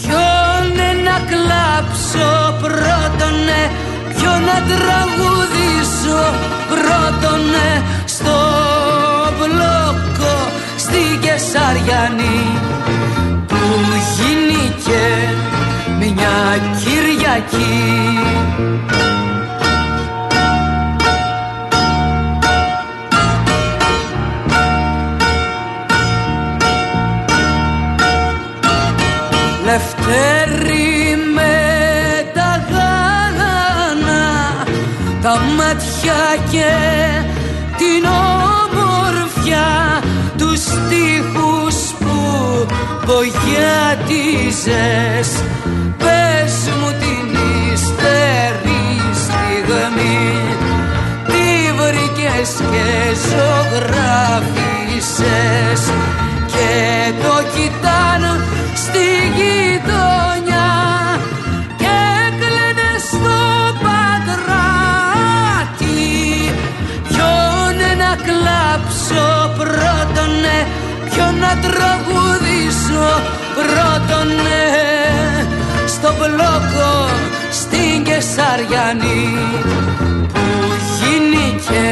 Ποιον 0.00 0.64
να 1.04 1.16
κλάψω 1.30 2.30
πρώτονε 2.60 3.62
Ποιον 4.08 4.40
να 4.48 4.58
τραγουδήσω 4.70 6.22
πρώτονε 6.70 7.70
Στο 8.04 8.38
μπλόκο 9.38 10.34
στη 10.76 11.02
Κεσαριανή 11.20 12.40
που 13.46 13.62
γίνηκε 14.16 15.04
μια 15.98 16.36
Κυριακή 17.32 18.18
Λευτέρη 29.64 31.16
με 31.34 31.56
τα 32.34 32.66
γάλανα 32.70 34.24
τα 35.22 35.38
μάτια 35.56 36.22
και 36.50 36.72
την 37.76 38.04
ομορφιά 38.04 39.70
τους 40.38 40.60
στίχους 40.60 41.76
που 41.98 42.16
πογιάτιζες 43.06 44.22
βρήκες 52.42 52.54
και 52.70 52.90
ζωγράφισες 53.28 53.92
Και 56.46 56.74
το 57.22 57.34
κοιτάνω 57.54 58.32
στη 58.74 59.06
γειτονιά 59.36 60.72
Και 61.76 61.98
κλαίνε 62.38 62.92
στο 63.08 63.40
πατράτη 63.82 64.62
Ποιον 67.08 67.76
να 67.98 68.12
κλάψω 68.26 69.26
πρώτον 69.58 70.32
Ποιον 71.10 71.34
να 71.38 71.52
τραγουδήσω 71.64 73.08
πρώτον 73.54 74.30
Στο 75.86 76.10
μπλόκο 76.18 76.92
στην 77.50 77.96
Κεσαριανή 78.04 79.26
Που 80.32 80.44
γίνηκε 80.98 81.86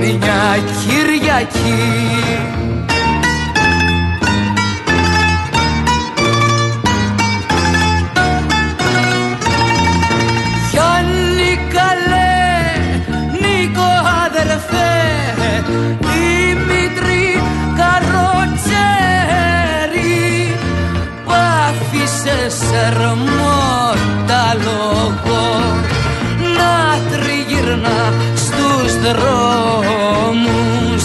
μια 0.00 0.58
Κυριακή. 0.80 1.82
Γιάννη 10.70 11.58
καλέ, 11.72 12.42
Νίκο 13.40 13.90
αδερφέ 14.24 14.94
Δημήτρη 15.98 17.42
καροτσέρι 17.76 18.24
Πάφησε 21.24 22.38
σερμό 22.48 23.94
τα 24.26 24.56
λόγο 24.64 25.73
δρόμους 29.06 31.04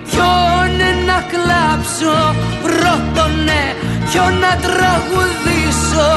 Ποιον 0.09 0.71
να 1.05 1.17
κλάψω 1.31 2.17
πρώτονε 2.63 3.63
Ποιον 4.11 4.33
να 4.39 4.53
τραγουδήσω 4.65 6.09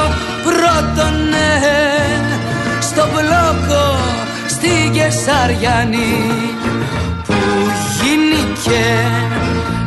πρώτονε. 0.43 1.51
Στο 2.79 3.03
μπλόκο 3.11 3.87
στη 4.47 4.89
Κεσαριανή 4.93 6.15
Που 7.25 7.37
γίνηκε 7.97 8.83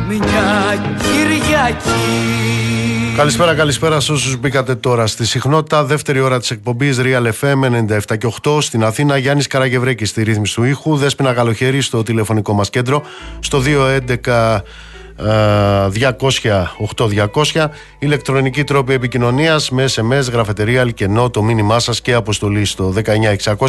μια 0.09 0.95
Κυριακή 0.97 1.89
Καλησπέρα, 3.15 3.55
καλησπέρα 3.55 3.99
σε 3.99 4.11
όσους 4.11 4.37
μπήκατε 4.37 4.75
τώρα 4.75 5.07
στη 5.07 5.25
συχνότητα. 5.25 5.83
Δεύτερη 5.83 6.19
ώρα 6.19 6.39
της 6.39 6.51
εκπομπής 6.51 6.99
Real 7.01 7.31
FM 7.41 7.63
97 8.09 8.17
και 8.17 8.27
8 8.43 8.61
στην 8.61 8.83
Αθήνα. 8.83 9.17
Γιάννης 9.17 9.47
Καραγευρέκης 9.47 10.09
στη 10.09 10.23
ρύθμιση 10.23 10.55
του 10.55 10.63
ήχου. 10.63 10.95
Δέσπινα 10.95 11.33
Καλοχέρη 11.33 11.81
στο 11.81 12.03
τηλεφωνικό 12.03 12.53
μας 12.53 12.69
κέντρο. 12.69 13.03
Στο 13.39 13.59
211 13.59 14.63
200-8200 17.53 17.65
ηλεκτρονική 17.99 18.63
τρόπη 18.63 18.93
επικοινωνίας 18.93 19.69
με 19.69 19.85
SMS, 19.95 20.31
γραφετερία, 20.31 20.81
αλκενό, 20.81 21.29
το 21.29 21.43
μήνυμά 21.43 21.79
σας 21.79 22.01
και 22.01 22.13
αποστολή 22.13 22.65
στο 22.65 22.93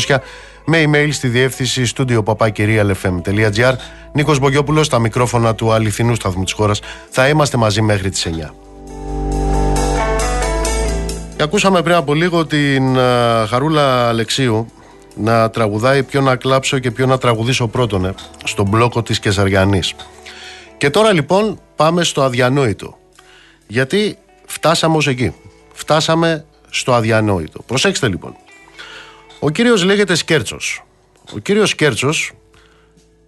19600 0.07 0.17
με 0.65 0.85
email 0.87 1.09
στη 1.11 1.29
διεύθυνση 1.29 1.93
studio 1.97 2.23
papakirialfm.gr. 2.25 3.73
Νίκος 4.13 4.39
Μπογιόπουλος 4.39 4.87
στα 4.87 4.99
μικρόφωνα 4.99 5.55
του 5.55 5.73
αληθινού 5.73 6.15
σταθμού 6.15 6.45
της 6.45 6.53
χώρας. 6.53 6.81
Θα 7.11 7.29
είμαστε 7.29 7.57
μαζί 7.57 7.83
μέχρι 7.83 8.11
τις 8.11 8.27
9. 8.27 8.55
Και 11.37 11.43
ακούσαμε 11.43 11.83
πριν 11.83 11.95
από 11.95 12.15
λίγο 12.15 12.47
την 12.47 12.99
α, 12.99 13.47
Χαρούλα 13.47 14.09
Αλεξίου 14.09 14.67
να 15.15 15.51
τραγουδάει 15.51 16.03
ποιο 16.03 16.21
να 16.21 16.37
κλάψω 16.37 16.79
και 16.79 16.91
ποιο 16.91 17.07
να 17.07 17.19
τραγουδήσω 17.19 17.69
πρώτον 17.69 18.15
στον 18.45 18.69
μπλόκο 18.69 19.03
της 19.03 19.19
Κεσαριανής. 19.19 19.95
Και 20.81 20.91
τώρα 20.91 21.13
λοιπόν 21.13 21.61
πάμε 21.77 22.05
στο 22.05 22.23
αδιανόητο. 22.23 22.99
Γιατί 23.67 24.19
φτάσαμε 24.47 24.97
ως 24.97 25.07
εκεί. 25.07 25.35
Φτάσαμε 25.73 26.45
στο 26.71 26.93
αδιανόητο. 26.95 27.63
Προσέξτε 27.67 28.09
λοιπόν. 28.09 28.37
Ο 29.39 29.51
κύριος 29.51 29.83
λέγεται 29.83 30.15
Σκέρτσος. 30.15 30.85
Ο 31.35 31.39
κύριος 31.39 31.71
Σκέρτσος 31.71 32.33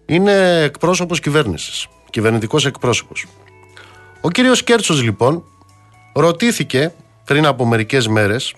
είναι 0.06 0.62
εκπρόσωπος 0.62 1.20
κυβέρνησης. 1.20 1.86
Κυβερνητικός 2.10 2.66
εκπρόσωπος. 2.66 3.26
Ο 4.20 4.30
κύριος 4.30 4.58
Σκέρτσος 4.58 5.02
λοιπόν 5.02 5.44
ρωτήθηκε 6.14 6.92
πριν 7.24 7.46
από 7.46 7.64
μερικές 7.64 8.08
μέρες 8.08 8.54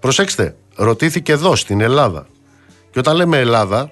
προσέξτε, 0.00 0.56
ρωτήθηκε 0.74 1.32
εδώ 1.32 1.56
στην 1.56 1.80
Ελλάδα. 1.80 2.26
Και 2.90 2.98
όταν 2.98 3.16
λέμε 3.16 3.38
Ελλάδα 3.38 3.90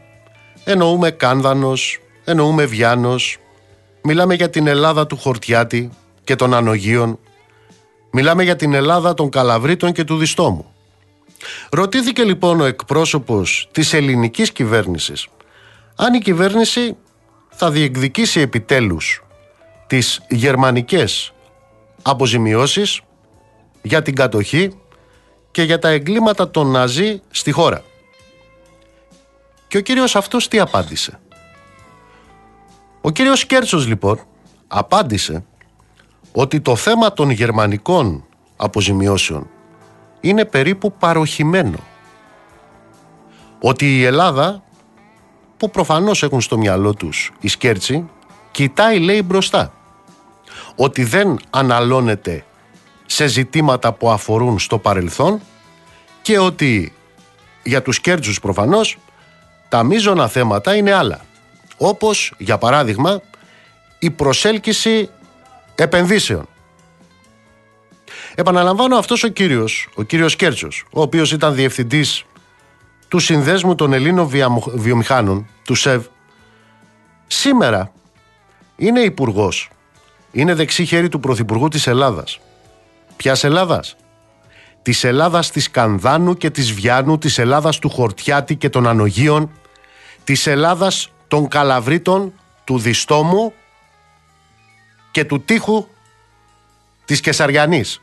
εννοούμε 0.64 1.10
Κάνδανος, 1.10 2.00
εννοούμε 2.24 2.64
Βιάνος, 2.64 3.38
Μιλάμε 4.06 4.34
για 4.34 4.50
την 4.50 4.66
Ελλάδα 4.66 5.06
του 5.06 5.16
Χορτιάτη 5.16 5.90
και 6.24 6.36
των 6.36 6.54
Ανογίων. 6.54 7.18
Μιλάμε 8.12 8.42
για 8.42 8.56
την 8.56 8.74
Ελλάδα 8.74 9.14
των 9.14 9.30
Καλαβρίτων 9.30 9.92
και 9.92 10.04
του 10.04 10.16
Διστόμου. 10.16 10.74
Ρωτήθηκε 11.70 12.22
λοιπόν 12.22 12.60
ο 12.60 12.64
εκπρόσωπος 12.64 13.68
της 13.72 13.92
ελληνικής 13.92 14.52
κυβέρνησης 14.52 15.28
αν 15.96 16.14
η 16.14 16.18
κυβέρνηση 16.18 16.96
θα 17.50 17.70
διεκδικήσει 17.70 18.40
επιτέλους 18.40 19.24
τις 19.86 20.20
γερμανικές 20.28 21.32
αποζημιώσεις 22.02 23.00
για 23.82 24.02
την 24.02 24.14
κατοχή 24.14 24.78
και 25.50 25.62
για 25.62 25.78
τα 25.78 25.88
εγκλήματα 25.88 26.50
των 26.50 26.70
Ναζί 26.70 27.20
στη 27.30 27.50
χώρα. 27.50 27.82
Και 29.68 29.76
ο 29.76 29.80
κύριος 29.80 30.16
αυτός 30.16 30.48
τι 30.48 30.58
απάντησε; 30.58 31.20
Ο 33.06 33.10
κύριος 33.10 33.46
Κέρτσος 33.46 33.86
λοιπόν 33.86 34.20
απάντησε 34.66 35.44
ότι 36.32 36.60
το 36.60 36.76
θέμα 36.76 37.12
των 37.12 37.30
γερμανικών 37.30 38.24
αποζημιώσεων 38.56 39.46
είναι 40.20 40.44
περίπου 40.44 40.92
παροχημένο. 40.92 41.78
ότι 43.60 43.98
η 43.98 44.04
Ελλάδα 44.04 44.62
που 45.56 45.70
προφανώς 45.70 46.22
έχουν 46.22 46.40
στο 46.40 46.58
μυαλό 46.58 46.94
τους 46.94 47.32
οι 47.40 47.48
σκέρτσι 47.48 48.08
κοιτάει 48.50 48.98
λέει 48.98 49.22
μπροστά 49.22 49.72
ότι 50.76 51.04
δεν 51.04 51.38
αναλώνεται 51.50 52.44
σε 53.06 53.26
ζητήματα 53.26 53.92
που 53.92 54.10
αφορούν 54.10 54.58
στο 54.58 54.78
παρελθόν 54.78 55.40
και 56.22 56.38
ότι 56.38 56.92
για 57.62 57.82
τους 57.82 58.00
κέρτσους 58.00 58.40
προφανώς 58.40 58.98
τα 59.68 59.82
μείζωνα 59.82 60.28
θέματα 60.28 60.76
είναι 60.76 60.92
άλλα. 60.92 61.20
Όπως 61.76 62.34
για 62.38 62.58
παράδειγμα 62.58 63.20
η 63.98 64.10
προσέλκυση 64.10 65.10
επενδύσεων. 65.74 66.48
Επαναλαμβάνω 68.34 68.96
αυτός 68.96 69.22
ο 69.22 69.28
κύριος, 69.28 69.88
ο 69.94 70.02
κύριος 70.02 70.36
Κέρτσος, 70.36 70.84
ο 70.92 71.00
οποίος 71.00 71.32
ήταν 71.32 71.54
διευθυντής 71.54 72.24
του 73.08 73.18
Συνδέσμου 73.18 73.74
των 73.74 73.92
Ελλήνων 73.92 74.30
Βιομηχάνων, 74.74 75.48
του 75.64 75.74
ΣΕΒ, 75.74 76.04
σήμερα 77.26 77.92
είναι 78.76 79.00
υπουργός. 79.00 79.68
Είναι 80.32 80.54
δεξί 80.54 80.84
χέρι 80.84 81.08
του 81.08 81.20
Πρωθυπουργού 81.20 81.68
της 81.68 81.86
Ελλάδας. 81.86 82.40
Ποιας 83.16 83.44
Ελλάδας; 83.44 83.96
Της 84.82 85.04
Ελλάδας 85.04 85.50
της 85.50 85.70
Κανδάνου 85.70 86.34
και 86.34 86.50
της 86.50 86.72
Βιάνου, 86.72 87.18
της 87.18 87.38
Ελλάδας 87.38 87.78
του 87.78 87.88
Χορτιάτη 87.88 88.56
και 88.56 88.68
των 88.68 88.86
Ανογίων, 88.86 89.50
της 90.24 90.46
Ελλάδας 90.46 91.12
των 91.28 91.48
Καλαβρίτων, 91.48 92.32
του 92.64 92.78
Διστόμου 92.78 93.52
και 95.10 95.24
του 95.24 95.40
Τείχου 95.40 95.86
της 97.04 97.20
Κεσαριανής. 97.20 98.00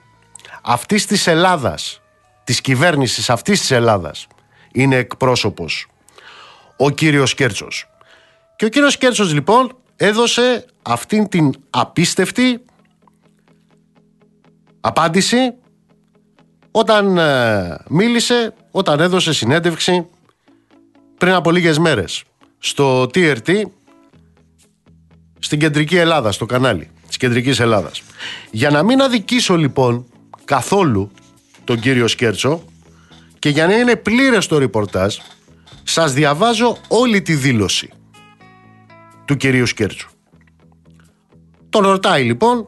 Αυτής 0.61 1.05
της 1.05 1.28
Ελλάδας, 1.28 2.01
της 2.43 2.61
κυβέρνησης 2.61 3.30
αυτής 3.30 3.59
της 3.59 3.72
Ελλάδας, 3.72 4.28
είναι 4.72 4.95
εκπρόσωπος 4.95 5.88
ο 6.78 6.89
κύριος 6.89 7.34
Κέρτσος. 7.34 7.89
Και 8.55 8.65
ο 8.65 8.69
κύριος 8.69 8.97
Κέρτσος 8.97 9.34
λοιπόν 9.34 9.78
έδωσε 9.95 10.65
αυτήν 10.82 11.28
την 11.28 11.51
απίστευτη 11.69 12.65
απάντηση 14.82 15.53
όταν 16.72 17.17
ε, 17.17 17.78
μίλησε, 17.88 18.53
όταν 18.72 18.99
έδωσε 18.99 19.34
συνέντευξη 19.34 20.07
πριν 21.17 21.34
από 21.34 21.51
λίγες 21.51 21.78
μέρες 21.78 22.24
στο 22.64 23.03
TRT 23.03 23.64
στην 25.39 25.59
κεντρική 25.59 25.97
Ελλάδα, 25.97 26.32
στο 26.32 26.45
κανάλι 26.45 26.89
της 27.07 27.18
κεντρικής 27.18 27.59
Ελλάδας. 27.59 28.01
Για 28.51 28.70
να 28.70 28.84
μην 28.84 29.01
αδικήσω 29.01 29.57
λοιπόν 29.57 30.05
καθόλου 30.45 31.12
τον 31.64 31.80
κύριο 31.80 32.07
Σκέρτσο 32.07 32.64
και 33.39 33.49
για 33.49 33.68
να 33.68 33.74
είναι 33.74 33.95
πλήρες 33.95 34.47
το 34.47 34.57
ρεπορτάζ 34.57 35.18
σας 35.84 36.14
διαβάζω 36.14 36.78
όλη 36.88 37.22
τη 37.22 37.36
δήλωση 37.36 37.89
του 39.26 39.38
κυρίου 39.38 39.66
Σκέρτσου. 39.66 40.09
Τον 41.70 41.84
ρωτάει 41.84 42.24
λοιπόν 42.24 42.68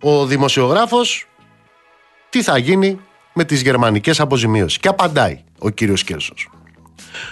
ο 0.00 0.26
δημοσιογράφος 0.26 1.26
τι 2.28 2.42
θα 2.42 2.58
γίνει 2.58 3.00
με 3.34 3.44
τις 3.44 3.62
γερμανικές 3.62 4.20
αποζημίωσεις 4.20 4.78
και 4.78 4.88
απαντάει 4.88 5.44
ο 5.58 5.70
κύριος 5.70 6.00
Σκέρτσος. 6.00 6.48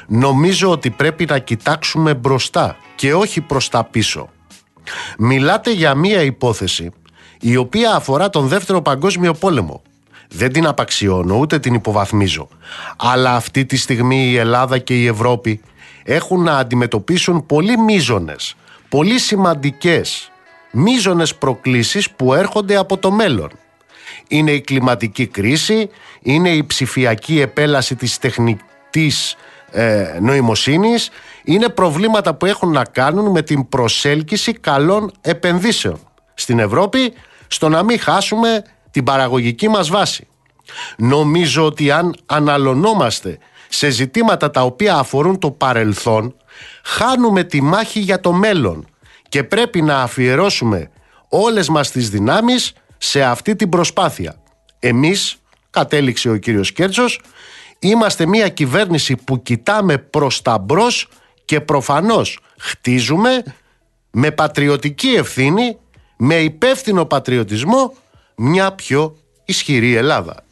Νομίζω 0.07 0.71
ότι 0.71 0.91
πρέπει 0.91 1.25
να 1.25 1.39
κοιτάξουμε 1.39 2.15
μπροστά 2.15 2.77
και 2.95 3.15
όχι 3.15 3.41
προς 3.41 3.69
τα 3.69 3.85
πίσω. 3.85 4.29
Μιλάτε 5.19 5.73
για 5.73 5.95
μία 5.95 6.23
υπόθεση 6.23 6.91
η 7.41 7.57
οποία 7.57 7.95
αφορά 7.95 8.31
τον 8.31 8.47
δεύτερο 8.47 8.83
παγκόσμιο 8.83 9.35
πόλεμο. 9.35 9.83
Δεν 10.29 10.53
την 10.53 10.67
απαξιώνω 10.67 11.37
ούτε 11.37 11.59
την 11.59 11.75
υποβαθμίζω. 11.75 12.49
Αλλά 12.97 13.35
αυτή 13.35 13.65
τη 13.65 13.77
στιγμή 13.77 14.31
η 14.31 14.37
Ελλάδα 14.37 14.79
και 14.79 15.01
η 15.01 15.07
Ευρώπη 15.07 15.61
έχουν 16.03 16.43
να 16.43 16.57
αντιμετωπίσουν 16.57 17.47
πολύ 17.47 17.79
μίζονες, 17.79 18.55
πολύ 18.89 19.19
σημαντικές 19.19 20.31
μίζονες 20.71 21.35
προκλήσεις 21.35 22.11
που 22.11 22.35
έρχονται 22.35 22.77
από 22.77 22.97
το 22.97 23.11
μέλλον. 23.11 23.51
Είναι 24.29 24.51
η 24.51 24.61
κλιματική 24.61 25.27
κρίση, 25.27 25.89
είναι 26.23 26.51
η 26.51 26.65
ψηφιακή 26.65 27.41
επέλαση 27.41 27.95
της 27.97 28.19
τεχνητής 28.19 29.37
ε, 29.77 30.19
νοημοσύνης, 30.21 31.11
είναι 31.45 31.69
προβλήματα 31.69 32.35
που 32.35 32.47
έχουν 32.47 32.73
να 32.73 32.85
κάνουν 32.85 33.31
με 33.31 33.43
την 33.43 33.69
προσέλκυση 33.69 34.53
καλών 34.53 35.13
επενδύσεων 35.21 35.99
στην 36.35 36.59
Ευρώπη, 36.59 37.13
στο 37.47 37.69
να 37.69 37.83
μην 37.83 38.01
χάσουμε 38.01 38.63
την 38.91 39.05
παραγωγική 39.05 39.69
μας 39.69 39.89
βάση. 39.89 40.27
Νομίζω 40.97 41.65
ότι 41.65 41.91
αν 41.91 42.17
αναλωνόμαστε 42.27 43.39
σε 43.69 43.91
ζητήματα 43.91 44.51
τα 44.51 44.63
οποία 44.63 44.95
αφορούν 44.95 45.39
το 45.39 45.51
παρελθόν, 45.51 46.35
χάνουμε 46.85 47.45
τη 47.45 47.63
μάχη 47.63 48.01
για 48.01 48.21
το 48.21 48.33
μέλλον 48.33 48.87
και 49.29 49.45
πρέπει 49.45 49.83
να 49.83 50.01
αφιερώσουμε 50.01 50.91
όλες 51.29 51.69
μας 51.69 51.91
τις 51.91 52.11
δυνάμεις 52.11 52.73
σε 52.99 53.23
αυτή 53.23 53.57
την 53.57 53.69
προσπάθεια. 53.69 54.35
Εμείς, 54.79 55.37
κατέληξε 55.71 56.31
ο 56.31 56.37
κύριος 56.37 56.73
Κέρτσος, 56.73 57.21
είμαστε 57.79 58.27
μια 58.27 58.49
κυβέρνηση 58.49 59.17
που 59.17 59.43
κοιτάμε 59.43 59.99
προς 59.99 60.43
τα 60.43 60.59
μπρος 60.59 61.09
και 61.45 61.61
προφανώς 61.61 62.39
χτίζουμε 62.59 63.43
με 64.11 64.31
πατριωτική 64.31 65.09
ευθύνη, 65.09 65.79
με 66.17 66.35
υπεύθυνο 66.35 67.05
πατριωτισμό 67.05 67.95
μια 68.37 68.73
πιο 68.73 69.17
ισχυρή 69.45 69.95
Ελλάδα. 69.95 70.45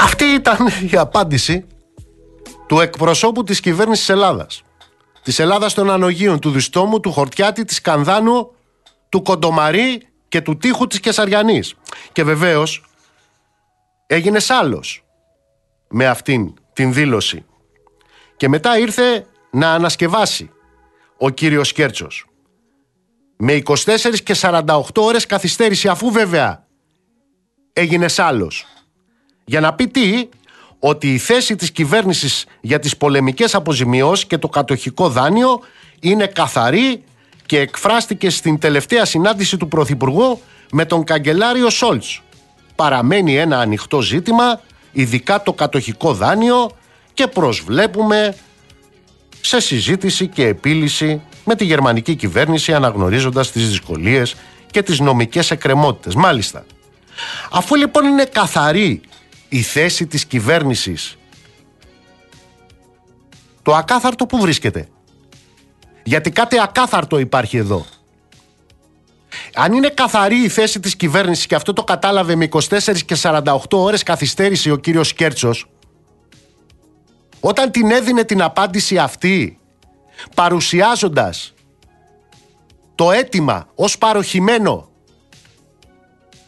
Αυτή 0.00 0.24
ήταν 0.24 0.68
η 0.90 0.96
απάντηση 0.96 1.64
του 2.66 2.80
εκπροσώπου 2.80 3.44
της 3.44 3.60
κυβέρνησης 3.60 4.08
Ελλάδας. 4.08 4.62
Της 5.22 5.38
Ελλάδας 5.38 5.74
των 5.74 5.90
Ανογίων, 5.90 6.38
του 6.40 6.50
Διστόμου, 6.50 7.00
του 7.00 7.12
Χορτιάτη, 7.12 7.64
της 7.64 7.80
Κανδάνου, 7.80 8.50
του 9.08 9.22
Κοντομαρί 9.22 10.07
και 10.28 10.40
του 10.40 10.56
Τείχου 10.56 10.86
της 10.86 11.00
Κεσαριανής. 11.00 11.74
Και 12.12 12.24
βεβαίως 12.24 12.84
έγινε 14.06 14.38
άλλος 14.48 15.04
με 15.88 16.06
αυτήν 16.06 16.54
την 16.72 16.92
δήλωση. 16.92 17.44
Και 18.36 18.48
μετά 18.48 18.78
ήρθε 18.78 19.26
να 19.50 19.72
ανασκευάσει 19.72 20.50
ο 21.18 21.30
κύριος 21.30 21.72
Κέρτσος. 21.72 22.26
Με 23.36 23.52
24 23.52 24.20
και 24.24 24.34
48 24.40 24.80
ώρες 24.96 25.26
καθυστέρηση 25.26 25.88
αφού 25.88 26.10
βέβαια 26.10 26.66
έγινε 27.72 28.06
άλλος. 28.16 28.66
Για 29.44 29.60
να 29.60 29.74
πει 29.74 29.88
τι, 29.88 30.28
ότι 30.78 31.14
η 31.14 31.18
θέση 31.18 31.56
της 31.56 31.70
κυβέρνησης 31.72 32.46
για 32.60 32.78
τις 32.78 32.96
πολεμικές 32.96 33.54
αποζημιώσεις 33.54 34.26
και 34.26 34.38
το 34.38 34.48
κατοχικό 34.48 35.08
δάνειο 35.08 35.60
είναι 36.00 36.26
καθαρή 36.26 37.04
και 37.48 37.58
εκφράστηκε 37.58 38.30
στην 38.30 38.58
τελευταία 38.58 39.04
συνάντηση 39.04 39.56
του 39.56 39.68
Πρωθυπουργού 39.68 40.40
με 40.72 40.84
τον 40.84 41.04
καγκελάριο 41.04 41.70
Σόλτς. 41.70 42.22
Παραμένει 42.74 43.36
ένα 43.36 43.58
ανοιχτό 43.58 44.00
ζήτημα, 44.00 44.60
ειδικά 44.92 45.42
το 45.42 45.52
κατοχικό 45.52 46.12
δάνειο 46.12 46.70
και 47.14 47.26
προσβλέπουμε 47.26 48.36
σε 49.40 49.60
συζήτηση 49.60 50.26
και 50.26 50.46
επίλυση 50.46 51.20
με 51.44 51.54
τη 51.54 51.64
γερμανική 51.64 52.14
κυβέρνηση 52.14 52.74
αναγνωρίζοντας 52.74 53.52
τις 53.52 53.68
δυσκολίες 53.68 54.34
και 54.70 54.82
τις 54.82 55.00
νομικές 55.00 55.50
εκκρεμότητες. 55.50 56.14
Μάλιστα, 56.14 56.64
αφού 57.50 57.74
λοιπόν 57.74 58.04
είναι 58.04 58.24
καθαρή 58.24 59.00
η 59.48 59.62
θέση 59.62 60.06
της 60.06 60.24
κυβέρνησης 60.24 61.16
το 63.62 63.74
ακάθαρτο 63.74 64.26
που 64.26 64.38
βρίσκεται. 64.38 64.88
Γιατί 66.08 66.30
κάτι 66.30 66.60
ακάθαρτο 66.60 67.18
υπάρχει 67.18 67.56
εδώ. 67.56 67.86
Αν 69.54 69.72
είναι 69.72 69.88
καθαρή 69.88 70.42
η 70.42 70.48
θέση 70.48 70.80
της 70.80 70.96
κυβέρνησης 70.96 71.46
και 71.46 71.54
αυτό 71.54 71.72
το 71.72 71.84
κατάλαβε 71.84 72.34
με 72.34 72.48
24 72.50 72.98
και 73.04 73.16
48 73.22 73.56
ώρες 73.70 74.02
καθυστέρηση 74.02 74.70
ο 74.70 74.76
κύριος 74.76 75.12
Κέρτσος 75.12 75.66
όταν 77.40 77.70
την 77.70 77.90
έδινε 77.90 78.24
την 78.24 78.42
απάντηση 78.42 78.98
αυτή 78.98 79.58
παρουσιάζοντας 80.34 81.54
το 82.94 83.10
αίτημα 83.12 83.68
ως 83.74 83.98
παροχημένο 83.98 84.88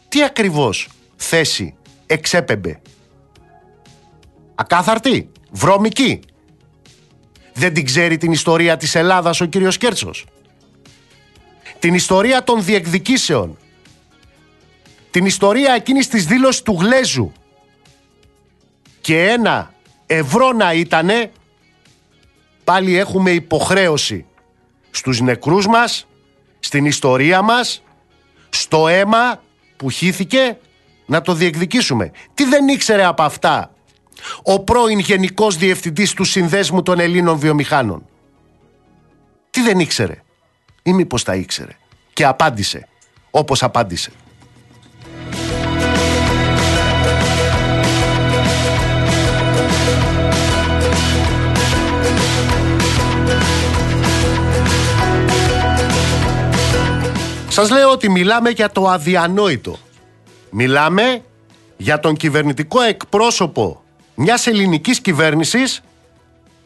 τι 0.09 0.23
ακριβώς 0.23 0.87
θέση 1.15 1.75
εξέπεμπε; 2.05 2.81
Ακάθαρτη, 4.55 5.31
βρώμικη. 5.51 6.19
Δεν 7.53 7.73
την 7.73 7.85
ξέρει 7.85 8.17
την 8.17 8.31
ιστορία 8.31 8.77
της 8.77 8.95
Ελλάδας 8.95 9.41
ο 9.41 9.45
κύριος 9.45 9.77
Κέρτσος. 9.77 10.25
Την 11.79 11.93
ιστορία 11.93 12.43
των 12.43 12.63
διεκδικήσεων. 12.63 13.57
Την 15.11 15.25
ιστορία 15.25 15.73
εκείνης 15.73 16.07
της 16.07 16.25
δήλωσης 16.25 16.61
του 16.61 16.77
Γλέζου. 16.79 17.31
Και 19.01 19.23
ένα 19.23 19.73
ευρώ 20.05 20.51
να 20.51 20.73
ήτανε, 20.73 21.31
πάλι 22.63 22.97
έχουμε 22.97 23.31
υποχρέωση 23.31 24.25
στους 24.91 25.21
νεκρούς 25.21 25.67
μας, 25.67 26.07
στην 26.59 26.85
ιστορία 26.85 27.41
μας, 27.41 27.83
στο 28.49 28.87
αίμα 28.87 29.41
που 29.77 29.89
χύθηκε 29.89 30.57
να 31.05 31.21
το 31.21 31.33
διεκδικήσουμε. 31.33 32.11
Τι 32.33 32.43
δεν 32.43 32.67
ήξερε 32.67 33.05
από 33.05 33.23
αυτά 33.23 33.73
ο 34.43 34.59
πρώην 34.59 34.99
Γενικός 34.99 35.57
Διευθυντής 35.57 36.13
του 36.13 36.23
Συνδέσμου 36.23 36.81
των 36.81 36.99
Ελλήνων 36.99 37.37
Βιομηχάνων. 37.37 38.05
Τι 39.49 39.61
δεν 39.61 39.79
ήξερε 39.79 40.23
ή 40.83 40.93
μήπως 40.93 41.23
τα 41.23 41.35
ήξερε 41.35 41.77
και 42.13 42.25
απάντησε 42.25 42.87
όπως 43.31 43.63
απάντησε. 43.63 44.11
Σας 57.47 57.69
λέω 57.69 57.91
ότι 57.91 58.09
μιλάμε 58.09 58.49
για 58.49 58.69
το 58.69 58.87
αδιανόητο. 58.89 59.77
Μιλάμε 60.49 61.23
για 61.77 61.99
τον 61.99 62.15
κυβερνητικό 62.15 62.81
εκπρόσωπο 62.81 63.80
μιας 64.21 64.47
ελληνικής 64.47 64.99
κυβέρνησης 64.99 65.81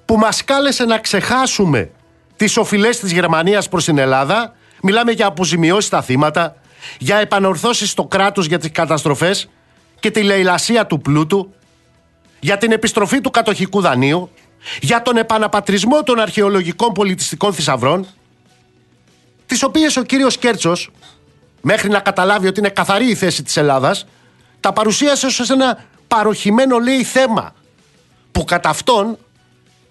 που 0.06 0.18
μας 0.18 0.44
κάλεσε 0.44 0.86
να 0.86 0.98
ξεχάσουμε 0.98 1.92
τις 2.36 2.58
οφειλές 2.58 3.00
της 3.00 3.12
Γερμανίας 3.12 3.70
προς 3.70 3.86
την 3.86 3.98
Ελλάδα. 3.98 4.56
Μιλάμε 4.82 5.12
για 5.12 5.26
αποζημιώσεις 5.26 5.86
στα 5.86 6.02
θύματα, 6.02 6.56
για 7.00 7.18
επανορθώσεις 7.18 7.90
στο 7.90 8.06
κράτος 8.06 8.46
για 8.46 8.60
τις 8.60 8.72
καταστροφές 8.72 9.50
και 10.00 10.12
τη 10.12 10.24
λαιλασία 10.24 10.86
του 10.86 11.02
πλούτου, 11.02 11.54
για 12.40 12.58
την 12.58 12.72
επιστροφή 12.72 13.22
του 13.22 13.32
κατοχικού 13.32 13.82
δανείου, 13.82 14.30
για 14.82 15.02
τον 15.02 15.18
επαναπατρισμό 15.18 16.04
των 16.04 16.20
αρχαιολογικών 16.20 16.92
πολιτιστικών 16.92 17.54
θησαυρών, 17.54 18.08
τις 19.46 19.64
οποίες 19.64 19.98
ο 19.98 20.04
κύριος 20.04 20.38
Κέρτσος, 20.38 20.92
μέχρι 21.62 21.90
να 21.90 22.00
καταλάβει 22.00 22.48
ότι 22.48 22.60
είναι 22.60 22.70
καθαρή 22.70 23.10
η 23.10 23.16
θέση 23.16 23.44
της 23.44 23.58
Ελλάδας, 23.58 24.06
τα 24.60 24.74
παρουσίασε 24.74 25.26
ως 25.26 25.50
ένα 25.50 25.86
παροχημένο 26.08 26.78
λέει 26.78 27.04
θέμα 27.04 27.56
που 28.32 28.44
κατά 28.44 28.70
αυτόν 28.70 29.18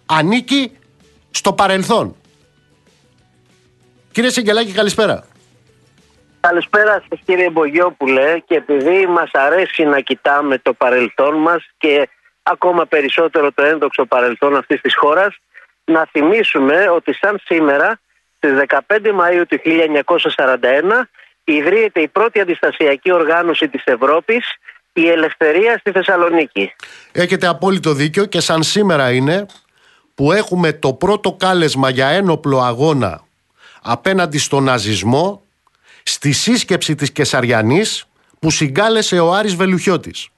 ανήκει 0.07 0.77
στο 1.31 1.53
παρελθόν. 1.53 2.17
Κύριε 4.13 4.31
Σεγγελάκη, 4.31 4.73
καλησπέρα. 4.73 5.27
Καλησπέρα 6.41 7.03
σας 7.09 7.19
κύριε 7.25 7.51
Μπογιόπουλε 7.51 8.39
και 8.47 8.55
επειδή 8.55 9.07
μας 9.07 9.31
αρέσει 9.33 9.85
να 9.85 10.01
κοιτάμε 10.01 10.59
το 10.59 10.73
παρελθόν 10.73 11.35
μας 11.35 11.71
και 11.79 12.09
ακόμα 12.43 12.87
περισσότερο 12.87 13.53
το 13.53 13.63
ένδοξο 13.63 14.05
παρελθόν 14.05 14.57
αυτής 14.57 14.81
της 14.81 14.97
χώρας 14.97 15.37
να 15.85 16.07
θυμίσουμε 16.11 16.89
ότι 16.89 17.15
σαν 17.15 17.41
σήμερα 17.45 18.01
στις 18.37 18.53
15 18.89 18.99
Μαΐου 19.07 19.45
του 19.49 19.59
1941 19.65 21.09
ιδρύεται 21.45 22.01
η 22.01 22.09
πρώτη 22.09 22.41
αντιστασιακή 22.41 23.13
οργάνωση 23.13 23.69
της 23.69 23.83
Ευρώπης 23.85 24.57
η 24.95 25.09
ελευθερία 25.09 25.79
στη 25.79 25.91
Θεσσαλονίκη. 25.91 26.73
Έχετε 27.13 27.47
απόλυτο 27.47 27.93
δίκιο 27.93 28.25
και 28.25 28.41
σαν 28.41 28.63
σήμερα 28.63 29.13
είναι 29.13 29.47
που 30.15 30.33
έχουμε 30.33 30.73
το 30.73 30.93
πρώτο 30.93 31.33
κάλεσμα 31.33 31.91
για 31.91 32.09
ένοπλο 32.09 32.61
αγώνα 32.61 33.23
απέναντι 33.83 34.39
στον 34.39 34.65
ναζισμό 34.65 35.43
στη 36.03 36.33
σύσκεψη 36.33 36.95
της 36.95 37.13
Κεσαριανής 37.13 38.07
που 38.39 38.51
συγκάλεσε 38.51 39.19
ο 39.19 39.35
Άρης 39.35 39.55
Βελουχιώτης. 39.55 40.29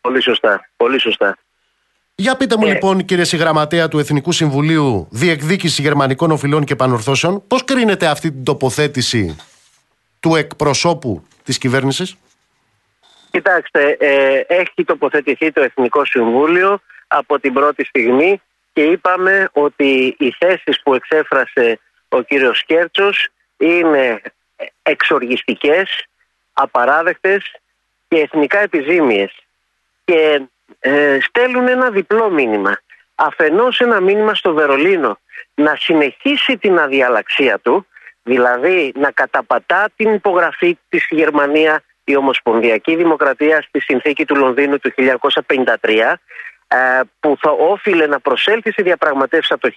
Πολύ 0.00 0.22
σωστά, 0.22 0.68
πολύ 0.76 1.00
σωστά. 1.00 1.38
Για 2.14 2.36
πείτε 2.36 2.56
μου 2.56 2.66
ε... 2.66 2.72
λοιπόν 2.72 3.04
κύριε 3.04 3.24
Συγγραμματέα 3.24 3.88
του 3.88 3.98
Εθνικού 3.98 4.32
Συμβουλίου 4.32 5.08
Διεκδίκησης 5.10 5.78
Γερμανικών 5.78 6.30
Οφειλών 6.30 6.64
και 6.64 6.76
Πανορθώσεων 6.76 7.42
πώς 7.46 7.64
κρίνεται 7.64 8.06
αυτή 8.06 8.32
την 8.32 8.44
τοποθέτηση 8.44 9.36
του 10.20 10.36
εκπροσώπου 10.36 11.24
της 11.42 11.58
κυβέρνησης; 11.58 12.16
Κοιτάξτε, 13.32 13.96
ε, 14.00 14.42
έχει 14.46 14.84
τοποθετηθεί 14.84 15.52
το 15.52 15.62
Εθνικό 15.62 16.04
Συμβούλιο 16.04 16.80
από 17.06 17.40
την 17.40 17.52
πρώτη 17.52 17.84
στιγμή 17.84 18.42
και 18.72 18.82
είπαμε 18.82 19.48
ότι 19.52 20.16
οι 20.18 20.34
θέσεις 20.38 20.82
που 20.82 20.94
εξέφρασε 20.94 21.80
ο 22.08 22.22
κύριος 22.22 22.64
Κέρτσος 22.64 23.28
είναι 23.56 24.22
εξοργιστικές, 24.82 26.06
απαράδεκτες 26.52 27.54
και 28.08 28.18
εθνικά 28.18 28.58
επιζήμιες 28.58 29.32
και 30.04 30.42
ε, 30.80 31.18
στέλνουν 31.20 31.68
ένα 31.68 31.90
διπλό 31.90 32.30
μήνυμα. 32.30 32.80
Αφενός 33.14 33.80
ένα 33.80 34.00
μήνυμα 34.00 34.34
στο 34.34 34.52
Βερολίνο 34.52 35.18
να 35.54 35.76
συνεχίσει 35.76 36.58
την 36.58 36.78
αδιαλαξία 36.78 37.58
του, 37.58 37.86
δηλαδή 38.22 38.92
να 38.96 39.10
καταπατά 39.10 39.88
την 39.96 40.14
υπογραφή 40.14 40.78
της 40.88 41.06
Γερμανία 41.10 41.82
η 42.04 42.16
Ομοσπονδιακή 42.16 42.96
Δημοκρατία 42.96 43.62
στη 43.62 43.80
συνθήκη 43.80 44.24
του 44.24 44.36
Λονδίνου 44.36 44.78
του 44.78 44.92
1953 44.96 46.14
ε, 46.68 47.00
που 47.20 47.36
θα 47.40 47.50
όφιλε 47.50 48.06
να 48.06 48.20
προσέλθει 48.20 48.72
σε 48.72 48.82
διαπραγματεύσεις 48.82 49.50
από 49.50 49.60
το 49.60 49.72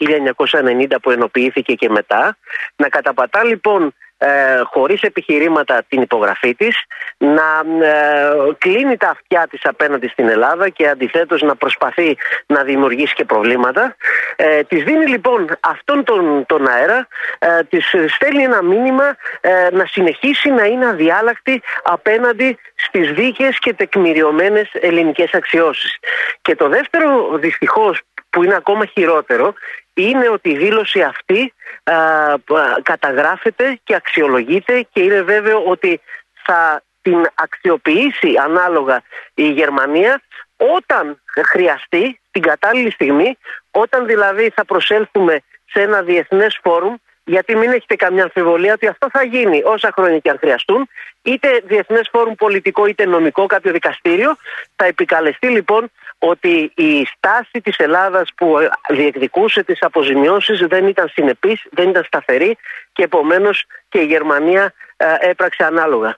1990 0.90 0.96
που 1.02 1.12
ενοποιήθηκε 1.12 1.74
και 1.74 1.90
μετά. 1.90 2.38
Να 2.76 2.90
καταπατά 2.90 3.44
λοιπόν 3.44 3.94
ε, 4.18 4.62
χωρίς 4.64 5.02
επιχειρήματα 5.02 5.84
την 5.88 6.02
υπογραφή 6.02 6.56
της, 6.56 6.84
να 7.18 7.64
ε, 7.86 8.54
κλείνει 8.58 8.98
τα 8.98 9.10
αυτιά 9.10 9.48
της 9.50 9.60
απέναντι 9.64 10.08
στην 10.08 10.30
Ελλάδα 10.30 10.70
και 10.70 10.90
αντιθέτως 10.90 11.42
να 11.42 11.56
προσπαθεί 11.56 12.18
να 12.46 12.64
δημιουργήσει 12.64 13.14
και 13.14 13.26
προβλήματα. 13.26 13.96
Ε, 14.36 14.64
της 14.64 14.84
δίνει 14.84 15.06
λοιπόν 15.06 15.58
αυτόν 15.60 16.04
τον, 16.04 16.46
τον 16.46 16.68
αέρα, 16.68 17.08
ε, 17.40 17.64
της 17.64 17.96
στέλνει 18.08 18.44
ένα 18.44 18.64
μήνυμα 18.64 19.16
ε, 19.42 19.68
να 19.72 19.86
συνεχίσει 19.86 20.50
να 20.50 20.66
είναι 20.66 20.88
αδιάλακτη 20.88 21.62
απέναντι 21.84 22.58
στις 22.76 23.12
δίκες 23.12 23.60
και 23.60 23.74
τεκμηριωμένες 23.74 24.70
ελληνικές 24.74 25.34
αξιώσεις. 25.34 25.98
Και 26.42 26.56
το 26.56 26.70
δεύτερο 26.70 27.38
δυστυχώς 27.38 28.02
που 28.30 28.44
είναι 28.44 28.56
ακόμα 28.56 28.86
χειρότερο 28.86 29.54
είναι 30.02 30.30
ότι 30.30 30.50
η 30.50 30.58
δήλωση 30.58 31.02
αυτή 31.02 31.54
α, 31.84 31.96
καταγράφεται 32.82 33.80
και 33.84 33.96
αξιολογείται 33.96 34.88
και 34.92 35.02
είναι 35.02 35.22
βέβαιο 35.22 35.64
ότι 35.66 36.02
θα 36.46 36.84
την 37.02 37.26
αξιοποιήσει 37.36 38.34
ανάλογα 38.44 39.02
η 39.34 39.52
Γερμανία 39.52 40.22
όταν 40.58 41.22
χρειαστεί 41.46 42.20
την 42.32 42.42
κατάλληλη 42.42 42.92
στιγμή, 42.92 43.38
όταν 43.72 44.06
δηλαδή 44.06 44.50
θα 44.56 44.66
προσέλθουμε 44.66 45.40
σε 45.66 45.82
ένα 45.82 46.02
διεθνές 46.02 46.60
φόρουμ 46.64 46.96
γιατί 47.26 47.56
μην 47.56 47.70
έχετε 47.70 47.96
καμιά 47.96 48.24
αμφιβολία 48.24 48.74
ότι 48.74 48.88
αυτό 48.88 49.08
θα 49.12 49.24
γίνει 49.24 49.62
όσα 49.66 49.92
χρόνια 49.96 50.20
και 50.20 50.30
αν 50.30 50.38
χρειαστούν, 50.40 50.90
είτε 51.22 51.62
διεθνές 51.64 52.10
φόρουμ 52.12 52.34
πολιτικό 52.34 52.86
είτε 52.86 53.06
νομικό, 53.06 53.46
κάποιο 53.46 53.72
δικαστήριο. 53.72 54.36
Θα 54.76 54.86
επικαλεστεί 54.86 55.48
λοιπόν 55.48 55.92
ότι 56.20 56.72
η 56.76 57.06
στάση 57.06 57.62
της 57.64 57.78
Ελλάδας 57.78 58.30
που 58.36 58.56
διεκδικούσε 58.90 59.64
τις 59.64 59.82
αποζημιώσεις 59.82 60.60
δεν 60.60 60.88
ήταν 60.88 61.08
συνεπής, 61.08 61.66
δεν 61.72 61.90
ήταν 61.90 62.04
σταθερή 62.04 62.58
και 62.94 63.04
επομένως 63.04 63.66
και 63.90 64.00
η 64.00 64.06
Γερμανία 64.06 64.74
ε, 64.98 65.06
έπραξε 65.20 65.64
ανάλογα. 65.64 66.18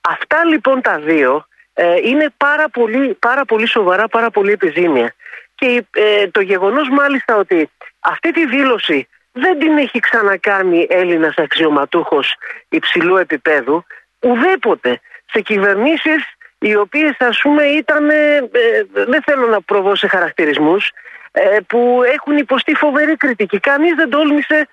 Αυτά 0.00 0.44
λοιπόν 0.44 0.80
τα 0.80 0.98
δύο 0.98 1.46
ε, 1.74 1.96
είναι 2.02 2.26
πάρα 2.36 2.68
πολύ, 2.68 3.14
πάρα 3.14 3.44
πολύ 3.44 3.66
σοβαρά, 3.66 4.08
πάρα 4.08 4.30
πολύ 4.30 4.52
επιζήμια. 4.52 5.14
Και 5.54 5.84
ε, 5.90 6.28
το 6.28 6.40
γεγονός 6.40 6.88
μάλιστα 6.88 7.36
ότι 7.36 7.70
αυτή 8.00 8.32
τη 8.32 8.46
δήλωση 8.46 9.08
δεν 9.34 9.58
την 9.58 9.78
έχει 9.78 9.98
ξανακάνει 9.98 10.86
Έλληνας 10.90 11.34
αξιωματούχος 11.36 12.34
υψηλού 12.68 13.16
επίπεδου 13.16 13.84
ουδέποτε 14.20 15.00
σε 15.32 15.40
κυβερνήσεις 15.40 16.22
οι 16.58 16.76
οποίες 16.76 17.16
ας 17.18 17.38
πούμε 17.42 17.62
ήταν, 17.62 18.10
ε, 18.10 18.36
ε, 18.36 19.04
δεν 19.06 19.22
θέλω 19.22 19.46
να 19.46 19.60
προβώ 19.60 19.96
σε 19.96 20.06
χαρακτηρισμούς, 20.06 20.90
ε, 21.32 21.58
που 21.66 22.00
έχουν 22.14 22.36
υποστεί 22.36 22.74
φοβερή 22.74 23.16
κριτική. 23.16 23.58
Κανείς 23.58 23.94
δεν 23.94 24.10
τόλμησε, 24.10 24.68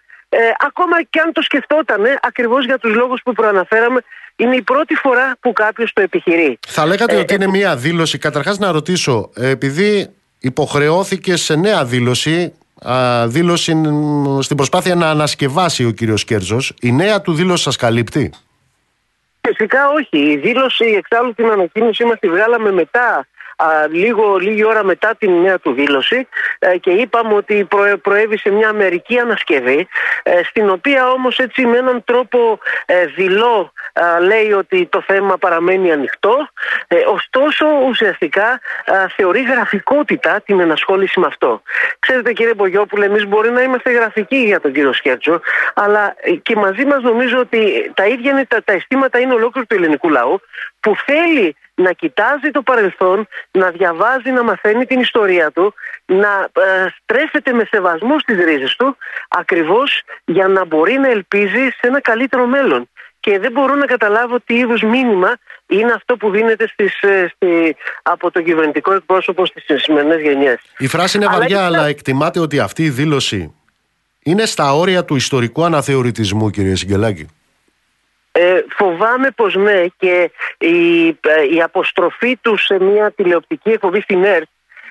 ακόμα 0.57 1.03
και 1.03 1.19
αν 1.19 1.31
το 1.31 1.41
σκεφτόταν, 1.41 2.01
ακριβώς 2.21 2.65
για 2.65 2.77
τους 2.77 2.93
λόγους 2.93 3.21
που 3.23 3.33
προαναφέραμε, 3.33 4.01
είναι 4.35 4.55
η 4.55 4.61
πρώτη 4.61 4.95
φορά 4.95 5.37
που 5.39 5.53
κάποιος 5.53 5.93
το 5.93 6.01
επιχειρεί. 6.01 6.59
Θα 6.67 6.85
λέγατε 6.85 7.15
ότι 7.15 7.33
είναι 7.33 7.47
μία 7.47 7.75
δήλωση. 7.75 8.17
Καταρχάς 8.17 8.57
να 8.57 8.71
ρωτήσω, 8.71 9.29
επειδή 9.35 10.09
υποχρεώθηκε 10.39 11.35
σε 11.35 11.55
νέα 11.55 11.85
δήλωση 11.85 12.53
δήλωση 13.25 13.81
στην 14.39 14.55
προσπάθεια 14.55 14.95
να 14.95 15.09
ανασκευάσει 15.09 15.85
ο 15.85 15.91
κύριος 15.91 16.25
Κέρζος. 16.25 16.73
Η 16.81 16.91
νέα 16.91 17.21
του 17.21 17.33
δήλωση 17.33 17.63
σας 17.63 17.75
καλύπτει; 17.75 18.33
Φυσικά 19.41 19.79
όχι. 19.89 20.17
Η 20.31 20.37
δήλωση, 20.37 20.85
εξάλλου 20.85 21.33
την 21.33 21.45
ανακοίνωσή 21.45 22.03
μας 22.03 22.19
τη 22.19 22.29
βγάλαμε 22.29 22.71
μετά 22.71 23.27
λίγο, 23.91 24.37
λίγη 24.37 24.65
ώρα 24.65 24.83
μετά 24.83 25.15
την 25.19 25.31
νέα 25.31 25.59
του 25.59 25.73
δήλωση 25.73 26.27
ε, 26.59 26.77
και 26.77 26.89
είπαμε 26.89 27.33
ότι 27.33 27.63
προ, 27.63 27.97
προέβησε 28.01 28.49
μια 28.49 28.73
μερική 28.73 29.19
ανασκευή 29.19 29.87
ε, 30.23 30.43
στην 30.43 30.69
οποία 30.69 31.11
όμως 31.11 31.37
έτσι 31.37 31.65
με 31.65 31.77
έναν 31.77 32.03
τρόπο 32.03 32.59
ε, 32.85 33.05
δηλώ 33.05 33.71
λέει 34.21 34.51
ότι 34.51 34.85
το 34.85 35.01
θέμα 35.01 35.37
παραμένει 35.37 35.91
ανοιχτό 35.91 36.49
ωστόσο 37.13 37.65
ουσιαστικά 37.87 38.59
θεωρεί 39.15 39.41
γραφικότητα 39.41 40.41
την 40.45 40.59
ενασχόληση 40.59 41.19
με 41.19 41.25
αυτό. 41.27 41.61
Ξέρετε 41.99 42.33
κύριε 42.33 42.53
Μπογιόπουλε 42.53 43.05
εμείς 43.05 43.27
μπορεί 43.27 43.51
να 43.51 43.61
είμαστε 43.61 43.91
γραφικοί 43.91 44.35
για 44.35 44.59
τον 44.59 44.73
κύριο 44.73 44.93
Σκέρτσο 44.93 45.41
αλλά 45.73 46.15
και 46.41 46.55
μαζί 46.55 46.85
μας 46.85 47.01
νομίζω 47.01 47.39
ότι 47.39 47.91
τα 47.93 48.05
ίδια 48.05 48.31
είναι, 48.31 48.45
τα, 48.45 48.63
τα 48.63 48.73
αισθήματα 48.73 49.19
είναι 49.19 49.33
ολόκληρο 49.33 49.67
του 49.67 49.75
ελληνικού 49.75 50.09
λαού 50.09 50.41
που 50.79 50.95
θέλει 51.05 51.55
να 51.81 51.91
κοιτάζει 51.91 52.49
το 52.51 52.61
παρελθόν, 52.61 53.27
να 53.51 53.69
διαβάζει, 53.69 54.31
να 54.31 54.43
μαθαίνει 54.43 54.85
την 54.85 54.99
ιστορία 54.99 55.51
του, 55.51 55.73
να 56.05 56.49
ε, 56.53 56.87
στρέφεται 57.01 57.53
με 57.53 57.67
σεβασμό 57.69 58.19
στις 58.19 58.37
ρίζες 58.45 58.75
του, 58.75 58.97
ακριβώς 59.29 60.01
για 60.25 60.47
να 60.47 60.65
μπορεί 60.65 60.93
να 60.93 61.09
ελπίζει 61.09 61.69
σε 61.77 61.87
ένα 61.87 62.01
καλύτερο 62.01 62.45
μέλλον. 62.45 62.89
Και 63.19 63.39
δεν 63.39 63.51
μπορώ 63.51 63.75
να 63.75 63.85
καταλάβω 63.85 64.39
τι 64.39 64.53
είδους 64.55 64.81
μήνυμα 64.81 65.37
είναι 65.67 65.91
αυτό 65.91 66.17
που 66.17 66.29
δίνεται 66.29 66.67
στις, 66.67 67.01
ε, 67.01 67.31
στη, 67.35 67.75
από 68.01 68.31
το 68.31 68.41
κυβερνητικό 68.41 68.93
εκπρόσωπο 68.93 69.45
στις 69.45 69.83
σημερινές 69.83 70.21
γενιές. 70.21 70.59
Η 70.77 70.87
φράση 70.87 71.17
είναι 71.17 71.27
βαριά, 71.27 71.65
αλλά 71.65 71.87
εκτιμάται 71.87 72.39
ότι 72.39 72.59
αυτή 72.59 72.83
η 72.83 72.89
δήλωση 72.89 73.53
είναι 74.23 74.45
στα 74.45 74.73
όρια 74.73 75.05
του 75.05 75.15
ιστορικού 75.15 75.63
αναθεωρητισμού, 75.63 76.49
κύριε 76.49 76.75
Σιγκελάκη. 76.75 77.27
Ε, 78.33 78.63
φοβάμαι 78.69 79.31
πως 79.31 79.55
ναι 79.55 79.85
και 79.97 80.31
η, 80.57 81.07
ε, 81.07 81.53
η 81.53 81.61
αποστροφή 81.61 82.37
τους 82.41 82.65
σε 82.65 82.79
μια 82.83 83.11
τηλεοπτική 83.11 83.69
εκπομπή 83.69 84.01
στην 84.01 84.23
ΕΡΤ 84.23 84.47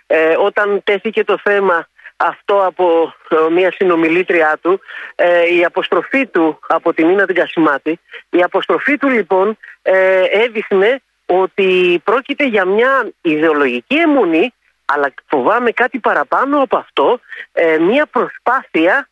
ε, 0.06 0.34
όταν 0.38 0.80
τέθηκε 0.84 1.24
το 1.24 1.38
θέμα 1.42 1.88
αυτό 2.16 2.64
από 2.66 3.14
ε, 3.28 3.50
μια 3.50 3.72
συνομιλήτριά 3.72 4.58
του 4.62 4.80
η 5.58 5.64
αποστροφή 5.64 6.26
του 6.26 6.58
από 6.68 6.92
την 6.94 7.08
Ίνα 7.08 7.26
την 7.26 7.34
Κασιμάτη 7.34 7.98
η 8.30 8.42
αποστροφή 8.42 8.96
του 8.96 9.08
λοιπόν 9.08 9.58
έδειχνε 10.30 11.00
ότι 11.26 12.00
πρόκειται 12.04 12.46
για 12.46 12.64
μια 12.64 13.10
ιδεολογική 13.20 13.94
αιμονή 13.94 14.54
αλλά 14.84 15.14
φοβάμαι 15.26 15.70
κάτι 15.70 15.98
παραπάνω 15.98 16.62
από 16.62 16.76
αυτό 16.76 17.20
μια 17.80 18.06
προσπάθεια 18.06 19.08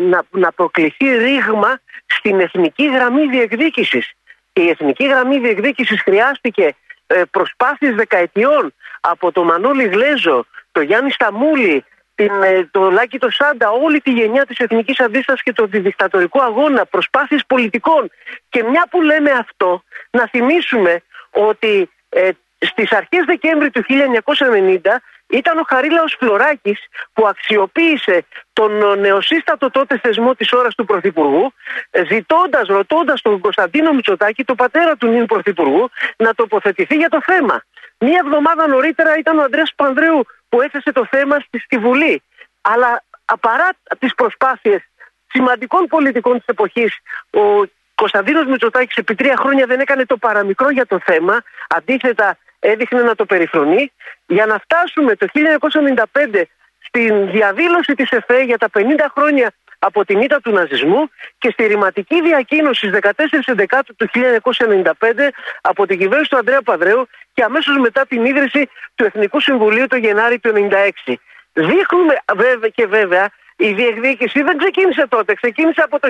να, 0.00 0.22
να 0.30 0.52
προκληθεί 0.52 1.16
ρήγμα 1.16 1.80
στην 2.06 2.40
εθνική 2.40 2.86
γραμμή 2.86 3.26
διεκδίκησης. 3.26 4.12
Η 4.52 4.68
εθνική 4.68 5.06
γραμμή 5.06 5.38
διεκδίκησης 5.38 6.02
χρειάστηκε 6.02 6.74
ε, 7.06 7.22
προσπάθειες 7.30 7.94
δεκαετιών 7.94 8.74
από 9.00 9.32
το 9.32 9.44
Μανώλη 9.44 9.84
Γλέζο, 9.84 10.46
το 10.72 10.80
Γιάννη 10.80 11.10
Σταμούλη, 11.10 11.84
την, 12.14 12.42
ε, 12.42 12.68
το 12.70 12.90
Λάκη 12.90 13.18
το 13.18 13.30
Σάντα, 13.30 13.70
όλη 13.70 14.00
τη 14.00 14.10
γενιά 14.10 14.46
της 14.46 14.58
εθνικής 14.58 15.00
αντίστασης 15.00 15.42
και 15.42 15.52
το 15.52 15.66
δικτατορικό 15.66 16.42
αγώνα, 16.42 16.86
προσπάθειες 16.86 17.42
πολιτικών. 17.46 18.10
Και 18.48 18.62
μια 18.62 18.86
που 18.90 19.02
λέμε 19.02 19.30
αυτό, 19.30 19.82
να 20.10 20.28
θυμίσουμε 20.28 21.02
ότι 21.30 21.90
ε, 22.08 22.28
στις 22.58 22.92
αρχές 22.92 23.24
Δεκέμβρη 23.24 23.70
του 23.70 23.84
1990 23.88 24.78
ήταν 25.26 25.58
ο 25.58 25.62
Χαρίλαος 25.68 26.16
Φλωράκης 26.18 26.78
που 27.12 27.26
αξιοποίησε 27.26 28.24
τον 28.52 29.00
νεοσύστατο 29.00 29.70
τότε 29.70 29.98
θεσμό 29.98 30.34
της 30.34 30.52
ώρας 30.52 30.74
του 30.74 30.84
Πρωθυπουργού 30.84 31.52
ζητώντας, 32.08 32.66
ρωτώντας 32.68 33.22
τον 33.22 33.40
Κωνσταντίνο 33.40 33.92
Μητσοτάκη, 33.92 34.44
τον 34.44 34.56
πατέρα 34.56 34.96
του 34.96 35.06
νυν 35.06 35.26
Πρωθυπουργού 35.26 35.90
να 36.16 36.34
τοποθετηθεί 36.34 36.96
για 36.96 37.08
το 37.08 37.18
θέμα. 37.22 37.62
Μία 37.98 38.22
εβδομάδα 38.24 38.66
νωρίτερα 38.66 39.16
ήταν 39.18 39.38
ο 39.38 39.42
Ανδρέας 39.42 39.72
Πανδρέου 39.76 40.26
που 40.48 40.60
έθεσε 40.60 40.92
το 40.92 41.06
θέμα 41.10 41.36
στη 41.64 41.78
Βουλή. 41.78 42.22
Αλλά 42.60 43.04
παρά 43.40 43.68
τις 43.98 44.14
προσπάθειες 44.14 44.82
σημαντικών 45.26 45.86
πολιτικών 45.86 46.36
της 46.36 46.46
εποχής 46.46 46.98
ο 47.30 47.66
Κωνσταντίνος 47.94 48.46
Μητσοτάκης 48.46 48.96
επί 48.96 49.14
τρία 49.14 49.36
χρόνια 49.36 49.66
δεν 49.66 49.80
έκανε 49.80 50.06
το 50.06 50.16
παραμικρό 50.16 50.70
για 50.70 50.86
το 50.86 50.98
θέμα. 51.04 51.42
Αντίθετα, 51.68 52.38
έδειχνε 52.72 53.02
να 53.02 53.14
το 53.14 53.24
περιφρονεί. 53.24 53.92
Για 54.26 54.46
να 54.46 54.58
φτάσουμε 54.58 55.16
το 55.16 55.26
1995 56.34 56.42
στην 56.86 57.30
διαδήλωση 57.30 57.94
της 57.94 58.10
ΕΦΕ 58.10 58.42
για 58.42 58.58
τα 58.58 58.68
50 58.78 58.80
χρόνια 59.16 59.52
από 59.78 60.04
την 60.04 60.20
ήττα 60.20 60.40
του 60.40 60.50
ναζισμού 60.50 61.10
και 61.38 61.50
στη 61.50 61.66
ρηματική 61.66 62.22
διακοίνωση 62.22 62.90
14 62.92 63.10
Δεκάτου 63.46 63.94
του 63.96 64.08
1995 64.12 64.92
από 65.60 65.86
την 65.86 65.98
κυβέρνηση 65.98 66.30
του 66.30 66.36
Ανδρέα 66.36 66.62
Παδρέου 66.62 67.08
και 67.34 67.42
αμέσως 67.42 67.76
μετά 67.78 68.06
την 68.06 68.24
ίδρυση 68.24 68.68
του 68.94 69.04
Εθνικού 69.04 69.40
Συμβουλίου 69.40 69.86
το 69.86 69.96
Γενάρη 69.96 70.38
του 70.38 70.52
1996. 71.06 71.14
Δείχνουμε 71.52 72.14
βέβαια 72.36 72.68
και 72.68 72.86
βέβαια 72.86 73.28
η 73.56 73.72
διεκδίκηση 73.72 74.42
δεν 74.42 74.56
ξεκίνησε 74.58 75.06
τότε, 75.08 75.34
ξεκίνησε 75.34 75.80
από 75.80 76.00
το 76.00 76.08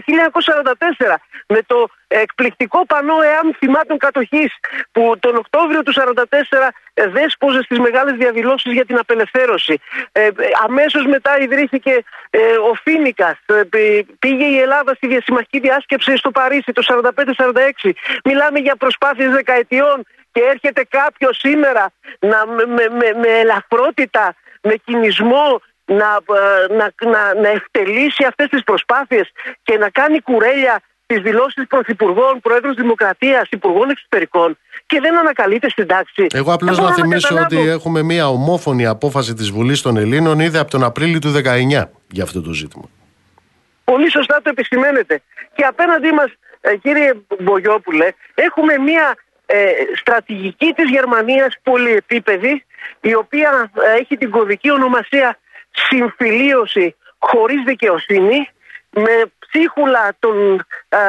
1944 1.06 1.14
με 1.46 1.62
το 1.66 1.88
εκπληκτικό 2.08 2.86
πανό 2.86 3.14
εάμ 3.22 3.50
θυμάτων 3.58 3.98
κατοχής 3.98 4.52
που 4.92 5.14
τον 5.20 5.36
Οκτώβριο 5.36 5.82
του 5.82 5.92
1944 5.92 6.22
δέσποζε 6.94 7.62
στις 7.62 7.78
μεγάλες 7.78 8.14
διαδηλώσεις 8.16 8.72
για 8.72 8.84
την 8.84 8.98
απελευθέρωση. 8.98 9.78
Ε, 10.12 10.28
αμέσως 10.64 11.06
μετά 11.06 11.38
ιδρύθηκε 11.38 12.04
ε, 12.30 12.40
ο 12.70 12.74
Φίνικας, 12.74 13.38
ε, 13.46 13.60
πήγε 14.18 14.44
η 14.44 14.58
Ελλάδα 14.58 14.94
στη 14.94 15.06
διασυμμαχική 15.06 15.60
διάσκεψη 15.60 16.16
στο 16.16 16.30
Παρίσι 16.30 16.72
το 16.72 17.10
45-46. 17.82 17.90
Μιλάμε 18.24 18.58
για 18.58 18.76
προσπάθειες 18.76 19.30
δεκαετιών 19.30 20.06
και 20.32 20.40
έρχεται 20.50 20.86
κάποιος 20.88 21.38
σήμερα 21.38 21.92
να, 22.18 22.46
με, 22.46 22.64
με, 22.88 23.12
με 23.20 23.28
ελαφρότητα, 23.28 24.34
με 24.62 24.74
κινησμό 24.84 25.60
να, 25.86 26.18
ε, 26.70 26.74
να, 26.74 27.10
να, 27.10 27.40
να 27.40 27.48
ευτελίσει 27.48 28.24
αυτές 28.28 28.48
τις 28.48 28.64
προσπάθειες 28.64 29.30
και 29.62 29.78
να 29.78 29.90
κάνει 29.90 30.20
κουρέλια 30.20 30.82
τις 31.06 31.20
δηλώσεις 31.20 31.66
πρωθυπουργών, 31.68 32.40
πρόεδρος 32.42 32.74
Δημοκρατίας, 32.74 33.48
υπουργών 33.50 33.90
εξωτερικών 33.90 34.58
και 34.86 35.00
δεν 35.00 35.18
ανακαλείται 35.18 35.70
στην 35.70 35.86
τάξη. 35.86 36.26
Εγώ 36.34 36.52
απλώς 36.52 36.78
να 36.78 36.92
θυμίσω 36.92 37.36
ότι 37.36 37.68
έχουμε 37.68 38.02
μια 38.02 38.28
ομόφωνη 38.28 38.86
απόφαση 38.86 39.34
της 39.34 39.50
Βουλής 39.50 39.82
των 39.82 39.96
Ελλήνων 39.96 40.40
ήδη 40.40 40.58
από 40.58 40.70
τον 40.70 40.84
Απρίλιο 40.84 41.18
του 41.18 41.32
19 41.32 41.90
για 42.10 42.22
αυτό 42.22 42.42
το 42.42 42.52
ζήτημα. 42.52 42.84
Πολύ 43.84 44.10
σωστά 44.10 44.40
το 44.42 44.50
επισημαίνετε. 44.50 45.22
Και 45.54 45.64
απέναντί 45.64 46.12
μας, 46.12 46.32
ε, 46.60 46.76
κύριε 46.76 47.12
Μπογιόπουλε, 47.38 48.08
έχουμε 48.34 48.78
μια 48.78 49.16
ε, 49.46 49.56
στρατηγική 49.96 50.72
της 50.76 50.90
Γερμανίας 50.90 51.56
πολυεπίπεδη, 51.62 52.64
η 53.00 53.14
οποία 53.14 53.70
έχει 53.98 54.16
την 54.16 54.30
κωδική 54.30 54.70
ονομασία 54.70 55.38
συμφιλίωση 55.88 56.94
χωρίς 57.18 57.62
δικαιοσύνη 57.64 58.48
με 58.98 59.32
ψίχουλα 59.38 60.16
των 60.18 60.66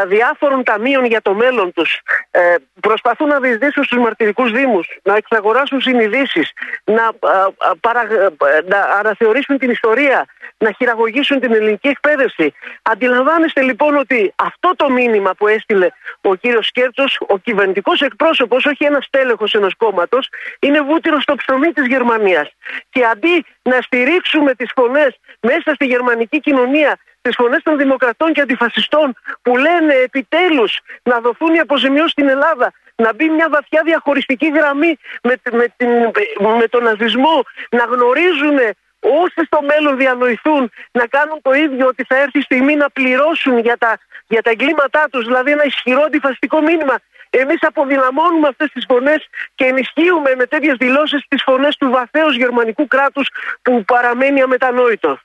διάφορων 0.08 0.64
ταμείων 0.64 1.06
για 1.06 1.22
το 1.22 1.34
μέλλον 1.34 1.74
τους 1.74 2.00
ε, 2.32 2.56
προσπαθούν 2.80 3.28
να 3.28 3.40
διεισδύσουν 3.40 3.84
στους 3.84 3.98
μαρτυρικούς 3.98 4.52
δήμους 4.52 4.98
να 5.04 5.16
εξαγοράσουν 5.16 5.82
συνειδήσεις 5.82 6.52
να, 6.84 7.12
παρα, 7.80 8.04
να 8.66 8.80
αναθεωρήσουν 8.80 9.58
την 9.58 9.70
ιστορία 9.70 10.26
να 10.58 10.72
χειραγωγήσουν 10.72 11.40
την 11.40 11.54
ελληνική 11.54 11.88
εκπαίδευση. 11.88 12.54
Αντιλαμβάνεστε 12.82 13.62
λοιπόν 13.62 13.98
ότι 13.98 14.34
αυτό 14.36 14.72
το 14.76 14.90
μήνυμα 14.90 15.34
που 15.34 15.48
έστειλε 15.48 15.88
ο 16.22 16.36
κύριος 16.36 16.68
Σκέρτσος 16.68 17.18
ο 17.28 17.38
κυβερνητικός 17.38 18.02
εκπρόσωπος 18.02 18.66
όχι 18.66 18.86
ένας 18.86 19.08
τέλεχος 19.10 19.54
ενός 19.54 19.76
κόμματος 19.76 20.30
είναι 20.60 20.82
βούτυρο 20.82 21.20
στο 21.20 21.36
ψωμί 21.36 21.72
της 21.72 21.86
Γερμανίας. 21.86 22.50
Και 22.90 23.06
αντί 23.06 23.46
να 23.62 23.82
στηρίξουμε 23.82 24.54
τις 24.54 24.72
φωνές 24.76 25.20
μέσα 25.42 25.74
στη 25.74 25.86
γερμανική 25.86 26.40
κοινωνία 26.40 26.98
τι 27.28 27.34
φωνές 27.36 27.64
των 27.64 27.78
δημοκρατών 27.78 28.34
και 28.34 28.42
αντιφασιστών 28.42 29.16
που 29.42 29.58
λένε 29.58 29.94
επιτέλους 29.94 30.80
να 31.04 31.20
δοθούν 31.20 31.54
οι 31.54 31.60
αποζημιώσεις 31.60 32.12
στην 32.12 32.30
Ελλάδα, 32.30 32.74
να 32.96 33.14
μπει 33.14 33.30
μια 33.30 33.48
βαθιά 33.50 33.82
διαχωριστική 33.86 34.50
γραμμή 34.50 34.98
με, 35.24 35.34
με, 35.52 35.66
την, 35.78 35.90
με 36.58 36.68
τον 36.70 36.84
ναζισμό, 36.84 37.44
να 37.70 37.84
γνωρίζουν 37.84 38.58
όσοι 39.00 39.42
στο 39.46 39.60
μέλλον 39.62 39.98
διανοηθούν 39.98 40.72
να 40.92 41.06
κάνουν 41.08 41.40
το 41.42 41.54
ίδιο 41.54 41.88
ότι 41.88 42.04
θα 42.04 42.18
έρθει 42.18 42.38
η 42.40 42.42
στιγμή 42.42 42.76
να 42.76 42.90
πληρώσουν 42.90 43.58
για 43.58 43.78
τα, 43.78 43.98
για 44.28 44.42
τα 44.42 44.50
εγκλήματά 44.50 45.04
τους, 45.12 45.26
δηλαδή 45.26 45.52
ένα 45.52 45.64
ισχυρό 45.64 46.02
αντιφασιστικό 46.02 46.62
μήνυμα. 46.62 46.96
Εμείς 47.30 47.58
αποδυναμώνουμε 47.62 48.48
αυτές 48.48 48.70
τις 48.72 48.86
φωνές 48.88 49.28
και 49.56 49.66
ενισχύουμε 49.66 50.36
με 50.38 50.46
τέτοιες 50.46 50.76
δηλώσεις 50.78 51.26
τις 51.28 51.44
φωνές 51.44 51.76
του 51.78 51.90
βαθέως 51.90 52.36
γερμανικού 52.36 52.88
κράτους 52.88 53.28
που 53.62 53.84
παραμένει 53.86 54.42
αμετανόητο. 54.42 55.20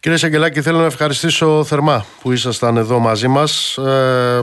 Κύριε 0.00 0.18
Σαγγελάκη, 0.18 0.62
θέλω 0.62 0.78
να 0.78 0.84
ευχαριστήσω 0.84 1.64
θερμά 1.64 2.04
που 2.22 2.32
ήσασταν 2.32 2.76
εδώ 2.76 2.98
μαζί 2.98 3.28
μας. 3.28 3.76
Ε, 3.76 4.40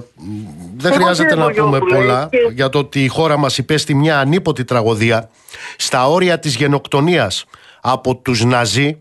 δεν 0.77 0.93
χρειάζεται 0.93 1.35
να 1.35 1.51
πούμε 1.51 1.79
πολλά 1.79 2.29
για 2.53 2.69
το 2.69 2.79
ότι 2.79 3.03
η 3.03 3.07
χώρα 3.07 3.37
μας 3.37 3.57
υπέστη 3.57 3.93
μια 3.93 4.19
ανίποτη 4.19 4.63
τραγωδία 4.63 5.29
στα 5.77 6.07
όρια 6.07 6.39
της 6.39 6.55
γενοκτονίας 6.55 7.45
από 7.81 8.15
τους 8.15 8.43
Ναζί 8.43 8.97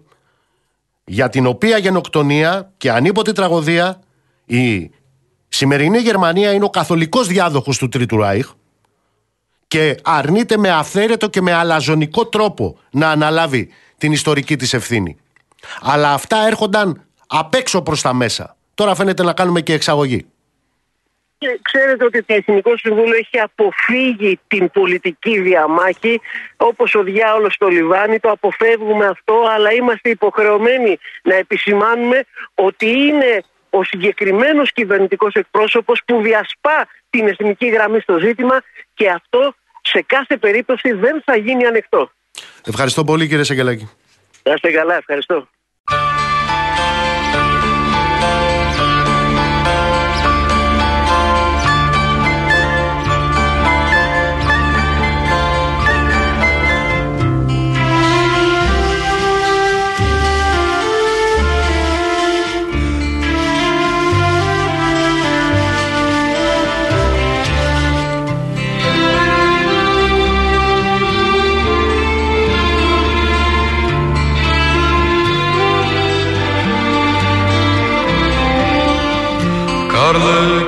για 1.05 1.29
την 1.29 1.47
οποία 1.47 1.79
γενοκτονία 1.79 2.73
και 2.77 2.91
ανίποτη 2.91 3.33
τραγωδία 3.33 4.01
η 4.45 4.91
σημερινή 5.49 5.99
Γερμανία 5.99 6.53
είναι 6.53 6.65
ο 6.65 6.71
καθολικός 6.71 7.27
διάδοχος 7.27 7.79
του 7.79 7.89
Τρίτου 7.89 8.17
Ράιχ 8.17 8.53
και 9.67 9.97
αρνείται 10.03 10.57
με 10.57 10.71
αυθαίρετο 10.71 11.29
και 11.29 11.41
με 11.43 11.53
αλαζονικό 11.53 12.27
τρόπο 12.27 12.79
να 12.91 13.11
αναλάβει 13.11 13.69
την 13.99 14.13
ιστορική 14.13 14.57
της 14.57 14.75
ευθύνη. 14.75 15.17
Αλλά 15.81 16.13
αυτά 16.13 16.47
έρχονταν 16.47 17.07
απ' 17.27 17.55
έξω 17.55 17.83
προς 17.83 18.03
τα 18.03 18.15
μέσα. 18.15 18.57
Τώρα 18.75 18.95
φαίνεται 18.95 19.23
να 19.23 19.33
κάνουμε 19.33 19.61
και 19.61 19.73
εξαγωγή. 19.73 20.27
Και 21.39 21.59
ξέρετε 21.63 22.05
ότι 22.05 22.23
το 22.23 22.35
Εθνικό 22.35 22.77
Συμβούλιο 22.77 23.17
έχει 23.17 23.39
αποφύγει 23.39 24.41
την 24.47 24.71
πολιτική 24.71 25.41
διαμάχη 25.41 26.21
όπως 26.57 26.95
ο 26.95 27.03
διάολος 27.03 27.55
στο 27.55 27.67
Λιβάνι, 27.69 28.19
το 28.19 28.31
αποφεύγουμε 28.31 29.07
αυτό 29.07 29.35
αλλά 29.55 29.73
είμαστε 29.73 30.11
υποχρεωμένοι 30.11 30.99
να 31.23 31.35
επισημάνουμε 31.35 32.25
ότι 32.55 32.87
είναι 32.87 33.43
ο 33.71 33.85
συγκεκριμένος 33.85 34.73
κυβερνητικός 34.73 35.35
εκπρόσωπος 35.35 36.03
που 36.05 36.21
διασπά 36.23 36.89
την 37.11 37.27
εθνική 37.29 37.67
γραμμή 37.67 38.01
στο 38.01 38.19
ζήτημα 38.19 38.63
και 38.95 39.11
αυτό 39.11 39.55
σε 39.83 40.03
κάθε 40.07 40.37
περίπτωση 40.37 40.93
δεν 40.93 41.23
θα 41.25 41.37
γίνει 41.37 41.67
ανεκτό. 41.67 42.11
Ευχαριστώ 42.67 43.05
πολύ 43.05 43.29
κύριε 43.29 43.45
Σεγγελάκη. 43.45 43.91
Να 44.43 44.53
είστε 44.53 44.71
καλά, 44.71 44.97
ευχαριστώ. 44.97 45.49
Karlı 80.07 80.66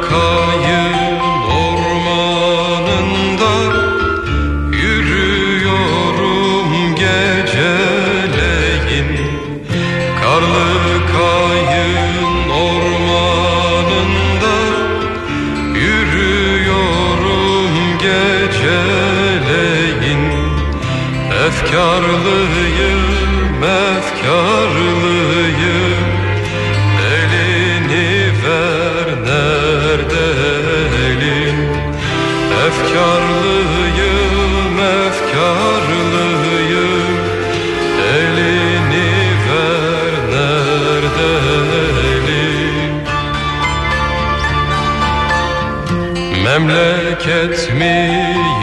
Memleket 47.28 47.72
mi, 47.78 47.96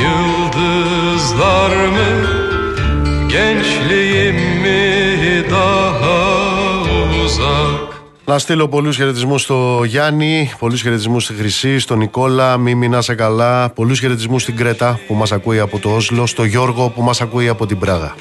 yıldızlar 0.02 1.72
mı; 1.96 2.10
Gençliğim 3.30 4.36
mi 4.62 4.82
daha 5.50 6.18
uzak; 7.26 7.86
Να 8.26 8.40
στείλω 8.40 8.68
πολλούς 8.68 8.96
χαιρετισμούς 8.96 9.42
στο 9.42 9.82
Γιάννη, 9.86 10.52
πολλούς 10.60 10.82
χαιρετισμούς 10.82 11.24
στη 11.24 11.34
Χρυσή, 11.34 11.80
στον 11.80 11.98
Νικόλα, 11.98 12.58
μη 12.58 12.88
να 12.88 13.02
σε 13.02 13.16
καλά. 13.16 13.70
Πολλούς 13.70 14.00
χαιρετισμούς 14.00 14.42
στην 14.42 14.56
Κρέτα 14.56 15.00
που 15.08 15.14
μας 15.14 15.32
ακούει 15.32 15.60
από 15.60 15.80
το 15.80 15.96
Όσλο, 15.96 16.26
στο 16.26 16.44
Γιώργο 16.44 16.90
που 16.90 17.02
μας 17.02 17.22
ακούει 17.22 17.48
από 17.48 17.66
την 17.66 17.80
Πράγα. 17.80 18.16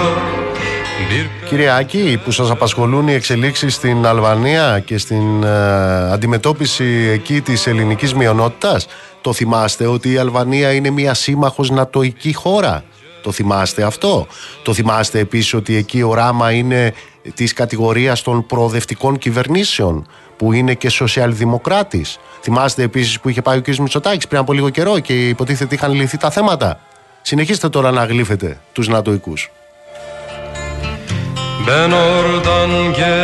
bir 1.11 1.43
Κύριε 1.53 1.71
Άκη, 1.71 2.21
που 2.25 2.31
σας 2.31 2.51
απασχολούν 2.51 3.09
οι 3.09 3.13
εξελίξεις 3.13 3.75
στην 3.75 4.07
Αλβανία 4.07 4.83
και 4.85 4.99
στην 4.99 5.43
ε, 5.43 6.13
αντιμετώπιση 6.13 7.11
εκεί 7.13 7.41
της 7.41 7.67
ελληνικής 7.67 8.15
μειονότητας, 8.15 8.87
το 9.21 9.33
θυμάστε 9.33 9.87
ότι 9.87 10.13
η 10.13 10.17
Αλβανία 10.17 10.73
είναι 10.73 10.91
μια 10.91 11.15
σύμμαχος 11.15 11.71
νατοική 11.71 12.33
χώρα; 12.35 12.85
Το 13.23 13.33
θυμάστε 13.33 13.83
αυτό; 13.83 14.27
Το 14.63 14.75
θυμάστε 14.75 15.19
επίσης 15.19 15.55
ότι 15.55 15.77
εκεί 15.77 16.03
ο 16.03 16.15
Ράμα 16.15 16.53
είναι 16.53 16.95
της 17.35 17.53
κατηγορίας 17.53 18.23
των 18.23 18.47
προοδευτικών 18.47 19.19
κυβερνήσεων 19.19 20.07
που 20.37 20.53
είναι 20.53 20.75
και 20.75 20.89
σοσιαλδημοκράτης; 20.89 22.19
Θυμάστε 22.41 22.83
επίσης 22.83 23.21
που 23.21 23.29
είχε 23.29 23.43
πάει 23.43 23.59
ο 23.59 23.63
κ. 23.63 23.77
Μητσοτάκης 23.77 24.27
πριν 24.27 24.41
από 24.41 24.53
λίγο 24.53 24.71
καιρό 24.71 24.99
και 24.99 25.29
υποτίθεται 25.29 25.75
είχαν 25.75 25.93
λυθεί 25.93 26.17
τα 26.17 26.31
θέματα; 26.31 26.81
Συνεχίστε 27.23 27.69
τώρα 27.69 27.91
να 27.91 28.05
γλύφετε 28.05 28.61
τους 28.73 28.89
νατοικούς. 28.89 29.51
Ben 31.67 31.93
oradan 31.93 32.71
geçerken 32.93 33.17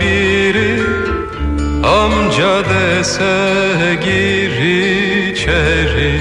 biri 0.00 0.82
Amca 1.84 2.64
dese 2.68 3.36
gir 4.04 4.50
içeri. 5.30 6.20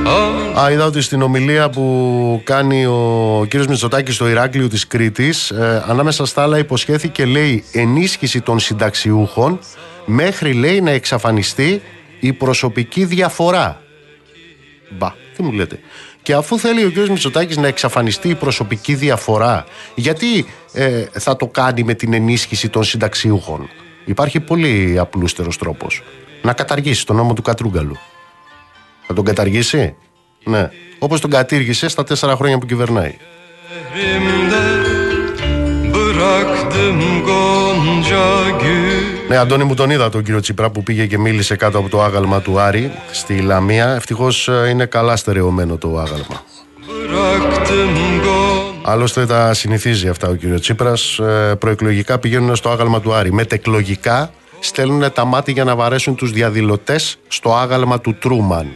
Amca 0.06 0.60
Α, 0.60 0.70
είδα 0.70 0.84
ότι 0.84 1.00
στην 1.00 1.22
ομιλία 1.22 1.70
που 1.70 2.40
κάνει 2.44 2.86
ο 2.86 3.46
κύριος 3.48 3.66
Μητσοτάκης 3.66 4.14
στο 4.14 4.28
Ηράκλειο 4.28 4.68
της 4.68 4.86
Κρήτης 4.86 5.50
ε, 5.50 5.84
ανάμεσα 5.88 6.26
στα 6.26 6.42
άλλα 6.42 6.58
υποσχέθηκε 6.58 7.24
λέει 7.24 7.64
ενίσχυση 7.72 8.40
των 8.40 8.58
συνταξιούχων 8.58 9.58
μέχρι 10.04 10.52
λέει 10.52 10.80
να 10.80 10.90
εξαφανιστεί 10.90 11.82
η 12.22 12.32
προσωπική 12.32 13.04
διαφορά. 13.04 13.82
Μπα, 14.90 15.14
τι 15.36 15.42
μου 15.42 15.52
λέτε. 15.52 15.78
Και 16.22 16.34
αφού 16.34 16.58
θέλει 16.58 16.84
ο 16.84 16.88
κύριος 16.88 17.08
Μητσοτάκης 17.08 17.56
να 17.56 17.66
εξαφανιστεί 17.66 18.28
η 18.28 18.34
προσωπική 18.34 18.94
διαφορά 18.94 19.64
γιατί 19.94 20.46
ε, 20.72 21.04
θα 21.12 21.36
το 21.36 21.46
κάνει 21.46 21.82
με 21.82 21.94
την 21.94 22.12
ενίσχυση 22.12 22.68
των 22.68 22.84
συνταξιούχων; 22.84 23.70
Υπάρχει 24.05 24.40
πολύ 24.40 24.98
απλούστερος 24.98 25.59
τρόπος. 25.59 26.02
Να 26.42 26.52
καταργήσει 26.52 27.06
τον 27.06 27.16
νόμο 27.16 27.32
του 27.32 27.42
Κατρούγκαλου. 27.42 27.97
Θα 29.06 29.14
τον 29.14 29.24
καταργήσει; 29.24 29.94
Ναι. 30.44 30.70
Όπως 30.98 31.20
τον 31.20 31.30
κατήργησε 31.30 31.88
στα 31.88 32.05
τέσσερα 32.05 32.36
χρόνια 32.36 32.59
που 32.59 32.66
κυβερνάει. 32.66 33.16
Elimde 33.94 34.64
bıraktım 35.92 37.01
gonca 37.26 38.51
gül 38.62 39.01
Ναι, 39.28 39.36
Αντώνη 39.36 39.65
μου 39.65 39.74
τον 39.74 39.90
είδα 39.90 40.09
τον 40.09 40.23
κύριο 40.23 40.40
Τσίπρα 40.40 40.70
που 40.70 40.82
πήγε 40.82 41.07
και 41.07 41.19
μίλησε 41.19 41.57
κάτω 41.57 41.78
από 41.78 41.89
το 41.89 42.03
άγαλμα 42.03 42.40
του 42.40 42.61
Άρη 42.61 42.93
στη 43.11 43.40
Λαμία. 43.40 43.94
Ευτυχώς 43.94 44.51
είναι 44.70 44.86
καλά 44.86 45.16
στερεωμένο 45.16 45.77
το 45.77 45.99
άγαλμα. 45.99 46.43
Bıraktım 47.12 47.94
gonca 48.24 48.62
Άλλωστε 48.85 49.27
τα 49.27 49.55
συνηθίζει 49.55 50.09
αυτά 50.09 50.28
ο 50.28 50.35
κύριος 50.35 50.61
Τσίπρας. 50.61 51.20
Προεκλογικά 51.59 52.19
πηγαίνουν 52.19 52.57
στο 52.57 52.70
άγαλμα 52.70 53.01
του 53.01 53.12
Άρη. 53.12 53.32
Μετεκλογικά 53.32 54.31
στέλνουν 54.61 55.12
τα 55.12 55.24
μάτια 55.24 55.53
για 55.53 55.65
να 55.65 55.77
βαρέσουν 55.77 56.15
τους 56.15 56.32
διαδηλωτές 56.32 57.19
στο 57.28 57.55
άγαλμα 57.55 58.01
του 58.01 58.15
Τρούμαν. 58.15 58.66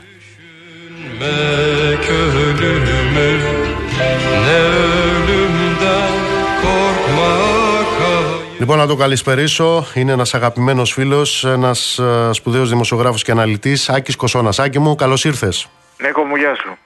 Λοιπόν, 8.59 8.79
να 8.79 8.87
το 8.87 8.97
καλησπερίσω. 8.97 9.87
Είναι 9.95 10.13
ένας 10.13 10.35
αγαπημένος 10.35 10.93
φίλος, 10.93 11.45
ένας 11.45 12.01
σπουδαίος 12.31 12.69
δημοσιογράφος 12.69 13.23
και 13.23 13.31
αναλυτής, 13.31 13.89
Άκης 13.89 14.17
Κοσόνα. 14.17 14.53
Άκη 14.59 14.79
μου, 14.79 14.95
καλώς 14.95 15.25
ήρθες. 15.25 15.69
Νίκο 15.99 16.25
μου, 16.25 16.37
γεια 16.37 16.55
σου. 16.55 16.77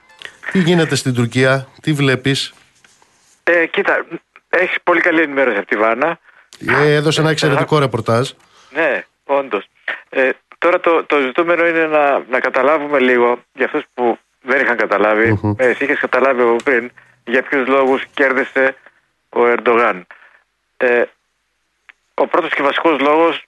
Τι 0.51 0.59
γίνεται 0.59 0.95
στην 0.95 1.13
Τουρκία, 1.13 1.67
τι 1.81 1.93
βλέπεις; 1.93 2.53
Ε, 3.43 3.65
κοίτα, 3.65 4.05
έχεις 4.49 4.77
πολύ 4.83 5.01
καλή 5.01 5.21
ενημέρωση 5.21 5.57
από 5.57 5.67
τη 5.67 5.75
Βάνα. 5.75 6.19
Ε, 6.67 6.93
έδωσε 6.93 7.21
ένα 7.21 7.29
εξαιρετικό 7.29 7.79
ρεπορτάζ. 7.79 8.29
Ναι, 8.69 9.03
όντως. 9.23 9.65
Ε, 10.09 10.29
τώρα 10.57 10.79
το, 10.79 11.03
το 11.03 11.19
ζητούμενο 11.19 11.67
είναι 11.67 11.85
να, 11.85 12.23
να 12.29 12.39
καταλάβουμε 12.39 12.99
λίγο 12.99 13.43
για 13.53 13.65
αυτούς 13.65 13.83
που 13.93 14.17
δεν 14.41 14.61
είχαν 14.61 14.77
καταλάβει. 14.77 15.39
Μμμ. 15.41 15.53
Ε, 15.57 15.65
εσύ 15.67 15.83
είχες 15.83 15.99
καταλάβει 15.99 16.41
από 16.41 16.55
πριν 16.63 16.91
για 17.25 17.41
ποιους 17.41 17.67
λόγους 17.67 18.03
κέρδισε 18.13 18.75
ο 19.29 19.45
Ερντογάν. 19.45 20.07
Ε, 20.77 21.03
ο 22.21 22.27
πρώτος 22.27 22.53
και 22.53 22.61
βασικός 22.61 22.99
λόγος 22.99 23.43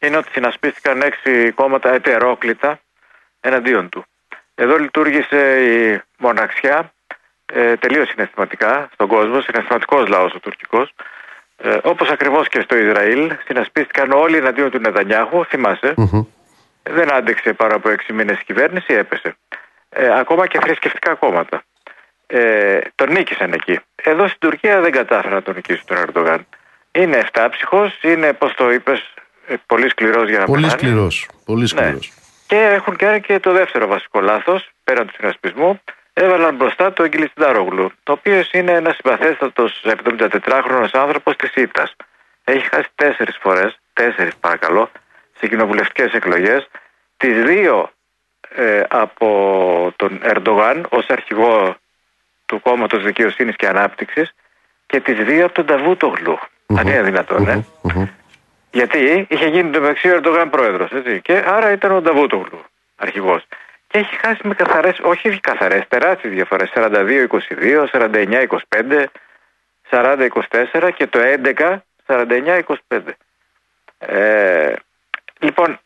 είναι 0.00 0.16
ότι 0.16 0.30
συνασπίστηκαν 0.32 1.02
έξι 1.02 1.50
κόμματα 1.50 1.94
ετερόκλητα 1.94 2.80
εναντίον 3.40 3.88
του. 3.88 4.04
Εδώ 4.54 4.78
λειτουργήσε 4.78 5.62
η 5.64 6.00
μοναξιά 6.18 6.92
ε, 7.46 7.76
τελείως 7.76 8.08
συναισθηματικά 8.08 8.88
στον 8.92 9.08
κόσμο, 9.08 9.40
συναισθηματικός 9.40 10.08
λαός 10.08 10.34
ο 10.34 10.40
τουρκικός. 10.40 10.94
Ε, 11.56 11.78
Όπως 11.82 12.08
ακριβώς 12.10 12.48
και 12.48 12.60
στο 12.60 12.76
Ισραήλ, 12.76 13.36
συνασπίστηκαν 13.44 14.10
όλοι 14.10 14.36
εναντίον 14.36 14.70
του 14.70 14.78
Νετανιάχου, 14.78 15.44
θυμάσαι. 15.44 15.94
Μμμ. 15.96 16.24
Δεν 16.82 17.12
άντεξε 17.12 17.52
πάρα 17.52 17.74
από 17.74 17.88
έξι 17.88 18.12
μήνες 18.12 18.40
η 18.40 18.44
κυβέρνηση, 18.44 18.94
έπεσε. 18.94 19.36
Ε, 19.88 20.18
ακόμα 20.18 20.46
και 20.46 20.58
θρησκευτικά 20.60 21.14
κόμματα. 21.14 21.62
Ε, 22.26 22.78
τον 22.94 23.12
νίκησαν 23.12 23.52
εκεί. 23.52 23.80
Εδώ 23.94 24.26
στην 24.26 24.38
Τουρκία 24.38 24.80
δεν 24.80 24.92
κατάφερε 24.92 25.34
να 25.34 25.42
τον 25.42 25.54
νικήσει 25.54 25.82
τον 25.86 25.96
Ερντογάν. 25.96 26.46
Είναι 26.92 27.16
εφτάψυχος, 27.16 27.98
είναι, 28.02 28.32
πώς 28.32 28.54
το 28.54 28.70
είπες, 28.72 29.14
πολύ 29.66 29.88
σκληρός 29.88 30.28
για 30.28 30.38
να 30.38 30.44
Πολύ 30.44 30.62
πεθάνει. 30.62 30.80
σκληρός. 30.80 31.28
Πολύ 31.44 31.60
Ναι. 31.60 31.66
σκληρός. 31.66 32.12
Και 32.46 32.56
έχουν 32.58 32.96
κάνει 32.96 33.20
και 33.20 33.38
το 33.40 33.52
δεύτερο 33.52 33.86
βασικό 33.86 34.20
λάθος, 34.20 34.68
πέραν 34.84 35.06
του 35.06 35.12
συνασπισμού. 35.16 35.80
Έβαλαν 36.12 36.54
μπροστά 36.56 36.92
το 36.92 37.02
Εγγυλιστάρογλου, 37.02 37.92
το 38.02 38.12
οποίο 38.12 38.42
είναι 38.52 38.72
ένας 38.72 38.96
συμπαθέστατος 38.96 39.82
74χρονο 39.84 40.88
άνθρωπος 40.92 41.36
της 41.36 41.50
ΣΥΤΑ. 41.50 41.90
Έχει 42.44 42.68
χάσει 42.68 42.88
τέσσερις 42.94 43.38
φορές, 43.40 43.78
τέσσερις 43.92 44.36
παρακαλώ, 44.36 44.90
σε 45.38 45.46
κοινοβουλευτικές 45.48 46.12
εκλογές. 46.12 46.68
Τις 47.16 47.42
δύο 47.42 47.90
ε, 48.54 48.82
από 48.88 49.92
τον 49.96 50.20
Ερντογάν 50.22 50.86
ως 50.90 51.06
αρχηγό 51.08 51.76
του 52.46 52.60
κόμματος 52.60 53.02
Δικαιοσύνης 53.02 53.56
και 53.56 53.66
Ανάπτυξης 53.68 54.32
και 54.86 55.00
τις 55.00 55.24
δύο 55.24 55.44
από 55.44 55.54
τον 55.54 55.66
Ταβούτογλου. 55.66 56.38
Αν 56.78 56.86
είναι 56.86 57.02
δυνατόν, 57.02 57.48
ε. 57.48 57.64
Γιατί 58.70 59.26
είχε 59.28 59.46
γίνει 59.46 59.70
το 59.70 59.80
μεταξύ 59.80 60.08
ο 60.08 60.14
Ερντογάν 60.14 60.50
πρόεδρος. 60.50 60.90
Και 61.22 61.42
άρα 61.46 61.72
ήταν 61.72 61.92
ο 61.92 62.00
Νταβούτογλου 62.00 62.64
αρχηγός. 62.96 63.46
Και 63.86 63.98
έχει 63.98 64.16
χάσει 64.16 64.40
με 64.46 64.54
καθαρές, 64.54 64.98
όχι 65.02 65.40
καθαρές, 65.40 65.82
τεράστιες 65.88 66.32
διαφορές. 66.32 66.70
42-22, 66.74 67.86
49-25, 67.92 69.04
40-24 69.90 70.90
και 70.94 71.06
το 71.06 71.18
11 71.18 71.82
49-25. 72.06 73.00
Ε, 73.98 74.74
λοιπόν, 75.38 75.80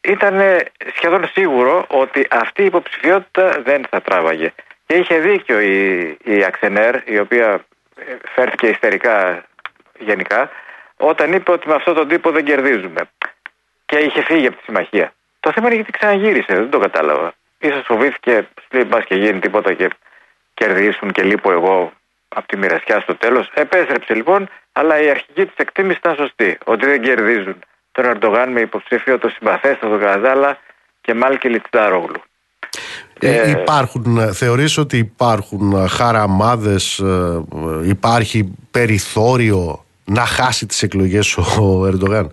ήταν 0.00 0.40
σχεδόν 0.94 1.28
σίγουρο 1.32 1.84
ότι 1.88 2.26
αυτή 2.30 2.62
η 2.62 2.64
υποψηφιότητα 2.64 3.62
δεν 3.64 3.86
θα 3.90 4.00
τράβαγε. 4.00 4.52
Και 4.86 4.94
είχε 4.94 5.18
δίκιο 5.18 5.60
η, 5.60 6.00
η 6.24 6.44
Αξενέρ, 6.44 6.94
η 7.04 7.18
οποία 7.18 7.64
ε, 7.96 8.16
φέρθηκε 8.34 8.66
ιστερικά 8.66 9.44
γενικά, 10.02 10.50
όταν 10.96 11.32
είπε 11.32 11.50
ότι 11.50 11.68
με 11.68 11.74
αυτόν 11.74 11.94
τον 11.94 12.08
τύπο 12.08 12.30
δεν 12.30 12.44
κερδίζουμε. 12.44 13.10
Και 13.86 13.96
είχε 13.98 14.22
φύγει 14.22 14.46
από 14.46 14.56
τη 14.56 14.62
συμμαχία. 14.62 15.12
Το 15.40 15.52
θέμα 15.52 15.66
είναι 15.66 15.74
γιατί 15.74 15.90
ξαναγύρισε, 15.90 16.54
δεν 16.54 16.70
το 16.70 16.78
κατάλαβα. 16.78 17.34
σω 17.64 17.82
φοβήθηκε, 17.84 18.48
λέει 18.70 18.84
μπας 18.84 19.04
και 19.04 19.14
γίνει 19.14 19.38
τίποτα 19.38 19.72
και 19.72 19.90
κερδίσουν 20.54 21.12
και 21.12 21.22
λείπω 21.22 21.52
εγώ 21.52 21.92
από 22.28 22.46
τη 22.46 22.56
μοιρασιά 22.56 23.00
στο 23.00 23.14
τέλος. 23.16 23.50
Επέστρεψε 23.54 24.14
λοιπόν, 24.14 24.48
αλλά 24.72 25.02
η 25.02 25.10
αρχική 25.10 25.44
της 25.44 25.54
εκτίμηση 25.56 25.98
ήταν 25.98 26.14
σωστή. 26.16 26.58
Ότι 26.64 26.86
δεν 26.86 27.02
κερδίζουν 27.02 27.56
τον 27.92 28.04
Ερντογάν 28.04 28.52
με 28.52 28.60
υποψήφιο 28.60 29.18
το 29.18 29.28
συμπαθέστατο 29.28 29.96
Γαζάλα 29.96 30.58
και 31.00 31.14
Μάλκη 31.14 31.48
Λιτσντάρογλου. 31.48 32.22
Ε, 33.20 33.40
ε, 33.40 33.50
υπάρχουν, 33.50 34.34
θεωρείς 34.34 34.78
ότι 34.78 34.96
υπάρχουν 34.96 35.88
χαραμάδες, 35.88 36.98
ε, 36.98 37.44
υπάρχει 37.84 38.54
περιθώριο 38.70 39.84
να 40.12 40.24
χάσει 40.26 40.66
τις 40.66 40.82
εκλογές 40.82 41.36
ο 41.36 41.86
Ερντογάν. 41.86 42.30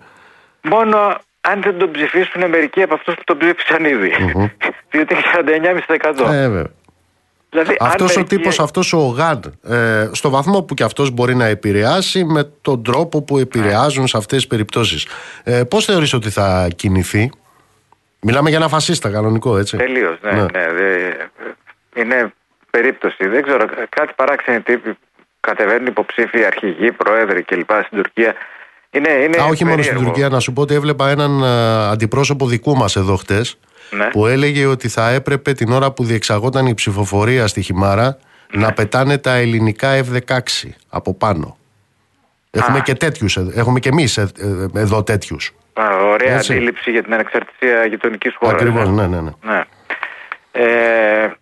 Μόνο 0.62 1.18
αν 1.40 1.62
δεν 1.62 1.78
τον 1.78 1.90
ψηφίσουν 1.90 2.48
μερικοί 2.48 2.82
από 2.82 2.94
αυτούς 2.94 3.14
που 3.14 3.24
τον 3.24 3.38
ψήφισαν 3.38 3.84
ήδη. 3.84 4.12
Mm-hmm. 4.18 4.50
Διότι 4.90 5.14
είναι 5.14 5.82
49,5%. 6.18 6.32
Ε, 6.32 6.62
Δηλαδή, 7.50 7.76
αυτός 7.80 8.16
ο 8.16 8.24
τύπος, 8.24 8.60
αυτός 8.60 8.92
ο 8.92 8.98
Γαν, 8.98 9.58
ε, 9.64 10.08
στο 10.12 10.30
βαθμό 10.30 10.62
που 10.62 10.74
και 10.74 10.84
αυτός 10.84 11.10
μπορεί 11.10 11.34
να 11.34 11.44
επηρεάσει 11.44 12.24
με 12.24 12.52
τον 12.60 12.82
τρόπο 12.82 13.22
που 13.22 13.38
επηρεάζουν 13.38 14.06
σε 14.06 14.16
αυτές 14.16 14.38
τις 14.38 14.46
περιπτώσεις. 14.46 15.06
Ε, 15.44 15.62
πώς 15.64 15.84
θεωρείς 15.84 16.12
ότι 16.12 16.30
θα 16.30 16.68
κινηθεί; 16.76 17.30
Μιλάμε 18.20 18.48
για 18.48 18.58
ένα 18.58 18.68
φασίστα 18.68 19.10
κανονικό, 19.10 19.58
έτσι. 19.58 19.76
Τελείως, 19.76 20.18
ναι, 20.22 20.32
ναι. 20.32 20.42
ναι 20.42 21.14
είναι 21.94 22.32
περίπτωση. 22.70 23.28
Δεν 23.28 23.42
ξέρω, 23.42 23.66
κάτι 23.88 24.12
παράξενοι 24.16 24.60
τύποι 24.60 24.98
κατεβαίνουν 25.40 25.86
υποψήφοι, 25.86 26.44
αρχηγοί, 26.44 26.92
πρόεδροι 26.92 27.42
κλπ. 27.42 27.70
στην 27.70 27.96
Τουρκία. 28.02 28.34
Είναι, 28.90 29.10
είναι 29.10 29.42
Α, 29.42 29.44
όχι 29.44 29.64
μόνο 29.64 29.82
στην 29.82 29.96
Τουρκία, 29.96 30.28
να 30.28 30.40
σου 30.40 30.52
πω 30.52 30.62
ότι 30.62 30.74
έβλεπα 30.74 31.08
έναν 31.08 31.44
αντιπρόσωπο 31.92 32.46
δικού 32.46 32.76
μας 32.76 32.96
εδώ 32.96 33.16
χτες 33.16 33.58
ναι. 33.90 34.04
που 34.04 34.26
έλεγε 34.26 34.66
ότι 34.66 34.88
θα 34.88 35.10
έπρεπε 35.10 35.52
την 35.52 35.72
ώρα 35.72 35.92
που 35.92 36.04
διεξαγόταν 36.04 36.66
η 36.66 36.74
ψηφοφορία 36.74 37.46
στη 37.46 37.62
Χιμάρα 37.62 38.18
να 38.52 38.66
ναι. 38.66 38.72
πετάνε 38.72 39.18
τα 39.18 39.34
ελληνικά 39.34 40.04
F-16 40.04 40.38
από 40.88 41.14
πάνω. 41.14 41.58
Έχουμε 42.50 42.80
και 42.80 42.94
τέτοιους, 42.94 43.36
έχουμε 43.36 43.78
και 43.80 43.88
εμείς 43.88 44.16
ε, 44.16 44.30
ε, 44.74 44.80
εδώ 44.80 45.02
τέτοιους. 45.02 45.54
Α, 45.72 45.84
ωραία 46.04 46.34
Έτσι. 46.34 46.52
αντίληψη 46.52 46.90
για 46.90 47.02
την 47.02 47.14
ανεξαρτησία 47.14 47.84
γειτονικής 47.84 48.34
χώρας. 48.38 48.54
Ακριβώς, 48.54 48.88
ναι, 48.88 49.06
ναι. 49.06 49.20
ναι. 49.20 49.30
ναι. 49.42 49.62
Ε, 50.52 51.32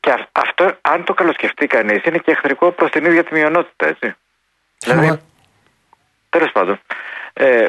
και 0.00 0.14
αυτό, 0.32 0.76
αν 0.80 1.04
το 1.04 1.14
καλοσκεφτεί 1.14 1.66
κανείς, 1.66 2.04
είναι 2.04 2.18
και 2.18 2.30
εχθρικό 2.30 2.70
προς 2.70 2.90
την 2.90 3.04
ίδια 3.04 3.24
τη 3.24 3.34
μειονότητα, 3.34 3.86
έτσι. 3.86 4.14
Δηλαδή, 4.78 5.20
τέλος 6.28 6.52
πάντων. 6.52 6.80
Ε, 7.32 7.68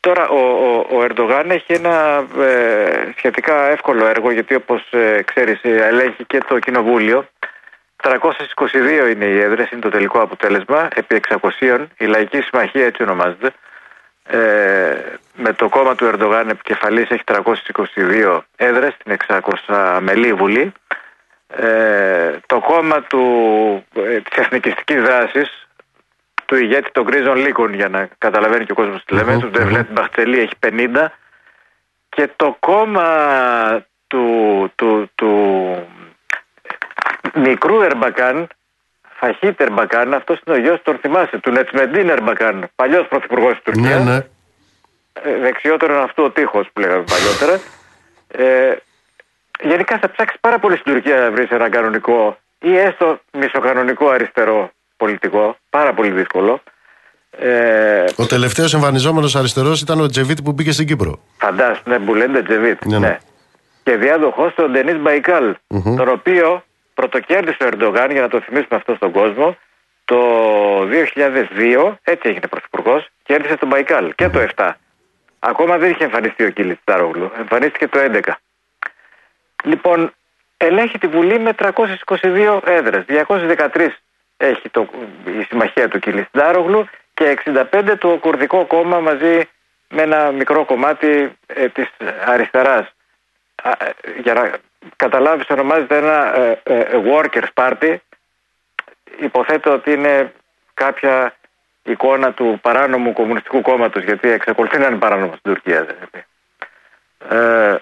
Τώρα 0.00 0.28
ο, 0.28 0.38
ο, 0.38 0.86
ο 0.90 1.02
Ερντογάν 1.02 1.50
έχει 1.50 1.72
ένα 1.72 2.26
ε, 2.38 3.12
σχετικά 3.16 3.68
εύκολο 3.68 4.06
έργο 4.06 4.30
γιατί 4.30 4.54
όπως 4.54 4.88
ε, 4.90 5.22
ξέρεις 5.22 5.60
ε, 5.62 5.86
ελέγχει 5.86 6.24
και 6.24 6.38
το 6.48 6.58
κοινοβούλιο 6.58 7.28
322 8.02 9.10
είναι 9.10 9.24
οι 9.24 9.40
έδρες, 9.40 9.70
είναι 9.70 9.80
το 9.80 9.88
τελικό 9.88 10.20
αποτέλεσμα 10.20 10.88
επί 10.94 11.20
600 11.60 11.86
η 11.98 12.04
Λαϊκή 12.04 12.40
Συμμαχία 12.40 12.84
έτσι 12.84 13.02
ονομάζεται 13.02 13.52
ε, 14.22 14.38
με 15.34 15.52
το 15.52 15.68
κόμμα 15.68 15.94
του 15.94 16.04
Ερντογάν 16.04 16.48
επικεφαλής 16.48 17.08
έχει 17.10 17.22
322 17.26 18.40
έδρες 18.56 18.94
στην 19.00 19.16
600 19.66 19.98
μελή 20.00 20.32
βουλή 20.32 20.72
ε, 21.56 22.30
το 22.46 22.60
κόμμα 22.60 23.02
του, 23.02 23.22
ε, 23.94 24.20
της 24.20 24.38
εθνικιστικής 24.38 25.02
δράσης 25.02 25.68
του 26.44 26.56
ηγέτη 26.56 26.90
των 26.90 27.04
γκρίζων 27.04 27.36
λύκων 27.36 27.74
για 27.74 27.88
να 27.88 28.08
καταλαβαίνει 28.18 28.64
και 28.64 28.72
ο 28.72 28.74
κόσμος 28.74 29.04
τι 29.04 29.14
λέμε, 29.14 29.38
του 29.38 29.50
Ντεβλέτ 29.50 29.90
Μπαχτελή 29.92 30.38
έχει 30.38 30.54
50 30.66 31.06
και 32.08 32.30
το 32.36 32.56
κόμμα 32.58 33.06
του, 34.06 34.26
του, 34.74 35.10
του 35.14 35.32
μικρού 37.34 37.80
Ερμπακάν, 37.82 38.46
Φαχίτ 39.18 39.60
Ερμπακάν, 39.60 40.14
αυτός 40.14 40.40
είναι 40.46 40.56
ο 40.56 40.60
γιος, 40.60 40.82
τον 40.82 40.98
θυμάσαι, 40.98 41.38
του 41.38 41.50
Νετσμεντίν 41.50 42.08
Ερμπακάν, 42.08 42.68
παλιός 42.74 43.08
πρωθυπουργός 43.08 43.52
της 43.52 43.62
Τουρκίας. 43.62 44.04
Ναι, 44.04 44.10
ναι. 44.10 44.26
Ε, 45.22 45.38
δεξιότερο 45.38 46.02
αυτό 46.02 46.24
ο 46.24 46.30
τείχος 46.30 46.68
που 46.72 46.80
λέγαμε 46.80 47.04
παλιότερα. 47.04 47.60
Ε, 48.28 48.76
γενικά 49.60 49.98
θα 49.98 50.10
ψάξει 50.10 50.36
πάρα 50.40 50.58
πολύ 50.58 50.76
στην 50.76 50.92
Τουρκία 50.92 51.16
να 51.16 51.30
βρει 51.30 51.46
ένα 51.50 51.68
κανονικό 51.68 52.38
ή 52.58 52.76
έστω 52.76 53.20
μισοκανονικό 53.32 54.08
αριστερό 54.08 54.70
πολιτικό, 54.96 55.56
πάρα 55.70 55.94
πολύ 55.94 56.10
δύσκολο. 56.10 56.60
Ε, 57.30 58.04
ο 58.16 58.26
τελευταίος 58.26 58.74
εμφανιζόμενος 58.74 59.36
αριστερός 59.36 59.80
ήταν 59.80 60.00
ο 60.00 60.06
Τζεβίτ 60.06 60.38
που 60.44 60.52
μπήκε 60.52 60.72
στην 60.72 60.86
Κύπρο. 60.86 61.20
Φαντάζομαι, 61.38 61.80
ναι, 61.84 61.98
Μπουλέντε 61.98 62.42
Τζεβίτ. 62.42 62.84
Ναι, 62.84 62.98
ναι. 62.98 63.06
ναι. 63.06 63.18
Και 63.82 63.96
διάδοχος 63.96 64.54
του 64.54 64.70
Ντενή 64.70 64.92
Μπαϊκάλ, 64.92 65.56
mm-hmm. 65.68 65.94
τον 65.96 66.08
οποίο 66.08 66.62
πρωτοκέρδισε 66.94 67.64
ο 67.64 67.66
Ερντογάν, 67.66 68.10
για 68.10 68.20
να 68.20 68.28
το 68.28 68.40
θυμίσουμε 68.40 68.76
αυτό 68.76 68.94
στον 68.94 69.10
κόσμο, 69.12 69.56
το 70.04 70.18
2002, 71.86 71.94
έτσι 72.02 72.28
έγινε 72.28 72.46
πρωθυπουργός, 72.50 73.08
κέρδισε 73.22 73.56
τον 73.56 73.68
Μπαϊκάλ 73.68 74.14
και 74.14 74.28
το 74.28 74.46
7. 74.56 74.70
Ακόμα 75.38 75.78
δεν 75.78 75.90
είχε 75.90 76.04
εμφανιστεί 76.04 76.44
ο 76.44 76.50
Κίλιτς 76.50 76.80
Τάρογλου. 76.84 77.30
Εμφανίστηκε 77.38 77.88
το 77.88 77.98
11. 77.98 78.20
Λοιπόν, 79.64 80.12
ελέγχει 80.56 80.98
τη 80.98 81.06
Βουλή 81.06 81.38
με 81.38 81.54
322 81.58 82.60
έδρες. 82.64 83.04
213 83.08 83.88
έχει 84.36 84.68
το, 84.68 84.88
η 85.24 85.42
συμμαχία 85.42 85.88
του 85.88 85.98
Κιλιστάρογλου 85.98 86.88
και 87.14 87.38
65 87.44 87.94
το 87.98 88.08
κουρδικό 88.16 88.64
κόμμα 88.64 89.00
μαζί 89.00 89.48
με 89.88 90.02
ένα 90.02 90.30
μικρό 90.30 90.64
κομμάτι 90.64 91.36
ε, 91.46 91.68
της 91.68 91.88
αριστεράς. 92.26 92.92
Ε, 93.62 93.70
για 94.20 94.34
να 94.34 94.50
καταλάβεις 94.96 95.50
ονομάζεται 95.50 95.96
ένα 95.96 96.36
ε, 96.36 96.60
ε, 96.62 97.02
workers 97.06 97.48
party. 97.54 97.96
Υποθέτω 99.20 99.72
ότι 99.72 99.92
είναι 99.92 100.32
κάποια 100.74 101.34
εικόνα 101.82 102.32
του 102.32 102.58
παράνομου 102.62 103.12
κομμουνιστικού 103.12 103.60
κόμματος 103.60 104.02
γιατί 104.02 104.28
εξακολουθεί 104.28 104.78
να 104.78 104.86
είναι 104.86 104.96
παράνομος 104.96 105.38
στην 105.38 105.52
Τουρκία. 105.52 105.86
Ε, 107.28 107.76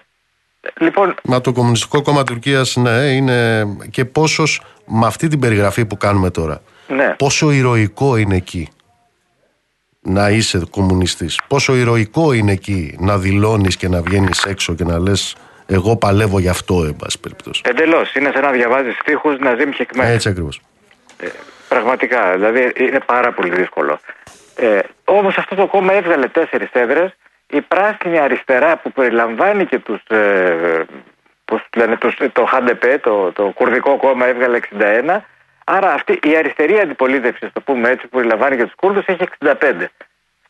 Λοιπόν... 0.80 1.14
Μα 1.22 1.40
το 1.40 1.52
Κομμουνιστικό 1.52 2.02
Κόμμα 2.02 2.22
Τουρκίας, 2.22 2.76
ναι, 2.76 2.90
είναι 2.90 3.66
και 3.90 4.04
πόσος 4.04 4.62
με 4.86 5.06
αυτή 5.06 5.28
την 5.28 5.38
περιγραφή 5.38 5.84
που 5.86 5.96
κάνουμε 5.96 6.30
τώρα. 6.30 6.62
Ναι. 6.88 7.14
Πόσο 7.18 7.50
ηρωικό 7.50 8.16
είναι 8.16 8.36
εκεί 8.36 8.68
να 10.00 10.30
είσαι 10.30 10.62
κομμουνιστής. 10.70 11.40
Πόσο 11.48 11.76
ηρωικό 11.76 12.32
είναι 12.32 12.52
εκεί 12.52 12.96
να 13.00 13.18
δηλώνεις 13.18 13.76
και 13.76 13.88
να 13.88 14.02
βγαίνεις 14.02 14.44
έξω 14.44 14.74
και 14.74 14.84
να 14.84 14.98
λες 14.98 15.36
εγώ 15.66 15.96
παλεύω 15.96 16.38
γι' 16.38 16.48
αυτό, 16.48 16.84
εν 16.84 16.96
πάση 16.96 17.20
περιπτώσει. 17.20 17.60
Εντελώς. 17.64 18.14
Είναι 18.14 18.30
σαν 18.34 18.42
να 18.42 18.50
διαβάζεις 18.50 18.98
τείχου 19.04 19.36
να 19.40 19.54
ζεις 19.54 19.74
χεκμένα. 19.74 20.08
Έτσι 20.08 20.28
ακριβώς. 20.28 20.60
Ε, 21.16 21.26
πραγματικά. 21.68 22.32
Δηλαδή 22.32 22.72
είναι 22.76 23.00
πάρα 23.06 23.32
πολύ 23.32 23.50
δύσκολο. 23.50 24.00
Ε, 24.56 24.78
Όμως 25.04 25.36
αυτό 25.36 25.54
το 25.54 25.66
κόμμα 25.66 25.92
έβγαλε 25.92 26.28
τέσσερις 26.28 26.70
έδρες 26.72 27.16
η 27.46 27.60
πράσινη 27.60 28.18
αριστερά 28.18 28.76
που 28.76 28.92
περιλαμβάνει 28.92 29.66
και 29.66 29.78
τους, 29.78 30.00
ε, 30.08 30.84
πώς 31.44 31.66
λένε, 31.76 31.96
τους, 31.96 32.16
το 32.32 32.44
ΧΑΝΤΕΠΕ, 32.44 32.98
το, 32.98 33.32
το 33.32 33.42
κουρδικό 33.42 33.96
κόμμα 33.96 34.26
έβγαλε 34.26 34.58
61. 34.78 35.18
Άρα 35.64 35.92
αυτή 35.92 36.18
η 36.22 36.36
αριστερή 36.36 36.78
αντιπολίτευση, 36.78 37.50
το 37.52 37.60
πούμε 37.60 37.88
έτσι, 37.88 38.06
που 38.06 38.16
περιλαμβάνει 38.16 38.56
και 38.56 38.64
τους 38.64 38.74
Κούρδους 38.74 39.04
έχει 39.06 39.24
65 39.38 39.52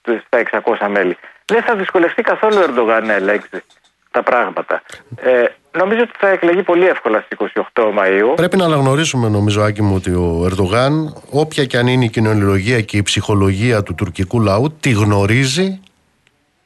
στα 0.02 0.62
600 0.78 0.88
μέλη. 0.88 1.16
Δεν 1.44 1.62
θα 1.62 1.74
δυσκολευτεί 1.74 2.22
καθόλου 2.22 2.56
ο 2.58 2.62
Ερντογάν 2.62 3.06
να 3.06 3.12
ελέγξει 3.12 3.62
τα 4.10 4.22
πράγματα. 4.22 4.82
Ε, 5.16 5.44
νομίζω 5.78 6.00
ότι 6.02 6.12
θα 6.18 6.28
εκλεγεί 6.28 6.62
πολύ 6.62 6.86
εύκολα 6.86 7.20
στις 7.20 7.38
28 7.74 7.82
Μαΐου. 7.82 8.34
Πρέπει 8.36 8.56
να 8.56 8.64
αναγνωρίσουμε, 8.64 9.28
νομίζω, 9.28 9.62
Άκη 9.62 9.82
μου, 9.82 9.94
ότι 9.94 10.10
ο 10.10 10.44
Ερντογάν, 10.44 11.14
όποια 11.30 11.64
και 11.64 11.76
αν 11.76 11.86
είναι 11.86 12.04
η 12.04 12.08
κοινωνιολογία 12.08 12.80
και 12.80 12.96
η 12.96 13.02
ψυχολογία 13.02 13.82
του 13.82 13.94
τουρκικού 13.94 14.40
λαού, 14.40 14.76
τη 14.80 14.90
γνωρίζει 14.90 15.80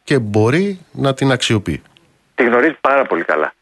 και 0.04 0.18
μπορεί 0.18 0.80
να 0.92 1.14
την 1.14 1.30
αξιοποιεί. 1.30 1.82
Τη 2.34 2.44
γνωρίζει 2.44 2.76
πάρα 2.80 3.04
πολύ 3.04 3.24
καλά. 3.24 3.52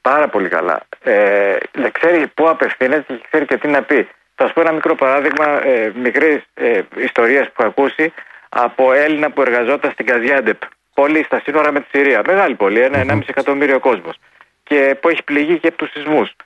Πάρα 0.00 0.28
πολύ 0.28 0.48
καλά. 0.48 0.82
Ε, 1.02 1.56
ξέρει 1.92 2.26
πού 2.26 2.48
απευθύνεται 2.48 3.14
και 3.14 3.24
ξέρει 3.30 3.44
και 3.46 3.56
τι 3.56 3.68
να 3.68 3.82
πει. 3.82 4.08
Θα 4.34 4.46
σου 4.46 4.52
πω 4.52 4.60
ένα 4.60 4.72
μικρό 4.72 4.94
παράδειγμα 4.94 5.66
ε, 5.66 5.92
μικρής 5.94 6.42
ε, 6.54 6.80
ιστορίας 6.96 7.46
που 7.46 7.62
έχω 7.62 7.68
ακούσει 7.68 8.12
από 8.48 8.92
Έλληνα 8.92 9.30
που 9.30 9.40
εργαζόταν 9.40 9.90
στην 9.90 10.06
Καζιάντεπ. 10.06 10.58
Πόλη 10.94 11.22
στα 11.22 11.40
σύνορα 11.44 11.72
με 11.72 11.80
τη 11.80 11.86
Συρία. 11.92 12.22
Μεγάλη 12.26 12.54
πόλη, 12.54 12.80
ένα, 12.80 12.98
ένα 12.98 13.14
μισή 13.14 13.28
εκατομμύριο 13.30 13.80
κόσμος. 13.80 14.16
Και 14.62 14.96
που 15.00 15.08
έχει 15.08 15.22
πληγεί 15.22 15.58
και 15.58 15.68
από 15.68 15.76
τους 15.76 15.90
σεισμούς. 15.90 16.36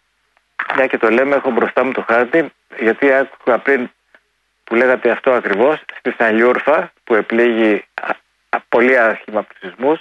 Μια 0.76 0.86
και 0.86 0.98
το 0.98 1.10
λέμε, 1.10 1.36
έχω 1.36 1.50
μπροστά 1.50 1.84
μου 1.84 1.92
το 1.92 2.04
χάρτη, 2.08 2.52
γιατί 2.78 3.12
άκουγα 3.12 3.58
πριν 3.58 3.90
που 4.64 4.74
λέγατε 4.74 5.10
αυτό 5.10 5.30
ακριβώς, 5.30 5.82
στη 5.98 6.14
Σανλιούρφα 6.18 6.92
που 7.04 7.14
επλήγει 7.14 7.84
α, 7.94 8.10
α, 8.10 8.16
πολύ 8.68 8.98
άσχημα 8.98 9.38
από 9.38 9.48
τους 9.48 9.58
σεισμούς, 9.58 10.00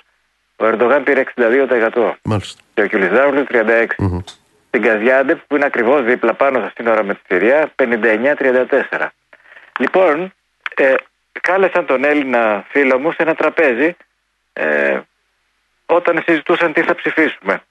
ο 0.55 0.65
Ερντογάν 0.65 1.03
πήρε 1.03 1.23
62%. 1.35 2.13
Μάλιστα. 2.23 2.61
Και 2.73 2.81
ο 2.81 2.87
Κιλιζάρουλου 2.87 3.45
36%. 3.49 3.85
Μμμ. 3.97 4.19
Στην 4.67 4.81
Καζιάντεπ 4.81 5.39
που 5.47 5.55
είναι 5.55 5.65
ακριβώς 5.65 6.03
δίπλα 6.03 6.33
πάνω 6.33 6.59
στα 6.59 6.71
σύνορα 6.75 7.03
με 7.03 7.13
τη 7.13 7.19
Συρία 7.27 7.71
59-34. 7.75 9.07
Λοιπόν, 9.79 10.33
ε, 10.75 10.93
κάλεσαν 11.41 11.85
τον 11.85 12.03
Έλληνα 12.03 12.65
φίλο 12.69 12.99
μου 12.99 13.11
σε 13.11 13.23
ένα 13.23 13.35
τραπέζι 13.35 13.95
ε, 14.53 14.99
όταν 15.85 16.23
συζητούσαν 16.25 16.73
τι 16.73 16.81
θα 16.81 16.95
ψηφίσουμε. 16.95 17.61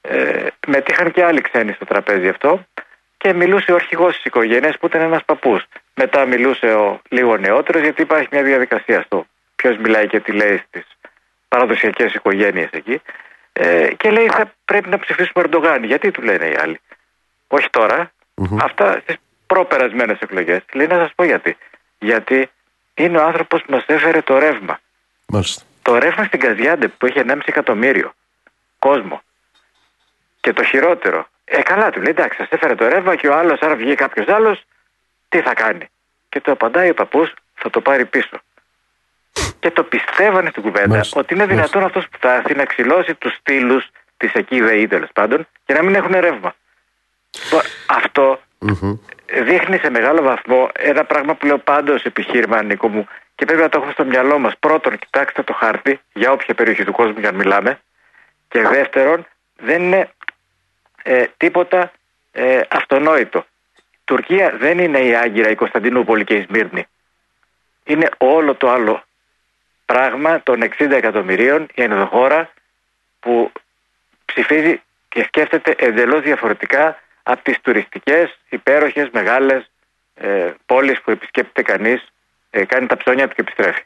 Ε, 0.00 0.46
μετήχαν 0.66 1.10
και 1.12 1.24
άλλοι 1.24 1.40
ξένοι 1.40 1.72
στο 1.72 1.84
τραπέζι 1.84 2.28
αυτό 2.28 2.66
και 3.16 3.32
μιλούσε 3.32 3.72
ο 3.72 3.74
αρχηγός 3.74 4.14
της 4.14 4.24
οικογένειας 4.24 4.78
που 4.78 4.86
ήταν 4.86 5.00
ένας 5.00 5.24
παππούς. 5.24 5.64
Μετά 5.94 6.26
μιλούσε 6.26 6.66
ο 6.66 7.00
λίγο 7.08 7.36
νεότερος, 7.36 7.82
γιατί 7.82 8.02
υπάρχει 8.02 8.28
μια 8.30 8.42
διαδικασία 8.42 9.02
στο 9.02 9.26
ποιος 9.62 9.76
μιλάει 9.76 10.06
και 10.06 10.20
τι 10.20 10.32
λέει 10.32 10.62
στις 10.66 10.86
παραδοσιακές 11.48 12.14
οικογένειες 12.14 12.68
εκεί. 12.72 13.00
Ε, 13.52 13.94
και 13.96 14.10
λέει 14.10 14.28
θα 14.28 14.52
πρέπει 14.64 14.88
να 14.88 14.98
ψηφίσουμε 14.98 15.44
Ερντογάν. 15.44 15.84
Γιατί 15.84 16.10
του 16.10 16.22
λένε 16.22 16.46
οι 16.46 16.54
άλλοι. 16.54 16.80
Όχι 17.48 17.70
τώρα, 17.70 18.12
αυτά 18.60 18.98
στις 19.02 19.16
προπερασμένες 19.46 20.18
εκλογές. 20.18 20.60
Λέει 20.72 20.86
να 20.86 20.94
σας 20.94 21.12
πω 21.14 21.24
γιατί. 21.24 21.56
Γιατί 21.98 22.50
είναι 22.94 23.18
ο 23.18 23.24
άνθρωπος 23.24 23.62
που 23.62 23.72
μας 23.72 23.84
έφερε 23.86 24.22
το 24.22 24.38
ρεύμα. 24.38 24.80
Μάλιστα. 25.26 25.62
Το 25.82 25.98
ρεύμα 25.98 26.24
στην 26.24 26.40
Καζιάντε 26.40 26.88
που 26.88 27.06
έχει 27.06 27.18
1,5 27.18 27.38
εκατομμύριο 27.44 28.12
κόσμο. 28.78 29.22
Και 30.40 30.52
το 30.52 30.64
χειρότερο. 30.64 31.26
Ε, 31.44 31.62
καλά 31.62 31.90
του 31.90 32.00
λέει 32.00 32.10
εντάξει, 32.10 32.38
σας 32.38 32.48
έφερε 32.50 32.74
το 32.74 32.88
ρεύμα 32.88 33.16
και 33.16 33.28
ο 33.28 33.34
άλλος, 33.34 33.60
άρα 33.60 33.76
βγει 33.76 33.94
κάποιος 33.94 34.28
άλλος, 34.28 34.64
τι 35.28 35.40
θα 35.40 35.54
κάνει. 35.54 35.86
Και 36.28 36.40
του 36.40 36.50
απαντάει 36.50 36.90
ο 36.90 36.94
παππούς, 36.94 37.32
θα 37.54 37.70
το 37.70 37.80
πάρει 37.80 38.04
πίσω. 38.04 38.40
Και 39.62 39.70
το 39.70 39.82
πιστεύανε 39.84 40.50
στην 40.50 40.62
κουβέντα 40.62 40.88
Μάλιστα. 40.88 41.20
ότι 41.20 41.34
είναι 41.34 41.46
δυνατόν 41.46 41.84
αυτός 41.84 42.08
που 42.08 42.18
θα 42.20 42.34
έρθει 42.34 42.54
να 42.54 42.64
ξυλώσει 42.64 43.14
τους 43.14 43.34
στήλους 43.34 43.88
της 44.16 44.32
εκεί 44.32 44.60
ΔΕΗ 44.60 44.86
τέλος 44.86 45.08
πάντων 45.12 45.46
και 45.64 45.72
να 45.72 45.82
μην 45.82 45.94
έχουν 45.94 46.12
ρεύμα. 46.20 46.54
Το- 47.50 47.60
Αυτό 47.86 48.40
Μμμ. 48.58 48.96
δείχνει 49.42 49.78
σε 49.78 49.90
μεγάλο 49.90 50.22
βαθμό 50.22 50.68
ένα 50.78 51.04
πράγμα 51.04 51.34
που 51.34 51.46
λέω 51.46 51.58
πάντα 51.58 51.92
ως 51.92 52.02
επιχείρημα, 52.04 52.62
Νίκο 52.62 52.88
μου, 52.88 53.06
και 53.34 53.44
πρέπει 53.44 53.60
να 53.60 53.68
το 53.68 53.76
έχουμε 53.78 53.92
στο 53.92 54.04
μυαλό 54.04 54.38
μας. 54.38 54.52
Πρώτον, 54.60 54.98
κοιτάξτε 54.98 55.42
το 55.42 55.52
χάρτη 55.52 56.00
για 56.12 56.32
όποια 56.32 56.54
περιοχή 56.54 56.84
του 56.84 56.92
κόσμου 56.92 57.18
για 57.18 57.30
να 57.30 57.36
μιλάμε. 57.36 57.80
Και 58.48 58.62
δεύτερον, 58.62 59.26
δεν 59.56 59.82
είναι 59.82 60.10
ε, 61.02 61.24
τίποτα 61.36 61.92
ε, 62.32 62.60
αυτονόητο. 62.70 63.46
Η 63.76 64.04
Τουρκία 64.04 64.56
δεν 64.58 64.78
είναι 64.78 64.98
η 64.98 65.14
Άγκυρα, 65.14 65.48
η 65.50 65.54
Κωνσταντινούπολη 65.54 66.24
και 66.24 66.34
η 66.34 66.42
Σμύρνη. 66.48 66.86
Είναι 67.84 68.08
όλο 68.18 68.54
το 68.54 68.70
άλλο 68.70 69.02
πράγμα 69.92 70.42
των 70.42 70.58
60 70.78 70.90
εκατομμυρίων 70.90 71.66
η 71.74 71.82
ενδοχώρα 71.82 72.50
που 73.20 73.52
ψηφίζει 74.24 74.82
και 75.08 75.24
σκέφτεται 75.26 75.74
εντελώς 75.78 76.22
διαφορετικά 76.22 76.96
από 77.22 77.42
τις 77.42 77.60
τουριστικές, 77.60 78.38
υπέροχες, 78.48 79.08
μεγάλες 79.12 79.70
ε, 80.14 80.50
πόλεις 80.66 81.00
που 81.00 81.10
επισκέπτεται 81.10 81.62
κανείς, 81.62 82.08
ε, 82.50 82.64
κάνει 82.64 82.86
τα 82.86 82.96
ψώνια 82.96 83.28
του 83.28 83.34
και 83.34 83.40
επιστρέφει. 83.40 83.82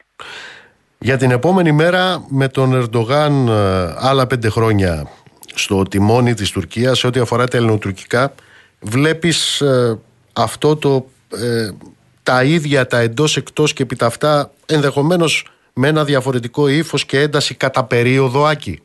Για 0.97 1.17
την 1.17 1.31
επόμενη 1.31 1.71
μέρα 1.71 2.25
με 2.29 2.47
τον 2.47 2.73
Ερντογάν 2.73 3.47
ε, 3.47 3.95
άλλα 3.97 4.27
πέντε 4.27 4.49
χρόνια 4.49 5.07
στο 5.55 5.83
τιμόνι 5.83 6.33
της 6.33 6.51
Τουρκίας 6.51 6.99
σε 6.99 7.07
ό,τι 7.07 7.19
αφορά 7.19 7.47
τα 7.47 7.57
ελληνοτουρκικά 7.57 8.33
βλέπεις 8.79 9.61
ε, 9.61 9.99
αυτό 10.33 10.75
το 10.75 11.09
ε, 11.33 11.69
τα 12.23 12.43
ίδια 12.43 12.87
τα 12.87 12.99
εντός 12.99 13.37
εκτός 13.37 13.73
και 13.73 13.83
επί 13.83 13.95
τα 13.95 14.05
αυτά 14.05 14.51
ενδεχομένως 14.65 15.45
με 15.77 15.87
ένα 15.87 16.03
διαφορετικό 16.03 16.67
ύφος 16.67 17.05
και 17.05 17.19
ένταση 17.19 17.55
κατά 17.55 17.83
περίοδο 17.83 18.45
Άκη. 18.45 18.81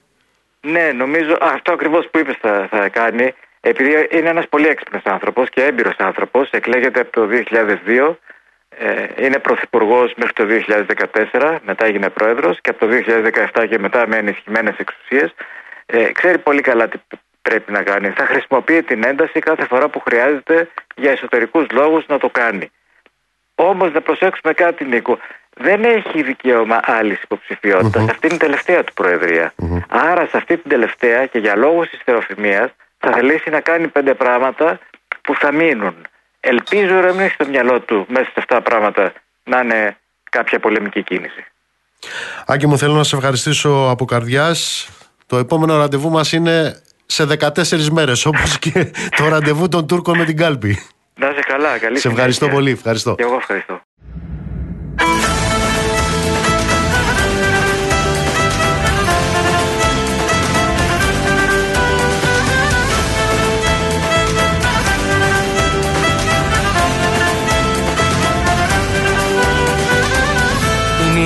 Ναι, 0.60 0.93
νομίζω 0.93 1.32
α, 1.32 1.51
αυτό 1.55 1.73
ακριβώς 1.73 2.09
που 2.10 2.19
είπες 2.19 2.36
θα, 2.40 2.69
θα 2.70 2.89
κάνει. 2.89 3.35
Επειδή 3.60 4.09
είναι 4.10 4.28
ένας 4.28 4.48
πολύ 4.48 4.66
έξυπνος 4.66 5.02
άνθρωπος 5.05 5.48
και 5.48 5.62
έμπειρος 5.62 5.97
άνθρωπος, 5.98 6.51
εκλέγεται 6.51 7.01
από 7.01 7.12
το 7.12 7.27
2002, 7.27 8.16
ε, 8.69 9.24
είναι 9.24 9.39
πρωθυπουργός 9.39 10.12
μέχρι 10.16 10.32
το 10.32 10.44
2014, 10.44 11.59
μετά 11.64 11.86
έγινε 11.86 12.09
πρόεδρος 12.09 12.60
και 12.60 12.70
από 12.70 12.78
το 12.78 12.86
2017 13.55 13.66
και 13.69 13.78
μετά 13.78 14.09
με 14.09 14.16
ενισχυμένες 14.16 14.77
εξουσίες. 14.78 15.35
Ε, 15.86 16.12
ξέρει 16.12 16.39
πολύ 16.39 16.60
καλά 16.60 16.89
τι 16.89 16.98
πρέπει 17.43 17.73
να 17.73 17.82
κάνει. 17.82 18.09
Θα 18.09 18.27
χρησιμοποιεί 18.27 18.82
την 18.82 19.05
ένταση 19.05 19.39
κάθε 19.39 19.66
φορά 19.66 19.89
που 19.89 20.01
χρειάζεται 20.01 20.69
για 20.97 21.10
εσωτερικούς 21.10 21.66
λόγους 21.70 22.05
να 22.06 22.19
το 22.19 22.28
κάνει. 22.28 22.70
Όμως 23.55 23.93
να 23.93 24.01
προσέξουμε 24.01 24.52
κάτι, 24.52 24.85
Νίκο. 24.85 25.19
Δεν 25.57 25.85
έχει 25.85 26.23
δικαίωμα 26.23 26.81
άλλη 26.83 27.19
υποψηφιότητα. 27.23 28.01
Σε 28.01 28.11
αυτή 28.11 28.29
την 28.29 28.39
τελευταία 28.39 28.85
του 28.85 28.93
προεδρία. 28.93 29.53
Άρα, 29.89 30.27
σε 30.27 30.37
αυτή 30.37 30.57
την 30.57 30.70
τελευταία 30.70 31.27
και 31.27 31.39
για 31.39 31.57
λόγους 31.57 31.93
ιστεροφημία 31.93 32.73
θα 32.99 33.12
θελήσει 33.12 33.51
να 33.51 33.61
κάνει 33.61 33.89
πέντε 33.89 34.15
πράγματα 34.15 34.79
που 35.20 35.35
θα 35.35 35.53
μείνουν. 35.53 35.95
Ελπίζω 36.41 36.95
να 36.95 37.12
μην 37.12 37.20
έχεις 37.20 37.35
στο 37.35 37.47
μυαλό 37.49 37.81
του 37.81 38.07
μέσα 38.09 38.24
σε 38.24 38.35
αυτά 38.37 38.55
τα 38.55 38.62
πράγματα 38.62 39.12
να 39.45 39.61
είναι 39.61 39.97
κάποια 40.31 40.59
πολεμική 40.59 41.03
κίνηση. 41.03 41.45
Άκη 42.47 42.66
μου 42.66 42.79
θέλω 42.79 42.95
να 42.95 43.03
σε 43.05 43.16
ευχαριστήσω 43.16 43.89
από 43.91 44.05
καρδιάς. 44.05 44.89
Το 45.27 45.37
επόμενο 45.39 45.77
ραντεβού 45.77 46.11
μας 46.11 46.33
είναι 46.33 46.83
σε 47.07 47.24
14 47.24 47.89
μέρες 47.91 48.27
όπως 48.27 48.59
και 48.59 48.93
το 49.16 49.29
ραντεβού 49.29 49.69
των 49.69 49.87
Τούρκων 49.87 50.19
με 50.19 50.24
την 50.24 50.37
κάλπη. 50.37 50.87
Να 51.15 51.29
είσαι 51.29 51.41
καλά, 51.47 51.79
καλή 51.79 51.99
Σε 51.99 52.09
ευχαριστώ 52.09 52.45
συνέχεια. 52.45 52.62
πολύ. 52.62 52.70
Ευχαριστώ. 52.70 53.15
Και 53.15 53.23
εγώ 53.23 53.35
ευχαριστώ. 53.37 53.81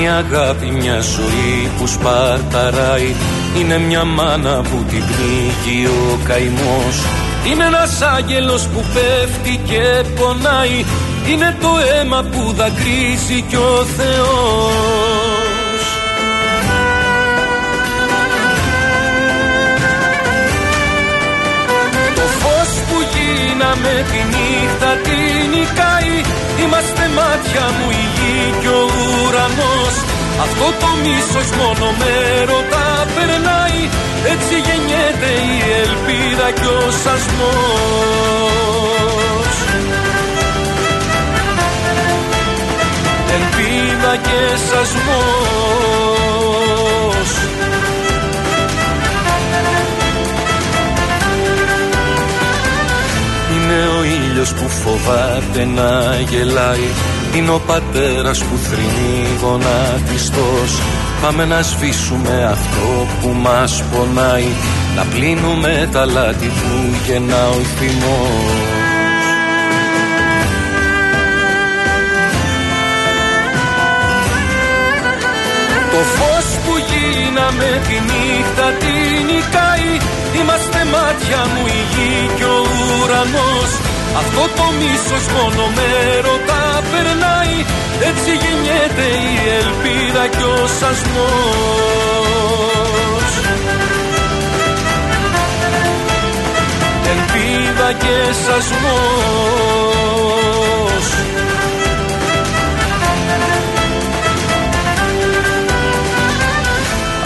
Είναι 0.06 0.14
η 0.14 0.18
αγάπη 0.18 0.66
μια 0.66 1.00
ζωή 1.00 1.70
που 1.78 1.86
σπαρταράει. 1.86 3.14
Είναι 3.58 3.78
μια 3.78 4.04
μάνα 4.04 4.60
που 4.62 4.84
την 4.88 5.02
πνίγει 5.06 5.86
ο 5.86 6.18
καημός. 6.24 6.96
Είναι 7.50 7.64
ένας 7.64 8.02
άγγελος 8.02 8.66
που 8.66 8.84
πέφτει 8.94 9.60
και 9.64 10.04
πονάει. 10.18 10.84
Είναι 11.30 11.56
το 11.60 11.68
αίμα 11.68 12.22
που 12.22 12.52
δακρύζει 12.52 13.40
κι 13.48 13.56
ο 13.56 13.84
Θεός. 13.96 14.16
Το 22.14 22.22
φως 22.40 22.70
που 22.88 22.98
γίναμε 23.12 24.04
τη 24.10 24.18
νύχτα 24.32 24.90
τη 25.04 25.48
νικάει 25.48 26.45
Είμαστε 26.62 27.04
μάτια 27.18 27.64
μου 27.76 27.88
η 27.90 28.04
γη 28.14 28.38
και 28.60 28.68
ο 28.68 28.84
ουρανός. 29.22 29.94
Αυτό 30.44 30.66
το 30.80 30.90
μίσος 31.02 31.48
μόνο 31.58 31.86
με 31.98 32.12
ρωτά 32.50 32.88
περνάει. 33.14 33.80
Έτσι 34.32 34.54
γεννιέται 34.66 35.30
η 35.52 35.56
ελπίδα 35.82 36.48
και 36.50 36.66
ο 36.66 36.90
σασμός. 37.02 37.46
Ελπίδα 43.36 44.12
και 44.26 44.40
σασμός 44.68 46.36
Είναι 53.66 53.86
ο 53.98 54.05
ήλιος 54.05 54.52
που 54.52 54.68
φοβάται 54.68 55.64
να 55.64 56.20
γελάει. 56.30 56.88
Είναι 57.36 57.51
ο 57.51 57.60
πατέρας 57.66 58.38
που 58.38 58.56
θρυνεί 58.56 59.26
γονατιστός 59.43 60.80
Πάμε 61.22 61.44
να 61.44 61.62
σβήσουμε 61.62 62.44
αυτό 62.44 63.06
που 63.20 63.28
μας 63.28 63.82
πονάει. 63.93 64.48
Να 64.97 65.02
πλύνουμε 65.02 65.88
τα 65.93 66.05
λάθη 66.05 66.47
που 66.47 66.97
γεννά 67.06 67.48
ο 67.48 67.60
θυμός. 67.78 68.76
Το 75.90 76.02
φως 76.16 76.59
που 76.64 76.72
γίναμε 76.90 77.80
τη 77.86 77.94
νύχτα 77.94 78.66
την 78.78 79.26
νικάει 79.26 80.26
Είμαστε 80.40 80.80
μάτια 80.94 81.40
μου 81.52 81.62
η 81.66 81.80
γη 81.92 82.14
και 82.36 82.44
ο 82.44 82.60
ουρανός. 83.02 83.70
Αυτό 84.20 84.42
το 84.56 84.66
μίσος 84.78 85.24
μόνο 85.36 85.62
με 85.76 85.88
ρωτά 86.26 86.64
περνάει. 86.90 87.56
Έτσι 88.08 88.30
γεννιέται 88.42 89.06
η 89.28 89.32
ελπίδα 89.60 90.24
και 90.36 90.44
ο 90.62 90.66
σασμός. 90.78 91.66
Ελπίδα 97.12 97.88
και 98.02 98.16
σασμός 98.44 99.66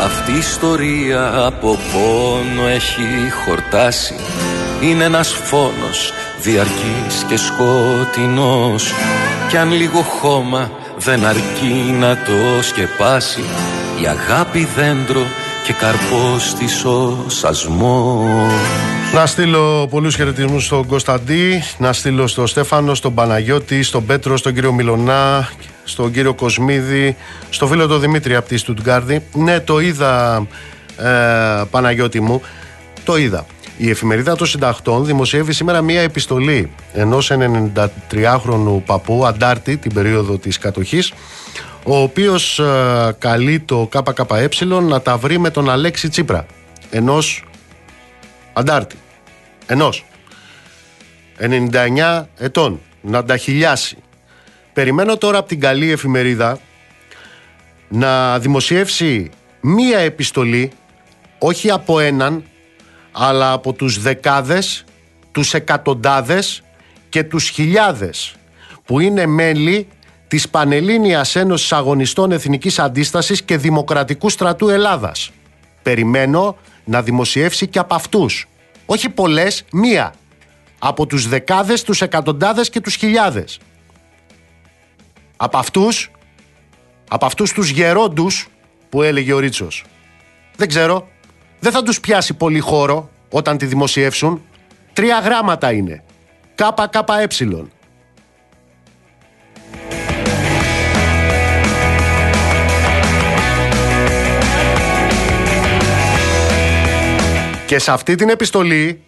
Αυτή 0.04 0.32
η 0.32 0.36
ιστορία 0.38 1.44
από 1.46 1.78
πόνο 1.92 2.68
έχει 2.68 3.30
χορτάσει. 3.44 4.14
Είναι 4.80 5.04
ένας 5.04 5.32
φόνος 5.32 6.12
διαρκής 6.40 7.24
και 7.28 7.36
σκοτεινός. 7.36 8.92
Κι 9.48 9.56
αν 9.56 9.72
λίγο 9.72 10.00
χώμα 10.00 10.70
δεν 10.96 11.26
αρκεί 11.26 11.96
να 11.98 12.16
το 12.16 12.62
σκεπάσει 12.62 13.44
Η 14.02 14.06
αγάπη 14.06 14.68
δέντρο 14.76 15.26
και 15.66 15.72
καρπός 15.72 16.54
της 16.54 16.84
ο 16.84 17.24
σασμός 17.26 18.52
Να 19.14 19.26
στείλω 19.26 19.86
πολλούς 19.90 20.14
χαιρετισμούς 20.16 20.64
στον 20.64 20.86
Κωνσταντή, 20.86 21.62
να 21.78 21.92
στείλω 21.92 22.26
στον 22.26 22.46
Στέφανο, 22.46 22.94
στον 22.94 23.14
Παναγιώτη, 23.14 23.82
στον 23.82 24.06
Πέτρο, 24.06 24.36
στον 24.36 24.54
κύριο 24.54 24.72
Μιλονά, 24.72 25.48
στον 25.84 26.12
κύριο 26.12 26.34
Κοσμίδη, 26.34 27.16
στο 27.50 27.66
φίλο 27.66 27.88
του 27.88 27.98
Δημήτρη 27.98 28.34
από 28.34 28.48
τη 28.48 28.56
Στουτγκάρδη. 28.56 29.22
Ναι, 29.34 29.60
το 29.60 29.80
είδα, 29.80 30.46
ε, 30.96 31.62
Παναγιώτη 31.70 32.20
μου, 32.20 32.42
το 33.04 33.16
είδα. 33.16 33.46
Η 33.76 33.90
εφημερίδα 33.90 34.36
των 34.36 34.46
συντακτών 34.46 35.04
δημοσιεύει 35.04 35.52
σήμερα 35.52 35.82
μία 35.82 36.00
επιστολή 36.00 36.70
ενός 36.92 37.30
93χρονου 37.30 38.82
παππού, 38.86 39.26
αντάρτη, 39.26 39.76
την 39.76 39.94
περίοδο 39.94 40.38
της 40.38 40.58
κατοχής, 40.58 41.12
ο 41.92 42.02
οποίος 42.02 42.58
ε, 42.58 43.16
καλεί 43.18 43.60
το 43.60 43.88
ΚΚΕ 43.90 44.64
να 44.64 45.00
τα 45.00 45.16
βρει 45.16 45.38
με 45.38 45.50
τον 45.50 45.70
Αλέξη 45.70 46.08
Τσίπρα, 46.08 46.46
ενός 46.90 47.44
αντάρτη, 48.52 48.96
ενός. 49.66 50.04
99 51.38 52.24
ετών, 52.36 52.80
να 53.00 53.24
τα 53.24 53.36
χιλιάσει. 53.36 53.96
Περιμένω 54.72 55.16
τώρα 55.16 55.38
από 55.38 55.48
την 55.48 55.60
καλή 55.60 55.90
εφημερίδα 55.90 56.58
να 57.88 58.38
δημοσιεύσει 58.38 59.30
μία 59.60 59.98
επιστολή, 59.98 60.72
όχι 61.38 61.70
από 61.70 62.00
έναν, 62.00 62.44
αλλά 63.12 63.52
από 63.52 63.72
τους 63.72 64.00
δεκάδες, 64.00 64.84
τους 65.32 65.54
εκατοντάδες 65.54 66.62
και 67.08 67.24
τους 67.24 67.48
χιλιάδες 67.48 68.34
που 68.84 69.00
είναι 69.00 69.26
μέλη 69.26 69.88
της 70.30 70.48
Πανελλήνιας 70.48 71.36
Ένωσης 71.36 71.72
Αγωνιστών 71.72 72.32
Εθνικής 72.32 72.78
Αντίστασης 72.78 73.42
και 73.42 73.56
Δημοκρατικού 73.56 74.28
Στρατού 74.28 74.68
Ελλάδας. 74.68 75.30
Περιμένω 75.82 76.56
να 76.84 77.02
δημοσιεύσει 77.02 77.66
και 77.66 77.78
από 77.78 77.94
αυτούς. 77.94 78.48
Όχι 78.86 79.08
πολλές, 79.08 79.64
μία. 79.72 80.14
Από 80.78 81.06
τους 81.06 81.28
δεκάδες, 81.28 81.82
τους 81.82 82.00
εκατοντάδες 82.02 82.70
και 82.70 82.80
τους 82.80 82.94
χιλιάδες. 82.94 83.58
Από 85.36 85.58
αυτούς, 85.58 86.10
από 87.08 87.26
αυτούς 87.26 87.52
τους 87.52 87.70
γερόντους 87.70 88.48
που 88.88 89.02
έλεγε 89.02 89.32
ο 89.32 89.38
Ρίτσος. 89.38 89.84
Δεν 90.56 90.68
ξέρω, 90.68 91.08
δεν 91.60 91.72
θα 91.72 91.82
τους 91.82 92.00
πιάσει 92.00 92.34
πολύ 92.34 92.58
χώρο 92.58 93.10
όταν 93.30 93.58
τη 93.58 93.66
δημοσιεύσουν. 93.66 94.42
Τρία 94.92 95.18
γράμματα 95.18 95.72
είναι. 95.72 96.02
ΚΚΕ. 96.54 97.79
Και 107.70 107.78
σε 107.78 107.90
αυτή 107.92 108.14
την 108.14 108.28
επιστολή 108.28 109.02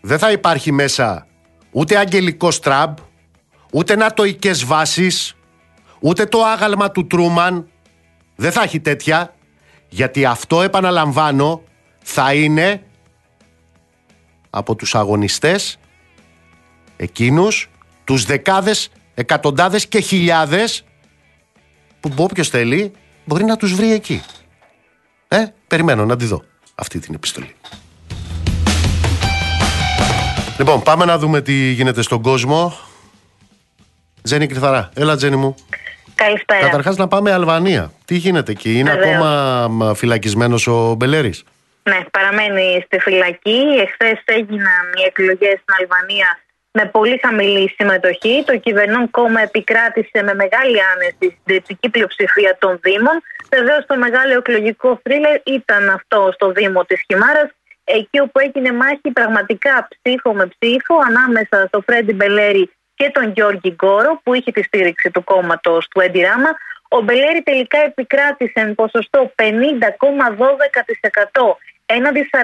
δεν 0.00 0.18
θα 0.18 0.30
υπάρχει 0.30 0.72
μέσα 0.72 1.26
ούτε 1.70 1.96
αγγελικό 1.96 2.50
στραμπ, 2.50 2.96
ούτε 3.72 3.96
νατοικές 3.96 4.64
βάσεις, 4.64 5.36
ούτε 6.00 6.26
το 6.26 6.44
άγαλμα 6.44 6.90
του 6.90 7.06
Τρούμαν. 7.06 7.68
Δεν 8.34 8.52
θα 8.52 8.62
έχει 8.62 8.80
τέτοια, 8.80 9.34
γιατί 9.88 10.24
αυτό 10.24 10.62
επαναλαμβάνω 10.62 11.62
θα 12.02 12.34
είναι 12.34 12.82
από 14.50 14.74
τους 14.74 14.94
αγωνιστές 14.94 15.78
εκείνους, 16.96 17.70
τους 18.04 18.24
δεκάδες, 18.24 18.88
εκατοντάδες 19.14 19.86
και 19.86 20.00
χιλιάδες 20.00 20.84
που 22.00 22.12
όποιος 22.16 22.48
θέλει 22.48 22.92
μπορεί 23.24 23.44
να 23.44 23.56
τους 23.56 23.74
βρει 23.74 23.92
εκεί. 23.92 24.22
Ε, 25.28 25.44
περιμένω 25.66 26.04
να 26.04 26.16
τη 26.16 26.24
δω 26.24 26.42
αυτή 26.74 26.98
την 26.98 27.14
επιστολή. 27.14 27.54
Λοιπόν, 30.58 30.82
πάμε 30.82 31.04
να 31.04 31.18
δούμε 31.18 31.40
τι 31.40 31.52
γίνεται 31.52 32.02
στον 32.02 32.22
κόσμο. 32.22 32.78
Τζένι 34.22 34.46
Κρυθαρά. 34.46 34.90
Έλα, 34.94 35.16
Τζένι 35.16 35.36
μου. 35.36 35.54
Καλησπέρα. 36.14 36.60
Καταρχάς, 36.60 36.96
να 36.96 37.08
πάμε 37.08 37.32
Αλβανία. 37.32 37.92
Τι 38.04 38.14
γίνεται 38.14 38.52
εκεί, 38.52 38.78
Είναι 38.78 38.90
Βεβαίως. 38.90 39.14
ακόμα 39.14 39.94
φυλακισμένος 39.94 40.66
ο 40.66 40.94
Μπελέρης; 40.94 41.44
Ναι, 41.82 41.98
παραμένει 42.10 42.82
στη 42.86 42.98
φυλακή. 42.98 43.60
Εχθές 43.84 44.22
έγιναν 44.24 44.84
οι 44.96 45.02
εκλογέ 45.06 45.50
στην 45.62 45.74
Αλβανία 45.80 46.38
με 46.72 46.84
πολύ 46.84 47.20
χαμηλή 47.24 47.74
συμμετοχή. 47.76 48.44
Το 48.46 48.56
κυβερνών 48.58 49.10
κόμμα 49.10 49.40
επικράτησε 49.40 50.22
με 50.22 50.34
μεγάλη 50.34 50.78
άνεση 50.92 51.14
στην 51.16 51.32
συντριπτική 51.36 51.88
πλειοψηφία 51.88 52.56
των 52.60 52.78
Δήμων. 52.82 53.16
Βεβαίως, 53.50 53.86
το 53.86 53.96
μεγάλο 53.96 54.32
εκλογικό 54.32 55.00
θρίλερ 55.02 55.36
ήταν 55.44 55.88
αυτό 55.88 56.30
στο 56.34 56.52
Δήμο 56.52 56.84
της 56.84 57.00
Χιμάρας, 57.06 57.48
εκεί 57.86 58.20
όπου 58.20 58.38
έγινε 58.40 58.72
μάχη 58.72 59.10
πραγματικά 59.12 59.88
ψήφο 59.90 60.34
με 60.34 60.46
ψήφο 60.46 60.94
ανάμεσα 61.06 61.66
στο 61.66 61.80
Φρέντι 61.86 62.12
Μπελέρη 62.12 62.70
και 62.94 63.10
τον 63.10 63.32
Γιώργη 63.34 63.70
Γκόρο, 63.70 64.20
που 64.22 64.34
είχε 64.34 64.50
τη 64.52 64.62
στήριξη 64.62 65.10
του 65.10 65.24
κόμματος 65.24 65.88
του 65.88 66.00
Έντι 66.00 66.20
Ράμα. 66.20 66.50
Ο 66.88 67.00
Μπελέρη 67.00 67.42
τελικά 67.42 67.78
επικράτησε 67.78 68.64
με 68.66 68.74
ποσοστό 68.74 69.32
50,12% 69.36 69.44
έναντι 71.86 72.28
49,88% 72.32 72.40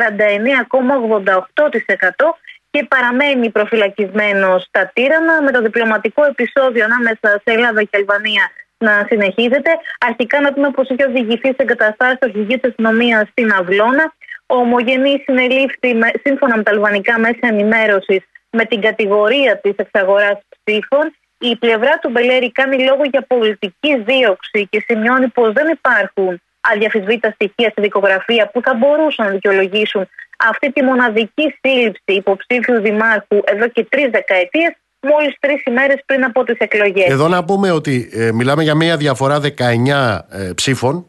και 2.71 2.85
παραμένει 2.85 3.51
προφυλακισμένος 3.51 4.63
στα 4.63 4.91
Τύρανα 4.95 5.43
με 5.43 5.51
το 5.51 5.61
διπλωματικό 5.63 6.25
επεισόδιο 6.25 6.85
ανάμεσα 6.85 7.41
σε 7.45 7.51
Ελλάδα 7.55 7.83
και 7.83 7.97
Αλβανία 7.97 8.51
να 8.79 9.07
συνεχίζεται. 9.09 9.71
Αρχικά 10.01 10.41
να 10.41 10.53
πούμε 10.53 10.71
πως 10.71 10.89
έχει 10.91 11.05
οδηγηθεί 11.05 11.49
σε 11.49 11.57
εγκαταστάσεις 11.57 12.19
του 12.19 12.27
αρχηγείου 12.27 12.61
της 12.61 12.69
αστυνομίας 12.71 13.29
στην 13.29 13.53
Αυλώνα. 13.53 14.15
Ο 14.55 14.57
ομογενή 14.57 15.23
συνελήφθη 15.27 15.95
με- 15.95 16.13
σύμφωνα 16.25 16.57
με 16.57 16.63
τα 16.63 16.71
αλβανικά 16.71 17.19
μέσα 17.19 17.47
ενημέρωσης 17.53 18.21
με 18.51 18.65
την 18.65 18.81
κατηγορία 18.81 19.61
της 19.63 19.75
εξαγοράς 19.77 20.39
ψήφων. 20.65 21.05
Η 21.39 21.57
πλευρά 21.57 21.99
του 22.01 22.11
Μπελέρη 22.11 22.53
κάνει 22.53 22.77
λόγο 22.89 23.03
για 23.11 23.23
πολιτική 23.27 23.93
δίωξη 24.07 24.67
και 24.71 24.85
σημειώνει 24.87 25.29
πως 25.29 25.53
δεν 25.53 25.69
υπάρχουν 25.69 26.41
αδιαφυσβήτητα 26.61 27.31
στοιχεία 27.31 27.69
στη 27.71 27.81
δικογραφία 27.81 28.51
που 28.53 28.61
θα 28.65 28.75
μπορούσαν 28.75 29.27
να 29.27 29.33
δικαιολογήσουν 29.33 30.09
αυτή 30.49 30.73
τη 30.73 30.83
μοναδική 30.83 31.55
σύλληψη 31.61 32.03
υποψήφιου 32.23 32.81
δημάρχου 32.81 33.39
εδώ 33.45 33.69
και 33.69 33.87
τρεις 33.89 34.09
δεκαετίες, 34.11 34.73
μόλις 35.01 35.37
τρεις 35.41 35.63
ημέρες 35.65 36.03
πριν 36.07 36.25
από 36.25 36.45
τις 36.45 36.57
εκλογές. 36.59 37.07
Εδώ 37.09 37.29
να 37.29 37.45
πούμε 37.45 37.71
ότι 37.71 38.11
ε, 38.13 38.33
μιλάμε 38.33 38.63
για 38.63 38.75
μια 38.75 38.97
διαφορά 38.97 39.41
19 39.41 40.19
ε, 40.31 40.51
ψήφων. 40.55 41.07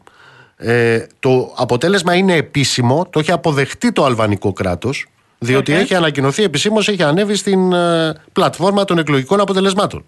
Ε, 0.56 1.06
το 1.20 1.52
αποτέλεσμα 1.56 2.14
είναι 2.14 2.34
επίσημο, 2.34 3.06
το 3.10 3.18
έχει 3.18 3.32
αποδεχτεί 3.32 3.92
το 3.92 4.04
αλβανικό 4.04 4.52
κράτος, 4.52 5.06
διότι 5.38 5.72
έχει 5.72 5.94
ανακοινωθεί 5.94 6.42
επισήμως, 6.42 6.88
έχει 6.88 7.02
ανέβει 7.02 7.34
στην 7.34 7.72
ε, 7.72 8.14
πλατφόρμα 8.32 8.84
των 8.84 8.98
εκλογικών 8.98 9.40
αποτελεσμάτων. 9.40 10.04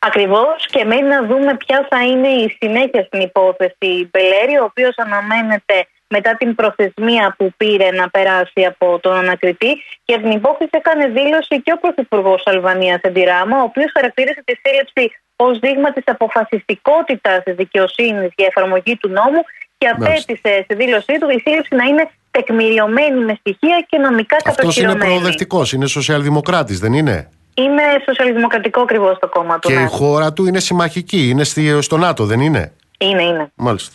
Ακριβώς 0.00 0.66
και 0.70 0.84
μένει 0.84 1.08
να 1.08 1.26
δούμε 1.26 1.56
ποια 1.56 1.86
θα 1.90 2.04
είναι 2.04 2.28
η 2.28 2.56
συνέχεια 2.60 3.02
στην 3.04 3.20
υπόθεση 3.20 4.08
Μπελέρη, 4.10 4.56
ο 4.60 4.64
οποίος 4.64 4.94
αναμένεται 4.96 5.86
μετά 6.08 6.36
την 6.36 6.54
προθεσμία 6.54 7.34
που 7.38 7.52
πήρε 7.56 7.90
να 7.90 8.10
περάσει 8.10 8.64
από 8.64 8.98
τον 8.98 9.14
ανακριτή. 9.16 9.72
Και 10.04 10.18
την 10.18 10.30
υπόθεση 10.30 10.70
έκανε 10.70 11.06
δήλωση 11.06 11.62
και 11.62 11.72
ο 11.72 11.78
Πρωθυπουργός 11.78 12.42
Αλβανίας 12.44 13.00
Εντιράμα, 13.00 13.56
ο 13.58 13.62
οποίος 13.62 13.90
χαρακτήρισε 13.94 14.42
τη 14.44 14.54
σύλληψη 14.62 15.20
ως 15.46 15.58
δείγμα 15.58 15.92
της 15.92 16.02
αποφασιστικότητας 16.06 17.42
της 17.42 17.54
δικαιοσύνης 17.54 18.30
για 18.36 18.46
εφαρμογή 18.48 18.96
του 18.96 19.08
νόμου 19.08 19.42
και 19.78 19.88
απέτησε 19.88 20.60
στη 20.64 20.74
δήλωσή 20.74 21.18
του 21.18 21.28
η 21.30 21.40
σύλληψη 21.44 21.74
να 21.74 21.84
είναι 21.84 22.10
τεκμηριωμένη 22.30 23.24
με 23.24 23.34
στοιχεία 23.40 23.84
και 23.88 23.98
νομικά 23.98 24.36
Αυτός 24.36 24.54
είναι 24.54 24.86
κατοχυρωμένη. 24.86 25.04
προοδευτικός, 25.10 25.72
είναι 25.72 25.86
σοσιαλδημοκράτης, 25.86 26.78
δεν 26.78 26.92
είναι; 26.92 27.28
Είναι 27.54 27.82
σοσιαλδημοκρατικό 28.04 28.80
ακριβώς 28.80 29.18
το 29.18 29.28
κόμμα 29.28 29.58
του. 29.58 29.68
Και 29.68 29.74
ναι. 29.74 29.82
η 29.82 29.86
χώρα 29.86 30.32
του 30.32 30.46
είναι 30.46 30.60
συμμαχική, 30.60 31.28
είναι 31.28 31.44
στη- 31.44 31.82
στο 31.82 31.96
ΝΑΤΟ, 31.96 32.24
δεν 32.24 32.40
είναι; 32.40 32.72
Είναι, 32.98 33.22
είναι. 33.22 33.50
Μάλιστα. 33.54 33.94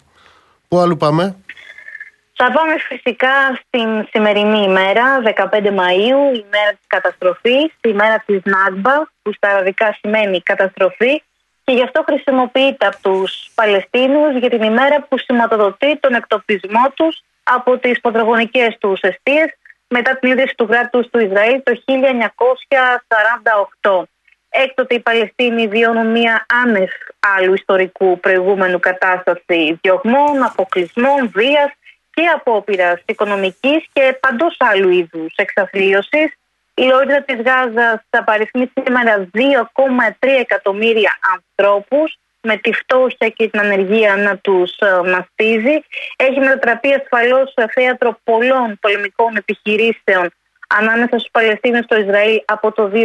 Πού 0.68 0.78
αλλού 0.80 0.98
πάμε; 0.98 1.36
Θα 2.38 2.46
πάμε 2.52 2.74
φυσικά 2.88 3.30
στην 3.68 4.08
σημερινή 4.12 4.64
ημέρα, 4.64 5.04
15 5.22 5.70
Μαΐου, 5.80 6.36
η 6.36 6.46
μέρα 6.52 6.70
της 6.70 6.88
καταστροφής, 6.88 7.72
η 7.82 7.94
μέρα 7.94 8.24
της 8.26 8.42
Νάγκμπα, 8.44 8.92
που 9.22 9.34
στα 9.34 9.50
αραβικά 9.50 9.98
σημαίνει 10.02 10.42
καταστροφή 10.42 11.24
και 11.66 11.74
γι' 11.74 11.84
αυτό 11.84 12.04
χρησιμοποιείται 12.08 12.86
από 12.86 12.98
τους 13.02 13.50
Παλαιστίνους 13.56 14.38
για 14.40 14.50
την 14.50 14.62
ημέρα 14.62 15.02
που 15.02 15.18
σηματοδοτεί 15.18 15.98
τον 16.00 16.14
εκτοπισμό 16.14 16.90
τους 16.94 17.24
από 17.44 17.78
τις 17.78 18.02
πατρογονικές 18.02 18.78
τους 18.80 19.02
αιστείες 19.02 19.58
μετά 19.88 20.18
την 20.18 20.32
ίδρυση 20.32 20.56
του 20.56 20.68
κράτους 20.68 21.10
του 21.10 21.20
Ισραήλ 21.20 21.64
το 21.64 21.82
1948. 23.82 24.04
Έκτοτε 24.50 24.96
οι 24.96 25.00
Παλαιστίνοι 25.00 25.68
βιώνουν 25.68 26.12
μία 26.12 26.46
άνευ 26.64 26.90
άλλου 27.38 27.54
ιστορικού 27.54 28.20
προηγούμενου 28.20 28.80
κατάσταση 28.80 29.80
διωγμών, 29.82 30.44
αποκλεισμών, 30.44 31.30
βίας 31.34 31.72
και 32.14 32.26
απόπειρας 32.36 33.02
οικονομικής 33.06 33.86
και 33.94 34.18
παντός 34.20 34.56
άλλου 34.60 34.90
είδους 34.90 35.34
εξαθλίωσης. 35.36 36.38
Η 36.76 36.84
λόριδα 36.84 37.22
της 37.22 37.36
Γάζας 37.36 38.02
θα 38.10 38.24
παριθμεί 38.24 38.72
σήμερα 38.84 39.30
2,3 39.34 40.12
εκατομμύρια 40.40 41.12
ανθρώπους 41.36 42.18
με 42.42 42.58
τη 42.58 42.74
φτώχεια 42.74 43.30
και 43.30 43.50
την 43.50 43.60
ανεργία 43.60 44.16
να 44.16 44.38
τους 44.38 44.78
ε, 44.78 45.02
μαστίζει. 45.10 45.78
Έχει 46.16 46.40
μετατραπεί 46.40 46.94
ασφαλώς 46.94 47.54
σε 47.56 47.68
θέατρο 47.74 48.20
πολλών 48.24 48.78
πολεμικών 48.82 49.36
επιχειρήσεων 49.36 50.32
ανάμεσα 50.68 51.18
στους 51.20 51.32
Παλαιστίνους 51.32 51.84
στο 51.84 51.96
Ισραήλ 51.96 52.42
από 52.46 52.72
το 52.72 52.92
2008. 52.94 53.04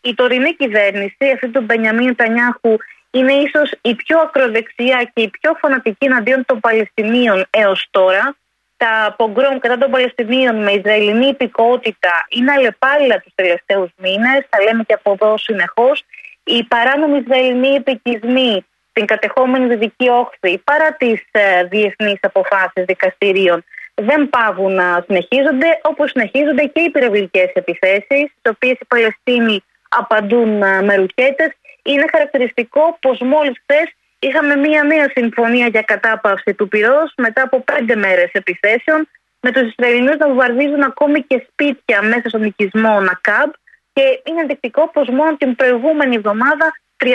Η 0.00 0.14
τωρινή 0.14 0.54
κυβέρνηση, 0.54 1.30
αυτή 1.34 1.48
του 1.48 1.60
Μπενιαμίν 1.60 2.16
Τανιάχου, 2.16 2.76
είναι 3.10 3.32
ίσως 3.32 3.70
η 3.80 3.94
πιο 3.94 4.18
ακροδεξιά 4.18 5.10
και 5.14 5.22
η 5.22 5.28
πιο 5.28 5.52
φανατική 5.60 6.04
εναντίον 6.04 6.44
των 6.44 6.60
Παλαιστινίων 6.60 7.44
έως 7.50 7.86
τώρα. 7.90 8.36
Τα 8.82 9.14
πογκρόμ 9.18 9.58
κατά 9.58 9.78
των 9.78 9.90
Παλαιστινίων 9.90 10.62
με 10.62 10.72
Ισραηλινή 10.72 11.26
υπηκότητα 11.26 12.12
είναι 12.28 12.52
αλλεπάλληλα 12.52 13.20
τους 13.20 13.32
τελευταίους 13.34 13.90
μήνες, 13.96 14.40
τα 14.48 14.62
λέμε 14.62 14.82
και 14.82 14.92
από 14.92 15.12
εδώ 15.12 15.38
συνεχώς. 15.38 16.04
Οι 16.44 16.64
παράνομοι 16.64 17.18
Ισραηλινοί 17.18 17.68
επικισμοί 17.68 18.64
στην 18.90 19.06
κατεχόμενη 19.06 19.66
Δυτική 19.66 20.08
Όχθη 20.08 20.58
παρά 20.58 20.92
τις 20.92 21.24
ε, 21.30 21.64
διεθνείς 21.64 22.18
αποφάσεις 22.20 22.84
δικαστηρίων 22.84 23.64
δεν 23.94 24.30
πάβουν 24.30 24.74
να 24.74 25.04
συνεχίζονται 25.06 25.80
όπως 25.82 26.10
συνεχίζονται 26.10 26.64
και 26.64 26.80
οι 26.80 26.90
πυρευλικές 26.90 27.50
επιθέσεις 27.52 28.24
τις 28.42 28.52
οποίες 28.54 28.76
οι 28.80 28.84
Παλαιστίνοι 28.88 29.64
απαντούν 29.88 30.62
ε, 30.62 30.82
με 30.82 30.94
ρουκέτες 30.94 31.50
είναι 31.82 32.04
χαρακτηριστικό 32.10 32.98
πως 33.00 33.18
μόλις 33.20 33.60
χθες 33.62 33.94
είχαμε 34.26 34.56
μία 34.56 34.82
νέα 34.82 35.06
συμφωνία 35.14 35.66
για 35.66 35.82
κατάπαυση 35.82 36.54
του 36.54 36.68
πυρός 36.68 37.12
μετά 37.16 37.42
από 37.42 37.60
πέντε 37.60 37.94
μέρες 37.96 38.30
επιθέσεων 38.32 39.08
με 39.40 39.50
τους 39.52 39.62
Ισραηλινούς 39.68 40.16
να 40.16 40.26
βομβαρδίζουν 40.26 40.82
ακόμη 40.82 41.22
και 41.22 41.46
σπίτια 41.48 42.02
μέσα 42.02 42.28
στον 42.28 42.42
οικισμό 42.44 43.00
Νακάμπ 43.00 43.50
και 43.92 44.02
είναι 44.24 44.40
ενδεικτικό 44.40 44.90
πως 44.94 45.08
μόνο 45.08 45.36
την 45.36 45.56
προηγούμενη 45.56 46.14
εβδομάδα 46.14 46.66
34 47.04 47.06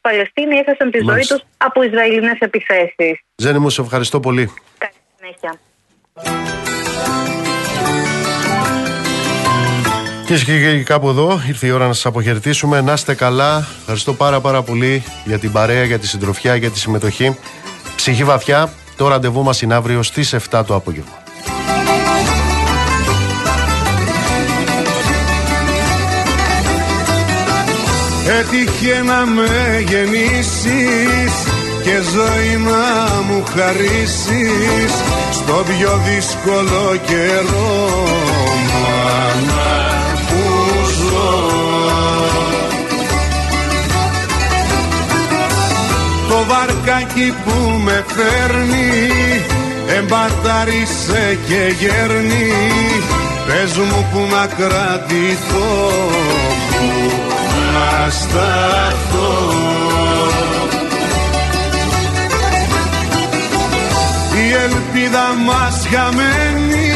Παλαιστίνοι 0.00 0.56
έχασαν 0.56 0.90
τη 0.90 0.98
ζωή 0.98 1.06
Μάλιστα. 1.06 1.34
τους 1.34 1.44
από 1.56 1.82
Ισραηλινές 1.82 2.38
επιθέσεις. 2.38 3.20
Ζένη 3.36 3.58
μου, 3.58 3.70
σε 3.70 3.80
ευχαριστώ 3.80 4.20
πολύ. 4.20 4.52
Καλή 4.78 4.94
συνέχεια. 5.16 5.52
Κυρίε 10.26 10.44
και 10.44 10.52
κύριοι, 10.52 10.82
κάπου 10.82 11.08
εδώ 11.08 11.40
ήρθε 11.48 11.66
η 11.66 11.70
ώρα 11.70 11.86
να 11.86 11.92
σας 11.92 12.06
αποχαιρετήσουμε. 12.06 12.80
Να 12.80 12.92
είστε 12.92 13.14
καλά. 13.14 13.66
Ευχαριστώ 13.80 14.14
πάρα 14.14 14.40
πάρα 14.40 14.62
πολύ 14.62 15.02
για 15.24 15.38
την 15.38 15.52
παρέα, 15.52 15.84
για 15.84 15.98
τη 15.98 16.06
συντροφιά, 16.06 16.56
για 16.56 16.70
τη 16.70 16.78
συμμετοχή. 16.78 17.36
Ψυχή 17.96 18.24
βαθιά. 18.24 18.72
Το 18.96 19.08
ραντεβού 19.08 19.42
μας 19.42 19.62
είναι 19.62 19.74
αύριο 19.74 20.02
στις 20.02 20.34
7 20.50 20.64
το 20.66 20.74
απόγευμα. 20.74 21.12
Έτυχε 28.38 29.02
να 29.02 29.26
με 29.26 29.84
γεννήσεις 29.88 31.32
και 31.82 32.00
ζωή 32.12 32.56
να 32.56 33.22
μου 33.22 33.44
χαρίσεις 33.56 34.92
στο 35.32 35.64
πιο 35.66 36.00
δύσκολο 36.06 36.96
καιρό 37.06 38.04
μάνα 38.72 39.83
βαρκάκι 46.48 47.34
που 47.44 47.80
με 47.84 48.04
φέρνει. 48.14 48.90
Εμπατάρισε 49.96 51.38
και 51.48 51.74
γέρνει. 51.80 52.52
Πες 53.46 53.76
μου 53.76 54.08
που 54.12 54.20
να 54.30 54.46
κρατηθώ. 54.46 55.90
Που 56.70 57.60
να 57.74 58.10
σταθώ. 58.10 59.32
Η 64.44 64.52
ελπίδα 64.52 65.26
μας 65.46 65.86
χαμένη 65.90 66.92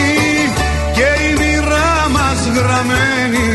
και 0.92 1.08
η 1.24 1.32
μοίρα 1.38 2.08
μας 2.10 2.40
γραμμένη. 2.54 3.48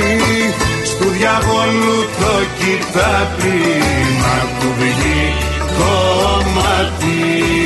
Στου 0.86 1.10
διαβόλου 1.10 1.98
το 2.20 2.34
κοιτάπι 2.58 3.60
να 4.22 4.60
του 4.60 4.74
βγει 4.80 5.53
κομμάτι. 5.78 7.64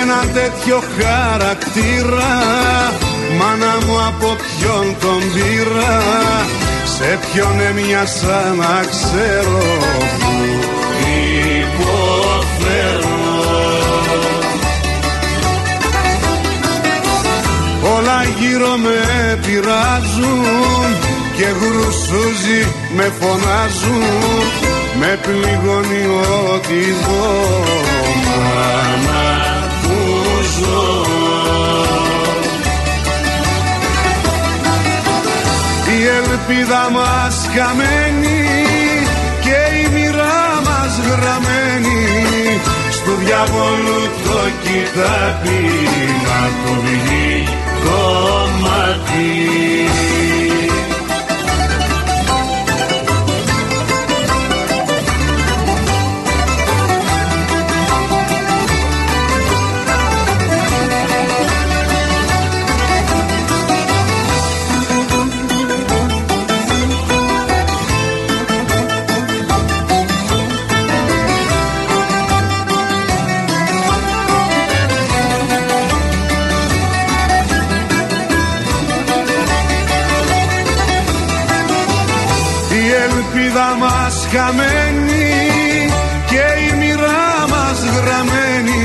Ένα 0.00 0.20
τέτοιο 0.32 0.82
χαρακτήρα 0.98 2.38
Μάνα 3.38 3.86
μου 3.86 4.06
από 4.08 4.36
ποιον 4.36 4.96
τον 5.00 5.20
πήρα 5.34 6.00
Σε 6.84 7.18
ποιον 7.32 7.60
έμοιασα 7.60 8.54
να 8.54 8.84
ξέρω 8.90 10.79
γύρω 18.24 18.76
με 18.76 18.98
πειράζουν 19.46 20.44
Και 21.36 21.46
γρουσούζι 21.60 22.62
με 22.96 23.12
φωνάζουν. 23.20 24.02
Με 25.00 25.18
πληγώνει 25.22 26.04
ό,τι 26.52 26.80
δω 27.04 27.64
Μάνα 28.24 29.68
που 29.82 29.96
ζω. 30.58 31.04
Η 35.98 36.06
ελπίδα 36.06 36.90
μας 36.90 37.48
χαμένη 37.54 38.44
Και 39.40 39.76
η 39.82 39.92
μοίρα 39.92 40.60
μας 40.64 40.98
γραμμένη. 41.06 42.60
Στου 42.90 43.14
διαβόλου 43.24 44.00
το 44.24 44.38
κοιτάπι 44.62 45.60
Να 46.24 46.46
του 46.46 46.82
βγει 46.84 47.48
δωμάτιο 47.90 49.80
χαμένη 84.32 85.28
και 86.30 86.44
η 86.66 86.76
μοίρα 86.78 87.46
μας 87.52 87.80
γραμμένη 87.96 88.82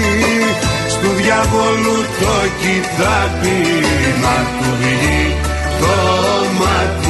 στο 0.88 1.10
διαβολού 1.22 1.98
το 2.20 2.36
κοιτάπι 2.62 3.60
να 4.22 4.36
του 4.58 4.70
βγει 4.80 5.36
το 5.80 5.96
μάτι 6.60 7.05